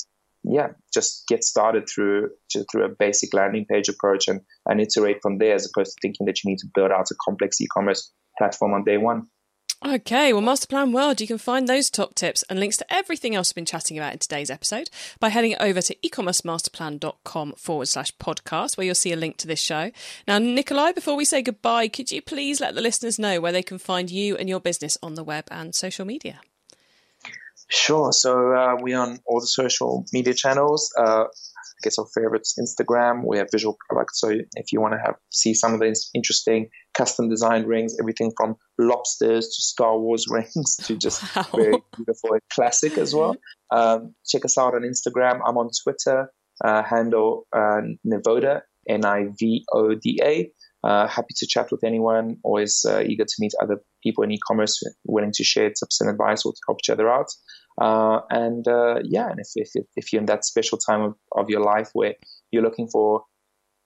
yeah, 0.50 0.68
just 0.92 1.26
get 1.28 1.44
started 1.44 1.88
through 1.88 2.30
through 2.70 2.84
a 2.84 2.88
basic 2.88 3.34
landing 3.34 3.66
page 3.66 3.88
approach 3.88 4.28
and, 4.28 4.40
and 4.66 4.80
iterate 4.80 5.18
from 5.22 5.38
there 5.38 5.54
as 5.54 5.66
opposed 5.68 5.92
to 5.92 5.96
thinking 6.00 6.26
that 6.26 6.42
you 6.42 6.50
need 6.50 6.58
to 6.58 6.68
build 6.74 6.90
out 6.90 7.10
a 7.10 7.14
complex 7.24 7.60
e-commerce 7.60 8.12
platform 8.38 8.72
on 8.72 8.84
day 8.84 8.96
one. 8.96 9.28
Okay, 9.86 10.32
well, 10.32 10.42
Masterplan 10.42 10.92
World, 10.92 11.20
you 11.20 11.28
can 11.28 11.38
find 11.38 11.68
those 11.68 11.88
top 11.88 12.16
tips 12.16 12.42
and 12.50 12.58
links 12.58 12.76
to 12.78 12.92
everything 12.92 13.36
else 13.36 13.50
we've 13.50 13.56
been 13.56 13.64
chatting 13.64 13.96
about 13.96 14.12
in 14.12 14.18
today's 14.18 14.50
episode 14.50 14.90
by 15.20 15.28
heading 15.28 15.54
over 15.60 15.80
to 15.80 15.94
ecommercemasterplan.com 16.04 17.52
forward 17.52 17.86
slash 17.86 18.10
podcast, 18.16 18.76
where 18.76 18.84
you'll 18.84 18.96
see 18.96 19.12
a 19.12 19.16
link 19.16 19.36
to 19.36 19.46
this 19.46 19.60
show. 19.60 19.92
Now, 20.26 20.40
Nikolay, 20.40 20.94
before 20.94 21.14
we 21.14 21.24
say 21.24 21.42
goodbye, 21.42 21.86
could 21.86 22.10
you 22.10 22.20
please 22.20 22.60
let 22.60 22.74
the 22.74 22.80
listeners 22.80 23.20
know 23.20 23.40
where 23.40 23.52
they 23.52 23.62
can 23.62 23.78
find 23.78 24.10
you 24.10 24.36
and 24.36 24.48
your 24.48 24.58
business 24.58 24.98
on 25.00 25.14
the 25.14 25.22
web 25.22 25.44
and 25.48 25.72
social 25.72 26.04
media? 26.04 26.40
Sure. 27.70 28.12
So 28.12 28.52
uh, 28.54 28.76
we're 28.80 28.98
on 28.98 29.18
all 29.26 29.40
the 29.40 29.46
social 29.46 30.06
media 30.12 30.34
channels. 30.34 30.90
Uh, 30.98 31.24
I 31.24 31.80
guess 31.84 31.98
our 31.98 32.06
favorites, 32.14 32.58
Instagram. 32.58 33.24
We 33.24 33.38
have 33.38 33.48
visual 33.52 33.76
products. 33.88 34.20
So 34.20 34.30
if 34.54 34.72
you 34.72 34.80
want 34.80 34.94
to 34.94 35.00
have 35.04 35.14
see 35.32 35.54
some 35.54 35.74
of 35.74 35.80
these 35.80 36.10
interesting 36.14 36.70
custom 36.94 37.28
designed 37.28 37.68
rings, 37.68 37.94
everything 38.00 38.32
from 38.36 38.56
lobsters 38.78 39.46
to 39.46 39.62
Star 39.62 39.98
Wars 39.98 40.26
rings 40.30 40.76
to 40.84 40.96
just 40.96 41.22
wow. 41.36 41.46
very 41.54 41.82
beautiful 41.96 42.32
and 42.32 42.42
classic 42.50 42.98
as 42.98 43.14
well. 43.14 43.36
Um, 43.70 44.14
check 44.26 44.44
us 44.44 44.58
out 44.58 44.74
on 44.74 44.82
Instagram. 44.82 45.40
I'm 45.46 45.58
on 45.58 45.70
Twitter, 45.84 46.32
uh, 46.64 46.82
handle 46.82 47.46
uh, 47.54 47.82
Nivoda, 48.04 48.62
N 48.88 49.04
I 49.04 49.26
V 49.38 49.64
O 49.72 49.94
D 49.94 50.20
A. 50.22 50.50
Uh, 50.84 51.06
happy 51.06 51.34
to 51.36 51.46
chat 51.46 51.70
with 51.70 51.84
anyone. 51.84 52.38
Always 52.42 52.84
uh, 52.88 53.00
eager 53.00 53.24
to 53.24 53.34
meet 53.38 53.52
other 53.62 53.82
people 54.02 54.24
in 54.24 54.30
e-commerce 54.30 54.80
willing 55.04 55.32
to 55.34 55.44
share 55.44 55.68
tips 55.68 56.00
and 56.00 56.10
advice 56.10 56.44
or 56.44 56.52
to 56.52 56.58
help 56.66 56.78
each 56.82 56.90
other 56.90 57.08
out. 57.08 57.26
Uh, 57.80 58.20
and 58.30 58.66
uh, 58.66 58.96
yeah, 59.04 59.28
and 59.28 59.38
if, 59.38 59.48
if, 59.54 59.84
if 59.96 60.12
you're 60.12 60.20
in 60.20 60.26
that 60.26 60.44
special 60.44 60.78
time 60.78 61.02
of, 61.02 61.14
of 61.36 61.48
your 61.48 61.60
life 61.60 61.90
where 61.92 62.14
you're 62.50 62.62
looking 62.62 62.88
for 62.88 63.22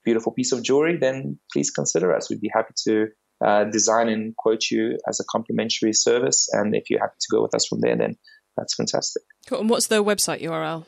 beautiful 0.04 0.32
piece 0.32 0.52
of 0.52 0.62
jewelry, 0.62 0.98
then 0.98 1.38
please 1.52 1.70
consider 1.70 2.14
us. 2.14 2.30
We'd 2.30 2.40
be 2.40 2.50
happy 2.52 2.74
to 2.88 3.06
uh, 3.44 3.64
design 3.64 4.08
and 4.08 4.36
quote 4.36 4.70
you 4.70 4.98
as 5.08 5.20
a 5.20 5.24
complimentary 5.30 5.92
service. 5.92 6.48
And 6.52 6.74
if 6.74 6.90
you're 6.90 7.00
happy 7.00 7.16
to 7.20 7.36
go 7.36 7.42
with 7.42 7.54
us 7.54 7.66
from 7.66 7.80
there, 7.80 7.96
then 7.96 8.16
that's 8.56 8.74
fantastic. 8.74 9.22
Cool. 9.46 9.60
And 9.60 9.70
what's 9.70 9.88
the 9.88 10.02
website 10.02 10.42
URL? 10.42 10.86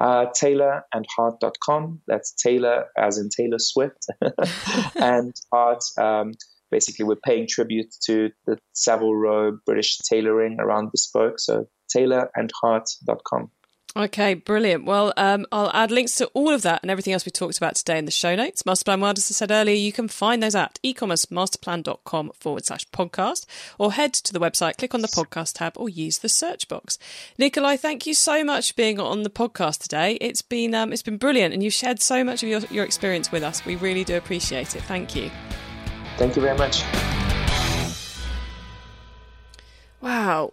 Uh, 0.00 0.26
taylorandhart.com. 0.34 2.00
That's 2.06 2.32
Taylor 2.32 2.86
as 2.98 3.18
in 3.18 3.28
Taylor 3.28 3.58
Swift 3.58 4.06
and 4.96 5.32
Hart. 5.52 5.84
Um, 5.98 6.32
basically, 6.74 7.04
we're 7.04 7.24
paying 7.24 7.46
tribute 7.48 7.94
to 8.06 8.30
the 8.46 8.58
Savile 8.72 9.14
Row 9.14 9.56
British 9.64 9.98
tailoring 9.98 10.56
around 10.58 10.90
bespoke. 10.90 11.38
So 11.38 11.68
taylorandhart.com. 11.94 13.50
Okay, 13.96 14.34
brilliant. 14.34 14.86
Well, 14.86 15.12
um, 15.16 15.46
I'll 15.52 15.70
add 15.72 15.92
links 15.92 16.16
to 16.16 16.26
all 16.34 16.52
of 16.52 16.62
that 16.62 16.80
and 16.82 16.90
everything 16.90 17.12
else 17.12 17.24
we 17.24 17.30
talked 17.30 17.58
about 17.58 17.76
today 17.76 17.96
in 17.96 18.06
the 18.06 18.10
show 18.10 18.34
notes. 18.34 18.64
Masterplan 18.64 19.00
World, 19.00 19.18
as 19.18 19.30
I 19.30 19.34
said 19.34 19.52
earlier, 19.52 19.76
you 19.76 19.92
can 19.92 20.08
find 20.08 20.42
those 20.42 20.56
at 20.56 20.80
ecommercemasterplan.com 20.82 22.32
forward 22.34 22.64
slash 22.64 22.88
podcast 22.88 23.46
or 23.78 23.92
head 23.92 24.12
to 24.14 24.32
the 24.32 24.40
website, 24.40 24.78
click 24.78 24.96
on 24.96 25.02
the 25.02 25.06
podcast 25.06 25.58
tab 25.58 25.74
or 25.76 25.88
use 25.88 26.18
the 26.18 26.28
search 26.28 26.66
box. 26.66 26.98
Nikolay, 27.38 27.76
thank 27.76 28.04
you 28.04 28.14
so 28.14 28.42
much 28.42 28.72
for 28.72 28.74
being 28.74 28.98
on 28.98 29.22
the 29.22 29.30
podcast 29.30 29.78
today. 29.82 30.18
It's 30.20 30.42
been, 30.42 30.74
um, 30.74 30.92
it's 30.92 31.02
been 31.02 31.18
brilliant 31.18 31.54
and 31.54 31.62
you've 31.62 31.72
shared 31.72 32.02
so 32.02 32.24
much 32.24 32.42
of 32.42 32.48
your, 32.48 32.60
your 32.72 32.84
experience 32.84 33.30
with 33.30 33.44
us. 33.44 33.64
We 33.64 33.76
really 33.76 34.02
do 34.02 34.16
appreciate 34.16 34.74
it. 34.74 34.82
Thank 34.82 35.14
you. 35.14 35.30
Thank 36.16 36.36
you 36.36 36.42
very 36.42 36.56
much. 36.56 36.82
Wow 40.00 40.52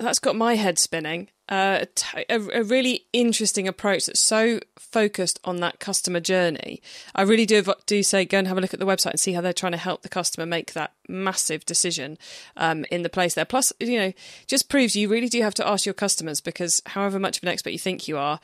that's 0.00 0.18
got 0.18 0.34
my 0.34 0.54
head 0.54 0.78
spinning. 0.78 1.28
Uh, 1.48 1.84
a, 2.28 2.36
a, 2.60 2.62
really 2.62 3.06
interesting 3.12 3.66
approach 3.66 4.06
that's 4.06 4.20
so 4.20 4.60
focused 4.78 5.40
on 5.44 5.58
that 5.58 5.80
customer 5.80 6.20
journey. 6.20 6.80
I 7.12 7.22
really 7.22 7.44
do 7.44 7.64
do 7.86 8.04
say 8.04 8.24
go 8.24 8.38
and 8.38 8.46
have 8.46 8.56
a 8.56 8.60
look 8.60 8.72
at 8.72 8.78
the 8.78 8.86
website 8.86 9.10
and 9.10 9.20
see 9.20 9.32
how 9.32 9.40
they're 9.40 9.52
trying 9.52 9.72
to 9.72 9.78
help 9.78 10.02
the 10.02 10.08
customer 10.08 10.46
make 10.46 10.74
that 10.74 10.92
massive 11.08 11.66
decision 11.66 12.18
um, 12.56 12.84
in 12.92 13.02
the 13.02 13.08
place 13.08 13.34
there. 13.34 13.44
Plus, 13.44 13.72
you 13.80 13.98
know, 13.98 14.12
just 14.46 14.68
proves 14.68 14.94
you 14.94 15.08
really 15.08 15.28
do 15.28 15.42
have 15.42 15.54
to 15.54 15.66
ask 15.66 15.84
your 15.84 15.92
customers 15.92 16.40
because 16.40 16.80
however 16.86 17.18
much 17.18 17.38
of 17.38 17.42
an 17.42 17.48
expert 17.48 17.70
you 17.70 17.80
think 17.80 18.06
you 18.06 18.16
are, 18.16 18.38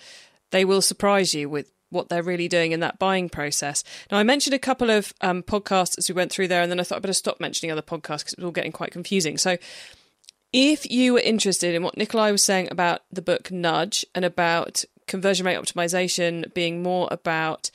they 0.51 0.65
will 0.65 0.83
surprise 0.83 1.33
you 1.33 1.49
with 1.49 1.71
what 1.91 2.09
they're 2.09 2.23
really 2.23 2.49
doing 2.49 2.73
in 2.73 2.81
that 2.81 2.99
buying 2.99 3.29
process. 3.29 3.85
Now, 4.11 4.19
I 4.19 4.23
mentioned 4.23 4.55
a 4.55 4.59
couple 4.59 4.91
of 4.91 5.13
um, 5.21 5.43
podcasts 5.43 5.99
as 5.99 6.09
we 6.09 6.15
went 6.15 6.33
through 6.33 6.49
there, 6.49 6.63
and 6.63 6.71
then 6.71 6.81
I 6.81 6.83
thought 6.83 6.97
I'd 6.97 7.03
better 7.03 7.13
stop 7.13 7.41
mentioning 7.41 7.71
other 7.71 7.83
podcasts 7.83 8.19
because 8.19 8.33
it 8.33 8.39
was 8.39 8.45
all 8.45 8.51
getting 8.53 8.73
quite 8.73 8.91
confusing. 8.91 9.39
So, 9.39 9.57
if 10.53 10.91
you 10.91 11.13
were 11.13 11.21
interested 11.21 11.75
in 11.75 11.83
what 11.83 11.97
Nikolay 11.97 12.33
was 12.33 12.43
saying 12.43 12.69
about 12.71 13.03
the 13.13 13.23
book 13.23 13.51
Nudge 13.51 14.07
and 14.15 14.25
about 14.25 14.85
conversion 15.07 15.47
rate 15.47 15.59
optimization 15.59 16.53
being 16.55 16.83
more 16.83 17.09
about 17.11 17.71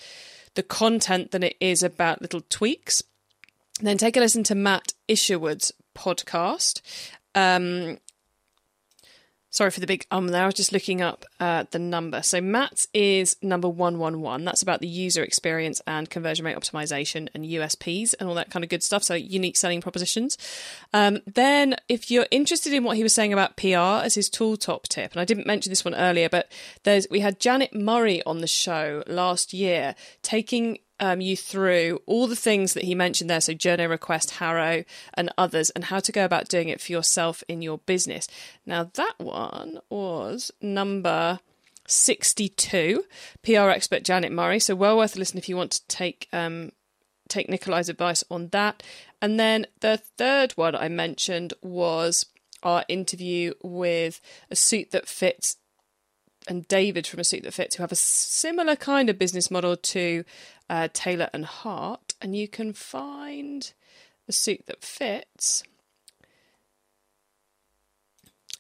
the 0.56 0.64
content 0.64 1.32
than 1.32 1.44
it 1.44 1.56
is 1.60 1.84
about 1.84 2.22
little 2.22 2.42
tweaks, 2.50 3.04
then 3.82 3.98
take 3.98 4.18
a 4.18 4.20
listen 4.20 4.44
to 4.44 4.56
Matt 4.56 4.94
Isherwood's 5.08 5.72
podcast. 5.96 6.82
Um, 7.36 7.98
Sorry 9.52 9.70
for 9.70 9.82
the 9.82 9.88
big 9.88 10.06
um 10.12 10.30
there. 10.30 10.44
I 10.44 10.46
was 10.46 10.56
just 10.56 10.72
looking 10.72 11.02
up 11.02 11.26
uh, 11.40 11.66
the 11.72 11.78
number. 11.78 12.22
So 12.24 12.40
Matt's 12.40 12.88
is 12.94 13.36
number 13.42 13.68
111. 13.68 14.46
That's 14.46 14.62
about 14.62 14.80
the 14.80 14.88
user 14.88 15.24
experience 15.24 15.82
and 15.86 16.10
conversion 16.10 16.46
rate 16.46 16.56
optimization 16.56 17.28
and 17.34 17.44
USPs 17.44 18.16
and 18.18 18.30
all 18.30 18.36
that 18.36 18.50
kind 18.50 18.64
of 18.64 18.70
good 18.70 18.82
stuff. 18.82 19.04
So 19.04 19.14
unique 19.14 19.58
selling 19.58 19.82
propositions. 19.82 20.38
Um, 20.94 21.20
then, 21.28 21.76
if 21.90 22.10
you're 22.10 22.28
interested 22.32 22.72
in 22.72 22.86
what 22.86 22.96
he 22.96 23.04
was 23.04 23.14
saying 23.14 23.34
about 23.34 23.58
PR 23.58 24.06
as 24.06 24.16
his 24.16 24.30
tool 24.30 24.56
top 24.56 24.88
tip, 24.88 25.12
and 25.12 25.20
I 25.20 25.26
didn't 25.26 25.46
mention 25.46 25.70
this 25.70 25.84
one 25.84 25.96
earlier, 25.96 26.30
but 26.30 26.50
there's 26.84 27.08
we 27.12 27.20
had 27.20 27.40
Janet 27.40 27.76
Murray 27.76 28.24
on 28.24 28.40
the 28.40 28.48
show 28.48 29.04
last 29.06 29.52
year 29.52 29.96
taking 30.22 30.80
um, 31.02 31.20
you 31.20 31.36
through 31.36 32.00
all 32.06 32.28
the 32.28 32.36
things 32.36 32.74
that 32.74 32.84
he 32.84 32.94
mentioned 32.96 33.30
there, 33.30 33.42
so 33.42 33.54
Journo 33.54 33.90
Request, 33.90 34.32
HARO, 34.32 34.86
and 35.16 35.34
others, 35.38 35.72
and 35.72 35.86
how 35.86 36.00
to 36.00 36.12
go 36.12 36.24
about 36.24 36.48
doing 36.48 36.70
it 36.70 36.80
for 36.80 36.92
yourself 36.92 37.44
in 37.48 37.64
your 37.64 37.80
business. 37.80 38.28
Now, 38.66 38.92
that 38.94 39.16
one 39.18 39.80
was 39.90 40.52
number 40.62 41.40
62, 41.88 43.04
PR 43.42 43.70
expert 43.70 44.04
Janet 44.04 44.32
Murray. 44.32 44.60
So, 44.60 44.76
well 44.76 44.96
worth 44.96 45.16
a 45.16 45.20
listen 45.20 45.40
if 45.40 45.50
you 45.50 45.58
want 45.58 45.72
to 45.72 45.88
take 45.88 46.30
um, 46.32 46.72
take 47.28 47.48
Nikolay's 47.48 47.90
advice 47.90 48.24
on 48.30 48.50
that. 48.50 48.84
And 49.22 49.40
then 49.40 49.66
the 49.80 49.98
third 49.98 50.52
one 50.54 50.76
I 50.76 50.88
mentioned 50.88 51.54
was 51.64 52.28
our 52.62 52.86
interview 52.88 53.54
with 53.64 54.22
a 54.52 54.56
suit 54.56 54.92
that 54.92 55.08
fits 55.08 55.58
and 56.48 56.68
David 56.68 57.08
from 57.08 57.20
A 57.20 57.24
Suit 57.24 57.44
That 57.44 57.54
Fits, 57.54 57.76
who 57.76 57.84
have 57.84 57.92
a 57.92 57.96
similar 57.96 58.76
kind 58.76 59.10
of 59.10 59.20
business 59.20 59.52
model 59.52 59.76
to 59.76 60.24
uh, 60.70 60.88
Taylor 60.94 61.30
and 61.34 61.46
Hart, 61.46 62.16
and 62.22 62.36
you 62.36 62.48
can 62.48 62.74
find 62.74 63.72
a 64.28 64.32
suit 64.32 64.66
that 64.68 64.84
fits 64.84 65.64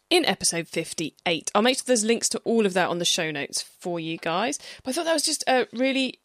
in 0.09 0.25
episode 0.25 0.67
58. 0.67 1.51
I'll 1.55 1.61
make 1.61 1.77
sure 1.77 1.85
there's 1.87 2.03
links 2.03 2.29
to 2.29 2.39
all 2.39 2.65
of 2.65 2.73
that 2.73 2.89
on 2.89 2.99
the 2.99 3.05
show 3.05 3.31
notes 3.31 3.61
for 3.61 3.99
you 3.99 4.17
guys. 4.17 4.59
But 4.83 4.91
I 4.91 4.93
thought 4.93 5.05
that 5.05 5.13
was 5.13 5.23
just 5.23 5.43
a 5.47 5.67
really, 5.71 6.19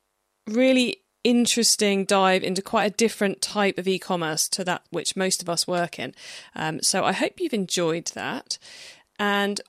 really 0.47 1.03
interesting 1.23 2.05
dive 2.05 2.43
into 2.43 2.63
quite 2.63 2.93
a 2.93 2.97
different 2.97 3.41
type 3.41 3.79
of 3.79 3.89
e 3.89 3.99
commerce 3.99 4.49
to 4.49 4.65
that 4.65 4.83
which 4.91 5.17
most 5.17 5.41
of 5.41 5.49
us 5.49 5.67
work 5.67 5.99
in. 5.99 6.15
Um, 6.55 6.81
so 6.83 7.05
I 7.05 7.13
hope 7.13 7.35
you've 7.39 7.55
enjoyed 7.55 8.07
that. 8.15 8.59
And 9.19 9.61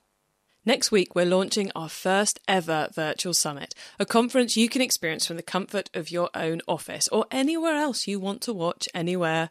Next 0.68 0.92
week, 0.92 1.14
we're 1.14 1.24
launching 1.24 1.72
our 1.74 1.88
first 1.88 2.40
ever 2.46 2.90
virtual 2.94 3.32
summit, 3.32 3.74
a 3.98 4.04
conference 4.04 4.54
you 4.54 4.68
can 4.68 4.82
experience 4.82 5.26
from 5.26 5.36
the 5.36 5.42
comfort 5.42 5.88
of 5.94 6.10
your 6.10 6.28
own 6.34 6.60
office 6.68 7.08
or 7.08 7.24
anywhere 7.30 7.74
else 7.74 8.06
you 8.06 8.20
want 8.20 8.42
to 8.42 8.52
watch 8.52 8.86
anywhere 8.92 9.48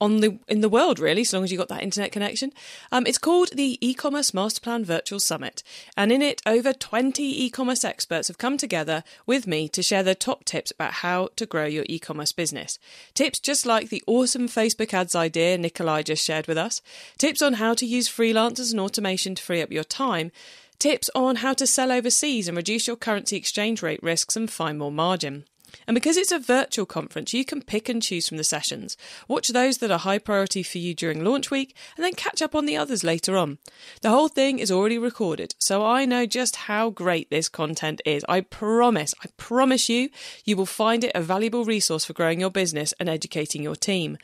on 0.00 0.18
the 0.18 0.38
in 0.48 0.60
the 0.60 0.68
world, 0.68 0.98
really, 0.98 1.22
as 1.22 1.32
long 1.32 1.44
as 1.44 1.52
you've 1.52 1.58
got 1.58 1.68
that 1.68 1.82
internet 1.82 2.12
connection. 2.12 2.52
Um, 2.90 3.06
it's 3.06 3.18
called 3.18 3.50
the 3.54 3.78
E-commerce 3.80 4.30
Masterplan 4.30 4.84
Virtual 4.84 5.20
Summit, 5.20 5.62
and 5.96 6.10
in 6.10 6.22
it, 6.22 6.40
over 6.46 6.72
20 6.72 7.22
e-commerce 7.44 7.84
experts 7.84 8.28
have 8.28 8.38
come 8.38 8.56
together 8.56 9.04
with 9.26 9.46
me 9.46 9.68
to 9.68 9.82
share 9.82 10.02
their 10.02 10.14
top 10.14 10.44
tips 10.44 10.70
about 10.70 10.94
how 10.94 11.28
to 11.36 11.46
grow 11.46 11.66
your 11.66 11.84
e-commerce 11.88 12.32
business. 12.32 12.78
Tips 13.14 13.38
just 13.40 13.66
like 13.66 13.88
the 13.88 14.02
awesome 14.06 14.48
Facebook 14.48 14.94
ads 14.94 15.14
idea 15.14 15.58
Nikolay 15.58 16.02
just 16.02 16.24
shared 16.24 16.46
with 16.46 16.58
us. 16.58 16.80
Tips 17.18 17.42
on 17.42 17.54
how 17.54 17.74
to 17.74 17.86
use 17.86 18.08
freelancers 18.08 18.70
and 18.70 18.80
automation 18.80 19.34
to 19.34 19.42
free 19.42 19.62
up 19.62 19.70
your 19.70 19.84
time. 19.84 20.32
Tips 20.78 21.10
on 21.14 21.36
how 21.36 21.52
to 21.52 21.66
sell 21.66 21.92
overseas 21.92 22.48
and 22.48 22.56
reduce 22.56 22.86
your 22.86 22.96
currency 22.96 23.36
exchange 23.36 23.82
rate 23.82 24.02
risks 24.02 24.34
and 24.34 24.50
find 24.50 24.78
more 24.78 24.90
margin. 24.90 25.44
And 25.86 25.94
because 25.94 26.16
it's 26.16 26.32
a 26.32 26.38
virtual 26.38 26.86
conference, 26.86 27.32
you 27.32 27.44
can 27.44 27.62
pick 27.62 27.88
and 27.88 28.02
choose 28.02 28.28
from 28.28 28.36
the 28.36 28.44
sessions. 28.44 28.96
Watch 29.28 29.48
those 29.48 29.78
that 29.78 29.90
are 29.90 29.98
high 29.98 30.18
priority 30.18 30.62
for 30.62 30.78
you 30.78 30.94
during 30.94 31.24
launch 31.24 31.50
week 31.50 31.74
and 31.96 32.04
then 32.04 32.14
catch 32.14 32.42
up 32.42 32.54
on 32.54 32.66
the 32.66 32.76
others 32.76 33.04
later 33.04 33.36
on. 33.36 33.58
The 34.02 34.10
whole 34.10 34.28
thing 34.28 34.58
is 34.58 34.70
already 34.70 34.98
recorded, 34.98 35.54
so 35.58 35.84
I 35.84 36.04
know 36.04 36.26
just 36.26 36.56
how 36.56 36.90
great 36.90 37.30
this 37.30 37.48
content 37.48 38.00
is. 38.04 38.24
I 38.28 38.40
promise, 38.40 39.14
I 39.22 39.28
promise 39.36 39.88
you, 39.88 40.10
you 40.44 40.56
will 40.56 40.66
find 40.66 41.04
it 41.04 41.12
a 41.14 41.22
valuable 41.22 41.64
resource 41.64 42.04
for 42.04 42.12
growing 42.12 42.40
your 42.40 42.50
business 42.50 42.94
and 42.98 43.08
educating 43.08 43.62
your 43.62 43.76
team. 43.76 44.18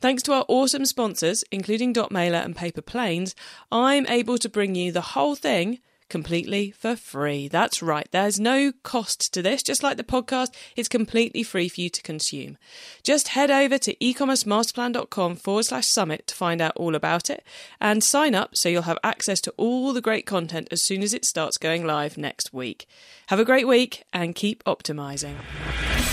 Thanks 0.00 0.22
to 0.24 0.32
our 0.32 0.44
awesome 0.48 0.84
sponsors, 0.84 1.44
including 1.50 1.92
Dot 1.92 2.12
Mailer 2.12 2.38
and 2.38 2.54
Paper 2.54 2.82
Planes, 2.82 3.34
I'm 3.72 4.06
able 4.06 4.36
to 4.38 4.48
bring 4.48 4.74
you 4.74 4.92
the 4.92 5.00
whole 5.00 5.34
thing 5.34 5.78
completely 6.08 6.70
for 6.70 6.96
free. 6.96 7.48
That's 7.48 7.82
right, 7.82 8.08
there's 8.10 8.40
no 8.40 8.72
cost 8.82 9.32
to 9.34 9.42
this. 9.42 9.62
Just 9.62 9.82
like 9.82 9.96
the 9.96 10.04
podcast, 10.04 10.54
it's 10.76 10.88
completely 10.88 11.42
free 11.42 11.68
for 11.68 11.80
you 11.80 11.88
to 11.90 12.02
consume. 12.02 12.56
Just 13.02 13.28
head 13.28 13.50
over 13.50 13.78
to 13.78 13.94
ecommercemasterplan.com 13.96 15.36
forward 15.36 15.64
slash 15.64 15.86
summit 15.86 16.26
to 16.28 16.34
find 16.34 16.60
out 16.60 16.76
all 16.76 16.94
about 16.94 17.30
it 17.30 17.42
and 17.80 18.04
sign 18.04 18.34
up 18.34 18.56
so 18.56 18.68
you'll 18.68 18.82
have 18.82 18.98
access 19.02 19.40
to 19.42 19.54
all 19.56 19.92
the 19.92 20.00
great 20.00 20.26
content 20.26 20.68
as 20.70 20.82
soon 20.82 21.02
as 21.02 21.14
it 21.14 21.24
starts 21.24 21.58
going 21.58 21.84
live 21.86 22.18
next 22.18 22.52
week. 22.52 22.86
Have 23.28 23.40
a 23.40 23.44
great 23.44 23.66
week 23.66 24.04
and 24.12 24.34
keep 24.34 24.62
optimizing. 24.64 25.36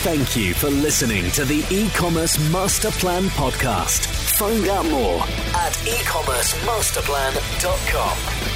Thank 0.04 0.36
you 0.36 0.54
for 0.54 0.70
listening 0.70 1.30
to 1.32 1.46
the 1.46 1.66
e-commerce 1.70 2.38
master 2.52 2.92
plan 2.92 3.24
podcast. 3.26 4.06
Find 4.38 4.68
out 4.68 4.86
more 4.86 5.22
at 5.22 5.74
ecommercemasterplan.com. 5.74 8.51